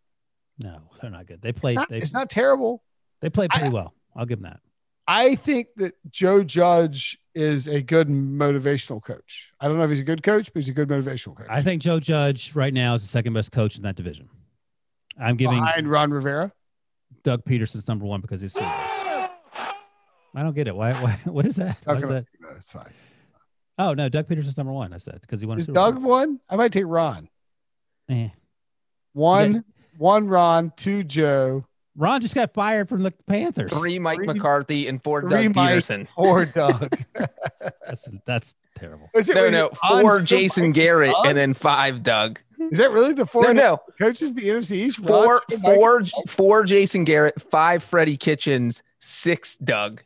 no, 0.62 0.78
they're 1.00 1.11
not 1.11 1.26
good. 1.26 1.42
They 1.42 1.50
played. 1.52 1.76
Not- 1.76 1.88
They, 1.88 1.98
it's 1.98 2.12
not 2.12 2.31
terrible. 2.31 2.85
they 3.22 3.28
played 3.31 3.50
I- 3.52 3.59
pretty 3.59 3.74
well. 3.74 3.92
I'll 4.14 4.24
give 4.26 4.40
them 4.40 4.50
that. 4.50 4.61
I 5.09 5.35
think 5.35 5.66
that 5.76 5.94
Joe 6.09 6.44
Judge 6.44 7.18
is 7.35 7.68
a 7.68 7.83
good 7.83 8.09
motivational 8.09 9.03
coach. 9.03 9.53
I 9.61 9.68
don't 9.68 9.79
know 9.79 9.85
if 9.85 9.90
he's 9.90 10.01
a 10.01 10.05
good 10.05 10.23
coach, 10.23 10.53
but 10.53 10.61
he's 10.61 10.68
a 10.68 10.73
good 10.73 10.88
motivational 10.88 11.37
coach. 11.37 11.47
I 11.49 11.62
think 11.62 11.83
Joe 11.83 12.01
Judge 12.01 12.55
right 12.55 12.73
now 12.73 12.95
is 12.95 13.03
the 13.03 13.09
second 13.09 13.33
best 13.33 13.53
coach 13.53 13.77
in 13.77 13.83
that 13.83 13.97
division. 13.97 14.29
I'm 15.18 15.37
giving 15.37 15.59
behind 15.59 15.88
Ron 15.88 16.11
Rivera. 16.11 16.53
Doug 17.23 17.45
Pederson's 17.45 17.87
number 17.87 18.05
one 18.05 18.21
because 18.21 18.40
he's. 18.40 18.55
Super 18.55 18.64
I 20.35 20.42
don't 20.42 20.55
get 20.55 20.66
it. 20.66 20.75
Why? 20.75 20.92
Why? 20.92 21.21
What 21.25 21.47
is 21.47 21.57
that? 21.57 21.79
Why 21.85 21.97
is 21.97 22.09
that? 22.09 22.25
That's 22.40 22.73
fine. 22.73 22.92
Oh 23.79 23.95
no, 23.95 24.09
Doug 24.09 24.29
Pederson's 24.29 24.57
number 24.57 24.73
one. 24.73 24.92
I 24.92 24.99
said 24.99 25.21
because 25.21 25.40
he 25.40 25.47
won. 25.47 25.59
Is 25.59 25.66
Super 25.66 25.75
Bowl. 25.75 25.92
Doug 25.92 26.03
one? 26.03 26.40
I 26.49 26.57
might 26.57 26.73
take 26.73 26.85
Ron. 26.87 27.29
Eh. 28.09 28.29
One, 29.12 29.64
one 29.99 30.29
Ron, 30.29 30.73
two 30.75 31.05
Joe, 31.05 31.66
Ron 31.96 32.20
just 32.22 32.35
got 32.35 32.55
fired 32.55 32.88
from 32.88 33.02
the 33.02 33.11
Panthers. 33.26 33.70
three 33.72 33.98
Mike 33.98 34.16
Three- 34.18 34.26
McCarthy 34.26 34.88
and 34.88 35.02
four 35.02 35.20
three 35.28 35.44
Doug 35.48 35.55
Mike. 35.57 35.74
Pederson. 35.74 36.09
or 36.16 36.44
Doug. 36.46 36.96
That's 37.87 38.09
that's 38.26 38.55
terrible. 38.76 39.09
Is 39.14 39.28
it 39.28 39.35
No, 39.35 39.50
no, 39.50 39.70
four 39.88 40.20
Jason 40.20 40.66
Mike, 40.66 40.74
Garrett 40.74 41.12
Doug? 41.12 41.26
and 41.26 41.37
then 41.38 41.55
five 41.55 42.02
Doug. 42.02 42.40
Is 42.70 42.78
that 42.78 42.90
really 42.92 43.12
the 43.12 43.26
four 43.26 43.42
No, 43.42 43.52
no, 43.52 43.81
coaches 43.98 44.35
the 44.35 44.42
NFC 44.48 44.72
East? 44.76 44.98
Ron, 45.00 45.09
four, 45.09 45.42
Mike, 45.50 45.61
four, 45.61 45.96
and 45.98 46.11
Doug? 46.11 46.28
four 46.28 46.64
Jason 46.64 47.05
Garrett, 47.05 47.40
five 47.50 47.83
Freddie 47.83 48.16
Kitchens, 48.16 48.83
six 49.00 49.57
Doug. 49.57 50.02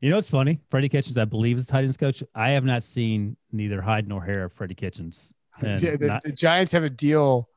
You 0.00 0.10
know 0.10 0.16
what's 0.16 0.30
funny? 0.30 0.60
Freddie 0.70 0.88
Kitchens, 0.88 1.16
I 1.18 1.24
believe, 1.24 1.56
is 1.58 1.66
the 1.66 1.72
Titans 1.72 1.96
coach. 1.96 2.22
I 2.34 2.50
have 2.50 2.64
not 2.64 2.82
seen 2.82 3.36
neither 3.52 3.80
hide 3.80 4.08
nor 4.08 4.22
hair 4.24 4.44
of 4.44 4.52
Freddie 4.52 4.74
Kitchens. 4.74 5.32
And 5.60 5.80
Yeah, 5.80 5.96
the, 5.96 6.06
not- 6.06 6.22
the 6.22 6.32
Giants 6.32 6.72
have 6.72 6.82
a 6.84 6.90
deal 6.90 7.48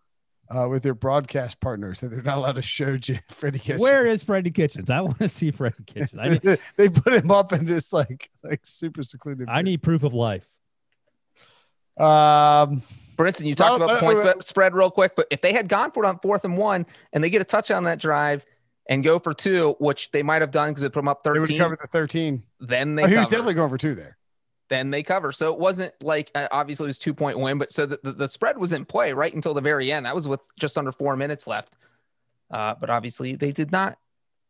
uh, 0.50 0.68
with 0.70 0.84
their 0.84 0.94
broadcast 0.96 1.60
partners 1.60 2.00
that 2.02 2.10
they're 2.10 2.22
not 2.24 2.38
allowed 2.38 2.56
to 2.56 2.62
show 2.62 2.98
J- 2.98 3.22
Freddie 3.30 3.60
Kitchens. 3.60 3.82
where 3.82 4.06
is 4.06 4.24
Freddie 4.24 4.52
Kitchens? 4.52 4.90
I 4.90 5.02
want 5.02 5.20
to 5.20 5.28
see 5.30 5.52
Freddie 5.52 5.84
Kitchens. 5.86 6.20
I 6.20 6.30
need, 6.30 6.60
they 6.78 6.90
put 6.90 7.14
him 7.14 7.30
up 7.32 7.54
in 7.54 7.66
this 7.66 7.94
like 7.94 8.30
like 8.44 8.66
super 8.66 9.04
secluded. 9.04 9.48
I 9.50 9.62
need 9.62 9.82
proof 9.84 10.04
of 10.04 10.14
life. 10.14 10.48
Um, 11.98 12.82
Brinson, 13.18 13.46
you 13.46 13.56
talked 13.56 13.80
Well, 13.80 13.90
about 13.90 13.98
uh, 14.04 14.06
points 14.06 14.22
uh, 14.22 14.34
spread 14.42 14.74
real 14.74 14.90
quick, 14.90 15.16
but 15.16 15.28
if 15.30 15.42
they 15.42 15.52
had 15.52 15.68
gone 15.68 15.92
for 15.92 16.04
it 16.06 16.08
on 16.08 16.20
fourth 16.20 16.46
and 16.46 16.58
one 16.58 16.86
and 17.14 17.24
they 17.24 17.30
get 17.30 17.42
a 17.42 17.46
touchdown 17.46 17.78
on 17.78 17.84
that 17.84 18.00
drive 18.00 18.46
and 18.88 19.04
go 19.04 19.20
for 19.20 19.34
two, 19.34 19.76
which 19.80 20.10
they 20.12 20.24
might 20.24 20.42
have 20.42 20.52
done 20.52 20.70
because 20.72 20.84
it 20.84 20.94
put 20.94 21.00
them 21.00 21.10
up 21.10 21.24
thirteen. 21.24 21.34
they 21.36 21.40
would 21.42 21.48
13, 21.50 21.58
have 21.60 21.66
covered 21.66 21.80
the 21.82 21.88
thirteen. 21.88 22.44
then 22.62 22.96
they 22.96 23.04
Oh, 23.04 23.08
he 23.08 23.18
was 23.18 23.28
definitely 23.30 23.54
going 23.56 23.70
for 23.70 23.78
two 23.78 23.96
there. 23.96 24.18
Then 24.70 24.92
they 24.92 25.04
cover. 25.04 25.32
So 25.32 25.52
it 25.54 25.60
wasn't 25.60 25.94
like 26.02 26.32
uh, 26.36 26.48
obviously 26.52 26.86
it 26.86 26.88
was 26.88 26.98
two 26.98 27.14
point 27.14 27.38
win, 27.40 27.58
but 27.58 27.72
so 27.74 27.86
the, 27.86 28.00
the, 28.04 28.12
the 28.14 28.28
spread 28.28 28.58
was 28.58 28.72
in 28.74 28.86
play 28.86 29.14
right 29.14 29.34
until 29.34 29.54
the 29.54 29.62
very 29.62 29.92
end. 29.92 30.06
That 30.06 30.16
was 30.16 30.28
with 30.28 30.42
just 30.60 30.78
under 30.78 30.92
four 30.92 31.16
minutes 31.16 31.48
left. 31.48 31.78
Uh, 32.52 32.76
but 32.80 32.90
obviously 32.90 33.36
they 33.36 33.52
did 33.52 33.72
not 33.72 33.98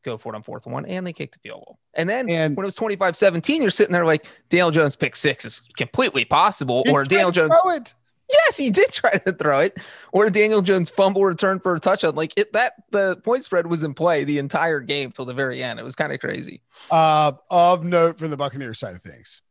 go 0.05 0.17
for 0.17 0.34
it 0.34 0.36
on 0.38 0.43
fourth 0.43 0.65
and 0.65 0.72
one 0.74 0.86
and 0.86 1.05
they 1.05 1.11
kicked 1.11 1.34
the 1.34 1.39
field 1.39 1.63
goal. 1.65 1.80
And 1.93 2.07
then 2.07 2.30
And- 2.30 2.55
when 2.55 2.63
it 2.63 2.67
was 2.67 2.76
25 2.76 3.17
17, 3.17 3.61
you're 3.61 3.72
sitting 3.72 3.91
there 3.93 4.05
like 4.05 4.26
Daniel 4.49 4.72
Jones 4.72 4.95
pick 4.95 5.15
six 5.15 5.43
is 5.45 5.61
completely 5.78 6.24
possible, 6.26 6.84
or 6.89 7.03
Daniel 7.03 7.32
Jones. 7.32 7.53
throw 7.61 7.72
it. 7.76 7.93
Yes, 8.32 8.57
he 8.57 8.70
did 8.70 8.91
try 8.91 9.17
to 9.17 9.34
throw 9.34 9.59
it, 9.61 9.78
or 10.13 10.30
Daniel 10.30 10.61
Jones 10.61 10.91
fumble 10.91 11.26
return 11.26 11.59
for 11.59 11.74
a 11.74 11.80
touchdown. 11.80 12.13
Like 12.13 12.32
it, 12.38 12.53
that 12.53 12.74
the 12.91 13.17
point 13.24 13.43
spread 13.43 13.65
was 13.65 13.84
in 13.84 13.95
play 13.95 14.24
the 14.24 14.38
entire 14.38 14.80
game 14.82 15.11
till 15.11 15.26
the 15.26 15.34
very 15.34 15.63
end. 15.63 15.80
It 15.80 15.84
was 15.84 15.95
kind 15.95 16.13
of 16.13 16.20
crazy. 16.20 16.61
Uh, 16.91 17.32
of 17.49 17.84
note 17.84 18.20
from 18.20 18.30
the 18.30 18.38
Buccaneers 18.38 18.78
side 18.78 18.93
of 18.93 19.01
things, 19.01 19.41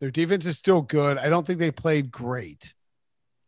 their 0.00 0.10
defense 0.10 0.46
is 0.46 0.56
still 0.56 0.82
good. 0.82 1.18
I 1.18 1.28
don't 1.28 1.46
think 1.46 1.58
they 1.58 1.70
played 1.70 2.10
great. 2.10 2.74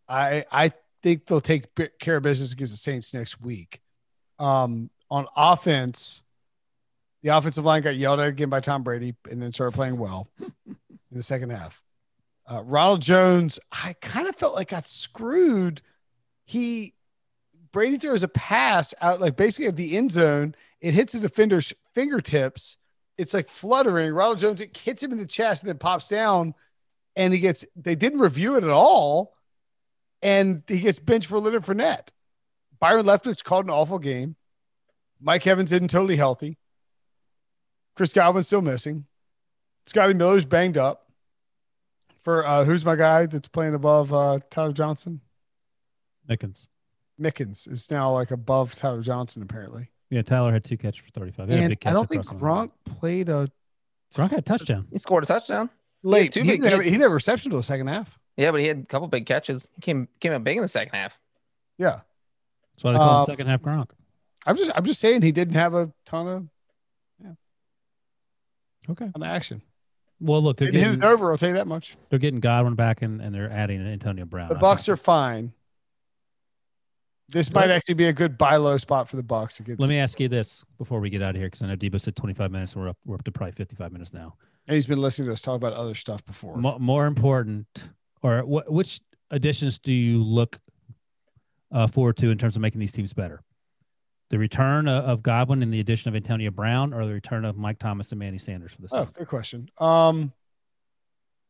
I 0.09 0.44
I 0.53 0.72
think 1.03 1.26
they'll 1.26 1.40
take 1.40 1.66
care 1.98 2.16
of 2.16 2.22
business 2.22 2.53
against 2.53 2.72
the 2.72 2.78
Saints 2.78 3.12
next 3.12 3.40
week. 3.40 3.80
Um, 4.38 4.90
on 5.11 5.26
offense, 5.36 6.22
the 7.22 7.36
offensive 7.36 7.64
line 7.64 7.82
got 7.82 7.96
yelled 7.96 8.20
at 8.20 8.28
again 8.28 8.48
by 8.48 8.61
Tom 8.61 8.82
Brady 8.82 9.14
and 9.30 9.42
then 9.42 9.53
started 9.53 9.74
playing 9.74 9.98
well 9.98 10.28
in 10.40 10.76
the 11.11 11.22
second 11.22 11.50
half. 11.50 11.82
Uh, 12.46 12.62
Ronald 12.64 13.03
Jones, 13.03 13.59
I 13.70 13.94
kind 14.00 14.28
of 14.28 14.36
felt 14.36 14.55
like 14.55 14.68
got 14.68 14.88
screwed. 14.88 15.80
He 16.44 16.94
Brady 17.72 17.96
throws 17.96 18.22
a 18.22 18.28
pass 18.28 18.94
out 19.00 19.20
like 19.20 19.36
basically 19.36 19.66
at 19.66 19.76
the 19.76 19.96
end 19.96 20.12
zone. 20.12 20.55
It 20.80 20.94
hits 20.94 21.12
the 21.12 21.20
defender's 21.20 21.72
fingertips. 21.94 22.76
It's 23.18 23.34
like 23.34 23.48
fluttering. 23.48 24.12
Ronald 24.14 24.38
Jones 24.38 24.60
it 24.60 24.76
hits 24.76 25.02
him 25.02 25.12
in 25.12 25.18
the 25.18 25.26
chest 25.26 25.62
and 25.62 25.68
then 25.68 25.78
pops 25.78 26.08
down, 26.08 26.54
and 27.14 27.32
he 27.32 27.40
gets. 27.40 27.64
They 27.76 27.94
didn't 27.94 28.20
review 28.20 28.56
it 28.56 28.64
at 28.64 28.70
all, 28.70 29.34
and 30.22 30.62
he 30.66 30.80
gets 30.80 30.98
benched 30.98 31.28
for 31.28 31.38
Leonard 31.38 31.64
Fournette. 31.64 32.08
Byron 32.80 33.06
Leftwich 33.06 33.44
called 33.44 33.66
an 33.66 33.70
awful 33.70 33.98
game. 33.98 34.36
Mike 35.20 35.46
Evans 35.46 35.70
isn't 35.70 35.90
totally 35.90 36.16
healthy. 36.16 36.58
Chris 37.94 38.12
Godwin's 38.12 38.48
still 38.48 38.62
missing. 38.62 39.06
Scotty 39.86 40.14
Miller's 40.14 40.44
banged 40.44 40.76
up 40.76 41.10
for 42.22 42.44
uh, 42.46 42.64
who's 42.64 42.84
my 42.84 42.96
guy 42.96 43.26
that's 43.26 43.48
playing 43.48 43.74
above 43.74 44.12
uh, 44.12 44.40
Tyler 44.50 44.72
Johnson? 44.72 45.20
Mickens. 46.28 46.66
Mickens 47.20 47.70
is 47.70 47.90
now 47.90 48.10
like 48.10 48.30
above 48.30 48.74
Tyler 48.74 49.02
Johnson 49.02 49.42
apparently. 49.42 49.91
Yeah, 50.12 50.20
Tyler 50.20 50.52
had 50.52 50.62
two 50.62 50.76
catches 50.76 51.02
for 51.02 51.10
35. 51.12 51.48
And 51.48 51.76
I 51.86 51.90
don't 51.90 52.06
think 52.06 52.26
Gronk 52.26 52.70
played 52.84 53.30
a 53.30 53.48
Gronk 54.14 54.28
had 54.28 54.40
a 54.40 54.42
touchdown. 54.42 54.86
He 54.92 54.98
scored 54.98 55.24
a 55.24 55.26
touchdown. 55.26 55.70
Late. 56.02 56.34
He, 56.34 56.42
he, 56.42 56.58
never, 56.58 56.82
he 56.82 56.98
never 56.98 57.14
reception 57.14 57.50
to 57.50 57.56
the 57.56 57.62
second 57.62 57.86
half. 57.86 58.18
Yeah, 58.36 58.50
but 58.50 58.60
he 58.60 58.66
had 58.66 58.80
a 58.80 58.82
couple 58.82 59.08
big 59.08 59.24
catches. 59.24 59.66
He 59.74 59.80
came 59.80 60.08
came 60.20 60.32
out 60.32 60.44
big 60.44 60.58
in 60.58 60.62
the 60.62 60.68
second 60.68 60.94
half. 60.94 61.18
Yeah. 61.78 62.00
That's 62.74 62.84
why 62.84 62.92
they 62.92 62.98
call 62.98 63.08
uh, 63.08 63.20
him 63.20 63.26
second 63.26 63.46
half 63.46 63.62
Gronk. 63.62 63.88
I'm 64.44 64.58
just 64.58 64.70
I'm 64.74 64.84
just 64.84 65.00
saying 65.00 65.22
he 65.22 65.32
didn't 65.32 65.54
have 65.54 65.72
a 65.72 65.90
ton 66.04 66.28
of 66.28 66.48
yeah. 67.24 67.32
Okay. 68.90 69.10
On 69.14 69.22
action. 69.22 69.62
Well, 70.20 70.42
look, 70.42 70.58
they're 70.58 70.70
getting, 70.70 70.88
his 70.88 71.00
over. 71.00 71.30
I'll 71.30 71.38
tell 71.38 71.48
you 71.48 71.54
that 71.54 71.66
much. 71.66 71.96
They're 72.10 72.18
getting 72.18 72.40
Godwin 72.40 72.74
back, 72.74 73.00
and, 73.00 73.20
and 73.22 73.34
they're 73.34 73.50
adding 73.50 73.80
Antonio 73.80 74.26
Brown. 74.26 74.50
The 74.50 74.56
Bucks 74.56 74.88
are 74.88 74.96
fine. 74.96 75.52
This 77.28 77.52
might 77.52 77.70
actually 77.70 77.94
be 77.94 78.06
a 78.06 78.12
good 78.12 78.36
buy 78.36 78.56
low 78.56 78.76
spot 78.76 79.08
for 79.08 79.16
the 79.16 79.22
Bucks. 79.22 79.58
Against 79.60 79.80
Let 79.80 79.88
me 79.88 79.98
ask 79.98 80.20
you 80.20 80.28
this 80.28 80.64
before 80.76 81.00
we 81.00 81.08
get 81.08 81.22
out 81.22 81.30
of 81.30 81.36
here, 81.36 81.46
because 81.46 81.62
I 81.62 81.66
know 81.66 81.76
Debo 81.76 82.00
said 82.00 82.16
25 82.16 82.50
minutes, 82.50 82.74
and 82.74 82.82
we're 82.82 82.90
up 82.90 82.98
we're 83.04 83.14
up 83.14 83.24
to 83.24 83.32
probably 83.32 83.52
55 83.52 83.92
minutes 83.92 84.12
now. 84.12 84.34
And 84.66 84.74
he's 84.74 84.86
been 84.86 85.00
listening 85.00 85.26
to 85.26 85.32
us 85.32 85.42
talk 85.42 85.56
about 85.56 85.72
other 85.72 85.94
stuff 85.94 86.24
before. 86.24 86.56
More, 86.56 86.78
more 86.78 87.06
important, 87.06 87.66
or 88.22 88.40
wh- 88.42 88.70
which 88.70 89.00
additions 89.30 89.78
do 89.78 89.92
you 89.92 90.22
look 90.22 90.58
uh, 91.72 91.86
forward 91.86 92.16
to 92.18 92.30
in 92.30 92.38
terms 92.38 92.54
of 92.54 92.62
making 92.62 92.80
these 92.80 92.92
teams 92.92 93.12
better? 93.12 93.42
the 94.32 94.38
return 94.38 94.88
of 94.88 95.22
Godwin 95.22 95.62
and 95.62 95.70
the 95.70 95.80
addition 95.80 96.08
of 96.08 96.16
Antonio 96.16 96.50
Brown, 96.50 96.94
or 96.94 97.04
the 97.06 97.12
return 97.12 97.44
of 97.44 97.58
Mike 97.58 97.78
Thomas 97.78 98.10
and 98.12 98.18
Manny 98.18 98.38
Sanders 98.38 98.72
for 98.72 98.80
this? 98.80 98.90
Oh, 98.90 99.00
season? 99.00 99.14
good 99.18 99.28
question. 99.28 99.68
Um, 99.78 100.32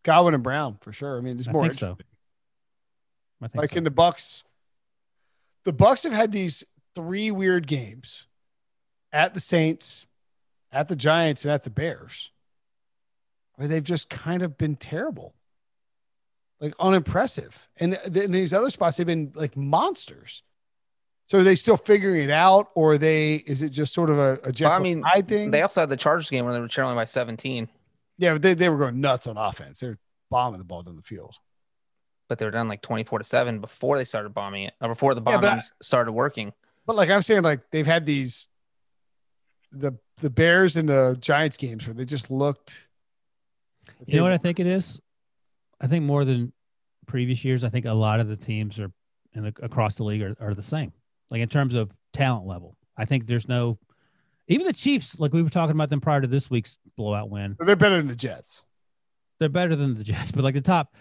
Godwin 0.02 0.34
and 0.34 0.42
Brown 0.42 0.78
for 0.80 0.92
sure. 0.92 1.16
I 1.16 1.20
mean, 1.20 1.38
it's 1.38 1.48
more. 1.48 1.62
I 1.62 1.68
think 1.68 1.78
so. 1.78 1.96
I 3.40 3.46
think 3.46 3.62
like 3.62 3.70
so. 3.70 3.76
in 3.76 3.84
the 3.84 3.92
Bucks, 3.92 4.42
the 5.64 5.72
Bucks 5.72 6.02
have 6.02 6.12
had 6.12 6.32
these 6.32 6.64
three 6.94 7.30
weird 7.30 7.66
games 7.66 8.26
at 9.12 9.34
the 9.34 9.40
Saints, 9.40 10.06
at 10.70 10.88
the 10.88 10.96
Giants, 10.96 11.44
and 11.44 11.52
at 11.52 11.64
the 11.64 11.70
Bears, 11.70 12.30
where 13.54 13.68
they've 13.68 13.84
just 13.84 14.10
kind 14.10 14.42
of 14.42 14.58
been 14.58 14.76
terrible, 14.76 15.34
like 16.60 16.74
unimpressive. 16.80 17.68
And 17.78 17.98
in 18.14 18.32
these 18.32 18.52
other 18.52 18.70
spots, 18.70 18.96
they've 18.96 19.06
been 19.06 19.32
like 19.34 19.56
monsters. 19.56 20.42
So 21.26 21.38
are 21.38 21.42
they 21.44 21.54
still 21.54 21.76
figuring 21.76 22.22
it 22.22 22.30
out, 22.30 22.70
or 22.74 22.98
they 22.98 23.36
is 23.36 23.62
it 23.62 23.70
just 23.70 23.94
sort 23.94 24.10
of 24.10 24.18
a, 24.18 24.38
a 24.44 24.52
well, 24.60 24.72
I 24.72 24.78
mean, 24.80 25.02
Hyde 25.02 25.28
thing? 25.28 25.50
They 25.50 25.62
also 25.62 25.80
had 25.80 25.88
the 25.88 25.96
Chargers 25.96 26.28
game 26.28 26.44
where 26.44 26.52
they 26.52 26.60
were 26.60 26.68
trailing 26.68 26.96
by 26.96 27.04
17. 27.04 27.68
Yeah, 28.18 28.38
they, 28.38 28.54
they 28.54 28.68
were 28.68 28.76
going 28.76 29.00
nuts 29.00 29.26
on 29.26 29.36
offense. 29.36 29.80
They're 29.80 29.98
bombing 30.30 30.58
the 30.58 30.64
ball 30.64 30.82
down 30.82 30.96
the 30.96 31.02
field. 31.02 31.36
But 32.32 32.38
they 32.38 32.46
were 32.46 32.50
done 32.50 32.66
like 32.66 32.80
24 32.80 33.18
to 33.18 33.24
7 33.24 33.60
before 33.60 33.98
they 33.98 34.04
started 34.04 34.32
bombing 34.32 34.64
it, 34.64 34.72
or 34.80 34.88
before 34.88 35.14
the 35.14 35.20
bombings 35.20 35.42
yeah, 35.42 35.60
started 35.82 36.12
working. 36.12 36.52
But 36.86 36.96
like 36.96 37.10
I'm 37.10 37.22
saying, 37.22 37.42
like 37.42 37.60
they've 37.70 37.86
had 37.86 38.06
these 38.06 38.48
the 39.70 39.92
the 40.18 40.30
Bears 40.30 40.76
and 40.76 40.88
the 40.88 41.16
Giants 41.20 41.56
games 41.56 41.86
where 41.86 41.94
they 41.94 42.04
just 42.04 42.30
looked. 42.30 42.88
You 44.06 44.16
know 44.16 44.22
what 44.22 44.32
I 44.32 44.38
think 44.38 44.60
it 44.60 44.66
is? 44.66 44.98
I 45.80 45.86
think 45.88 46.04
more 46.04 46.24
than 46.24 46.52
previous 47.06 47.44
years, 47.44 47.64
I 47.64 47.68
think 47.68 47.84
a 47.84 47.92
lot 47.92 48.20
of 48.20 48.28
the 48.28 48.36
teams 48.36 48.78
are 48.78 48.90
in 49.34 49.42
the, 49.44 49.54
across 49.62 49.96
the 49.96 50.04
league 50.04 50.22
are, 50.22 50.36
are 50.40 50.54
the 50.54 50.62
same 50.62 50.92
like 51.32 51.40
in 51.40 51.48
terms 51.48 51.74
of 51.74 51.90
talent 52.12 52.46
level. 52.46 52.76
I 52.96 53.06
think 53.06 53.26
there's 53.26 53.48
no, 53.48 53.78
even 54.48 54.66
the 54.66 54.72
Chiefs, 54.72 55.18
like 55.18 55.32
we 55.32 55.42
were 55.42 55.48
talking 55.48 55.74
about 55.74 55.88
them 55.88 56.00
prior 56.00 56.20
to 56.20 56.26
this 56.26 56.50
week's 56.50 56.76
blowout 56.94 57.30
win. 57.30 57.56
They're 57.58 57.74
better 57.74 57.96
than 57.96 58.06
the 58.06 58.14
Jets. 58.14 58.62
They're 59.40 59.48
better 59.48 59.74
than 59.74 59.94
the 59.96 60.04
Jets, 60.04 60.30
but 60.30 60.44
like 60.44 60.54
the 60.54 60.60
top. 60.60 60.94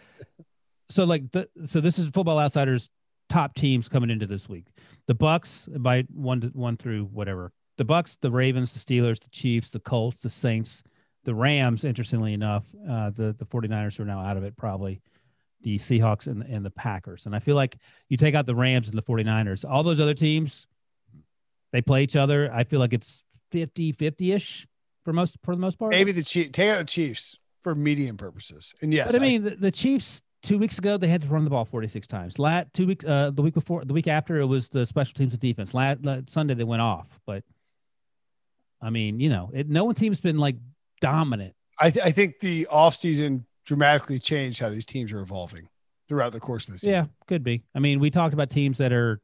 So 0.92 1.04
like 1.04 1.32
the 1.32 1.48
so 1.68 1.82
this 1.82 1.98
is 1.98 2.08
Football 2.08 2.40
Outsiders 2.40 2.90
top 3.30 3.56
teams 3.56 3.88
coming 3.88 4.10
into 4.10 4.28
this 4.28 4.50
week. 4.50 4.68
The 5.08 5.16
Bucks 5.16 5.68
by 5.78 6.04
one 6.14 6.42
to 6.42 6.48
one 6.48 6.78
through 6.78 7.06
whatever. 7.06 7.52
The 7.78 7.86
Bucks, 7.86 8.18
the 8.22 8.30
Ravens, 8.30 8.74
the 8.74 8.80
Steelers, 8.80 9.20
the 9.20 9.30
Chiefs, 9.30 9.72
the 9.72 9.80
Colts, 9.80 10.22
the 10.22 10.30
Saints, 10.30 10.84
the 11.24 11.34
Rams. 11.34 11.84
Interestingly 11.84 12.34
enough, 12.34 12.66
uh, 12.88 13.10
the 13.10 13.36
the 13.38 13.46
49ers 13.46 14.00
are 14.00 14.06
now 14.06 14.20
out 14.20 14.38
of 14.38 14.44
it 14.44 14.56
probably 14.58 15.02
the 15.64 15.78
Seahawks 15.78 16.28
and, 16.28 16.44
and 16.44 16.66
the 16.66 16.72
Packers. 16.72 17.26
And 17.26 17.36
I 17.36 17.40
feel 17.40 17.56
like 17.56 17.78
you 18.10 18.18
take 18.18 18.36
out 18.36 18.46
the 18.46 18.56
Rams 18.56 18.90
and 18.90 18.98
the 18.98 19.04
49ers, 19.04 19.64
all 19.70 19.84
those 19.84 20.00
other 20.00 20.16
teams, 20.16 20.68
they 21.72 21.82
play 21.82 22.04
each 22.04 22.16
other. 22.16 22.52
I 22.54 22.64
feel 22.64 22.80
like 22.80 22.94
it's 22.94 23.24
50 23.52 23.92
50 23.94 24.32
ish 24.32 24.68
for 25.04 25.14
most 25.14 25.38
for 25.44 25.56
the 25.56 25.62
most 25.62 25.78
part. 25.80 25.92
Maybe 25.92 26.12
the 26.12 26.24
Chiefs 26.24 26.52
take 26.54 26.70
out 26.70 26.80
the 26.80 26.86
Chiefs 26.86 27.38
for 27.62 27.76
medium 27.76 28.18
purposes. 28.18 28.74
And 28.82 28.94
yes, 28.94 29.12
but 29.12 29.16
I 29.16 29.20
mean 29.20 29.46
I, 29.46 29.50
the, 29.50 29.56
the, 29.56 29.72
Chiefs 29.72 30.22
two 30.44 30.58
weeks 30.58 30.78
ago 30.78 30.98
they 30.98 31.08
had 31.08 31.22
to 31.22 31.28
run 31.28 31.44
the 31.44 31.50
ball 31.50 31.66
46 31.66 32.08
times. 32.08 32.40
Lat 32.40 32.74
two 32.74 32.88
weeks 32.88 33.06
uh 33.06 33.32
the 33.34 33.42
week 33.42 33.54
before 33.54 33.86
the 33.86 33.94
week 33.94 34.08
after 34.08 34.40
it 34.40 34.46
was 34.46 34.70
the 34.70 34.86
special 34.86 35.14
teams 35.14 35.34
of 35.34 35.40
defense. 35.40 35.74
Lat, 35.74 36.04
lat 36.04 36.30
Sunday 36.30 36.54
they 36.54 36.64
went 36.64 36.82
off, 36.82 37.08
but 37.26 37.44
I 38.82 38.90
mean, 38.90 39.20
you 39.20 39.30
know, 39.30 39.52
it, 39.54 39.70
no 39.70 39.84
one 39.86 39.96
team's 39.96 40.20
been 40.20 40.40
like 40.40 40.56
dominant. 41.02 41.54
I, 41.80 41.92
th- 41.92 42.06
I 42.06 42.12
think 42.12 42.40
the 42.40 42.68
offseason 42.72 43.46
dramatically 43.66 44.20
changed 44.20 44.60
how 44.60 44.70
these 44.70 44.86
teams 44.86 45.12
are 45.12 45.20
evolving 45.20 45.70
throughout 46.10 46.34
the 46.34 46.40
course 46.40 46.68
of 46.68 46.74
the 46.74 46.80
season. 46.80 47.06
Yeah, 47.06 47.26
could 47.28 47.44
be. 47.44 47.64
I 47.76 47.80
mean, 47.80 48.00
we 48.00 48.10
talked 48.10 48.34
about 48.34 48.50
teams 48.50 48.80
that 48.80 48.92
are 48.92 49.20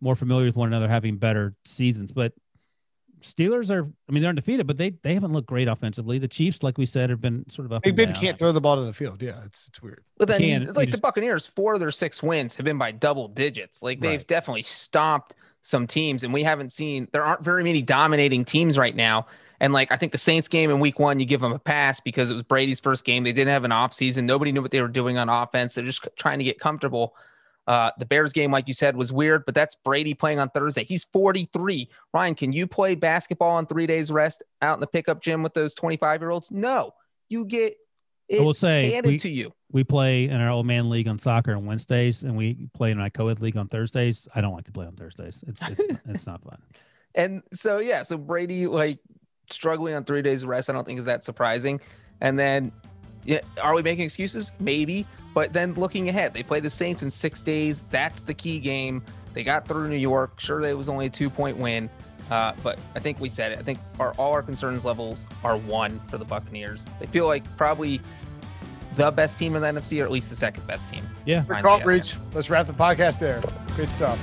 more 0.00 0.14
familiar 0.14 0.46
with 0.46 0.56
one 0.56 0.68
another 0.68 0.88
having 0.88 1.16
better 1.16 1.54
seasons, 1.64 2.12
but 2.12 2.32
Steelers 3.24 3.70
are. 3.70 3.90
I 4.08 4.12
mean, 4.12 4.22
they're 4.22 4.30
undefeated, 4.30 4.66
but 4.66 4.76
they 4.76 4.90
they 5.02 5.14
haven't 5.14 5.32
looked 5.32 5.48
great 5.48 5.68
offensively. 5.68 6.18
The 6.18 6.28
Chiefs, 6.28 6.62
like 6.62 6.78
we 6.78 6.86
said, 6.86 7.10
have 7.10 7.20
been 7.20 7.44
sort 7.50 7.66
of 7.66 7.72
up. 7.72 7.82
Big 7.82 7.96
Ben 7.96 8.12
can't 8.14 8.38
throw 8.38 8.52
the 8.52 8.60
ball 8.60 8.76
to 8.76 8.84
the 8.84 8.92
field. 8.92 9.22
Yeah, 9.22 9.40
it's 9.44 9.68
it's 9.68 9.82
weird. 9.82 10.04
But 10.18 10.28
then, 10.28 10.42
you, 10.42 10.72
like 10.72 10.88
just, 10.88 10.92
the 10.92 11.00
Buccaneers, 11.00 11.46
four 11.46 11.74
of 11.74 11.80
their 11.80 11.90
six 11.90 12.22
wins 12.22 12.54
have 12.56 12.64
been 12.64 12.78
by 12.78 12.92
double 12.92 13.28
digits. 13.28 13.82
Like 13.82 14.00
they've 14.00 14.20
right. 14.20 14.28
definitely 14.28 14.62
stomped 14.62 15.34
some 15.62 15.86
teams, 15.86 16.24
and 16.24 16.32
we 16.32 16.42
haven't 16.42 16.72
seen. 16.72 17.08
There 17.12 17.24
aren't 17.24 17.42
very 17.42 17.64
many 17.64 17.82
dominating 17.82 18.44
teams 18.44 18.78
right 18.78 18.94
now. 18.94 19.26
And 19.60 19.72
like 19.72 19.90
I 19.90 19.96
think 19.96 20.12
the 20.12 20.18
Saints 20.18 20.48
game 20.48 20.70
in 20.70 20.80
week 20.80 20.98
one, 20.98 21.20
you 21.20 21.26
give 21.26 21.40
them 21.40 21.52
a 21.52 21.58
pass 21.58 22.00
because 22.00 22.30
it 22.30 22.34
was 22.34 22.42
Brady's 22.42 22.80
first 22.80 23.04
game. 23.04 23.24
They 23.24 23.32
didn't 23.32 23.52
have 23.52 23.64
an 23.64 23.72
off 23.72 23.94
season. 23.94 24.26
Nobody 24.26 24.52
knew 24.52 24.62
what 24.62 24.70
they 24.70 24.82
were 24.82 24.88
doing 24.88 25.16
on 25.16 25.28
offense. 25.28 25.74
They're 25.74 25.84
just 25.84 26.06
trying 26.16 26.38
to 26.38 26.44
get 26.44 26.58
comfortable. 26.58 27.14
Uh, 27.66 27.90
the 27.98 28.04
Bears 28.04 28.32
game, 28.32 28.50
like 28.50 28.68
you 28.68 28.74
said, 28.74 28.96
was 28.96 29.12
weird, 29.12 29.44
but 29.46 29.54
that's 29.54 29.74
Brady 29.74 30.12
playing 30.12 30.38
on 30.38 30.50
Thursday. 30.50 30.84
He's 30.84 31.04
43. 31.04 31.88
Ryan, 32.12 32.34
can 32.34 32.52
you 32.52 32.66
play 32.66 32.94
basketball 32.94 33.52
on 33.52 33.66
three 33.66 33.86
days 33.86 34.10
rest 34.10 34.42
out 34.60 34.74
in 34.74 34.80
the 34.80 34.86
pickup 34.86 35.22
gym 35.22 35.42
with 35.42 35.54
those 35.54 35.74
25 35.74 36.20
year 36.20 36.30
olds? 36.30 36.50
No, 36.50 36.92
you 37.28 37.44
get 37.44 37.76
it 38.28 38.40
I 38.40 38.44
will 38.44 38.54
say 38.54 38.90
handed 38.90 39.12
we, 39.12 39.18
to 39.18 39.30
you. 39.30 39.52
We 39.72 39.84
play 39.84 40.24
in 40.24 40.40
our 40.40 40.50
old 40.50 40.66
man 40.66 40.88
league 40.88 41.08
on 41.08 41.18
soccer 41.18 41.54
on 41.54 41.66
Wednesdays, 41.66 42.22
and 42.22 42.36
we 42.36 42.68
play 42.74 42.90
in 42.90 42.98
my 42.98 43.10
co-ed 43.10 43.40
league 43.40 43.56
on 43.56 43.68
Thursdays. 43.68 44.26
I 44.34 44.40
don't 44.40 44.54
like 44.54 44.64
to 44.64 44.72
play 44.72 44.86
on 44.86 44.96
Thursdays. 44.96 45.44
It's 45.46 45.62
it's 45.68 45.86
it's 46.08 46.26
not 46.26 46.42
fun. 46.42 46.58
And 47.14 47.42
so 47.52 47.78
yeah, 47.78 48.02
so 48.02 48.16
Brady 48.16 48.66
like 48.66 48.98
struggling 49.50 49.94
on 49.94 50.04
three 50.04 50.22
days 50.22 50.44
rest, 50.44 50.70
I 50.70 50.72
don't 50.72 50.86
think 50.86 50.98
is 50.98 51.04
that 51.04 51.24
surprising. 51.24 51.80
And 52.20 52.38
then, 52.38 52.72
yeah, 53.24 53.40
are 53.62 53.74
we 53.74 53.82
making 53.82 54.04
excuses? 54.04 54.52
Maybe. 54.60 55.06
But 55.34 55.52
then 55.52 55.74
looking 55.74 56.08
ahead, 56.08 56.32
they 56.32 56.42
play 56.42 56.60
the 56.60 56.70
Saints 56.70 57.02
in 57.02 57.10
six 57.10 57.42
days. 57.42 57.82
That's 57.90 58.20
the 58.20 58.34
key 58.34 58.60
game. 58.60 59.02
They 59.32 59.42
got 59.42 59.66
through 59.66 59.88
New 59.88 59.96
York. 59.96 60.38
Sure, 60.38 60.60
it 60.60 60.76
was 60.76 60.88
only 60.88 61.06
a 61.06 61.10
two 61.10 61.28
point 61.28 61.56
win. 61.56 61.90
Uh, 62.30 62.54
but 62.62 62.78
I 62.94 63.00
think 63.00 63.20
we 63.20 63.28
said 63.28 63.52
it. 63.52 63.58
I 63.58 63.62
think 63.62 63.78
our 64.00 64.12
all 64.12 64.32
our 64.32 64.42
concerns 64.42 64.84
levels 64.84 65.26
are 65.42 65.56
one 65.58 65.98
for 66.08 66.18
the 66.18 66.24
Buccaneers. 66.24 66.86
They 67.00 67.06
feel 67.06 67.26
like 67.26 67.44
probably 67.56 68.00
the 68.96 69.10
best 69.10 69.38
team 69.38 69.56
in 69.56 69.62
the 69.62 69.68
NFC 69.68 70.00
or 70.00 70.04
at 70.04 70.12
least 70.12 70.30
the 70.30 70.36
second 70.36 70.66
best 70.66 70.88
team. 70.88 71.02
Yeah. 71.26 71.40
Good 71.40 71.48
Behind 71.48 71.64
call, 71.64 71.78
Seattle. 71.78 71.84
Breech. 71.84 72.14
Let's 72.32 72.48
wrap 72.48 72.66
the 72.66 72.72
podcast 72.72 73.18
there. 73.18 73.42
Good 73.76 73.90
stuff. 73.90 74.18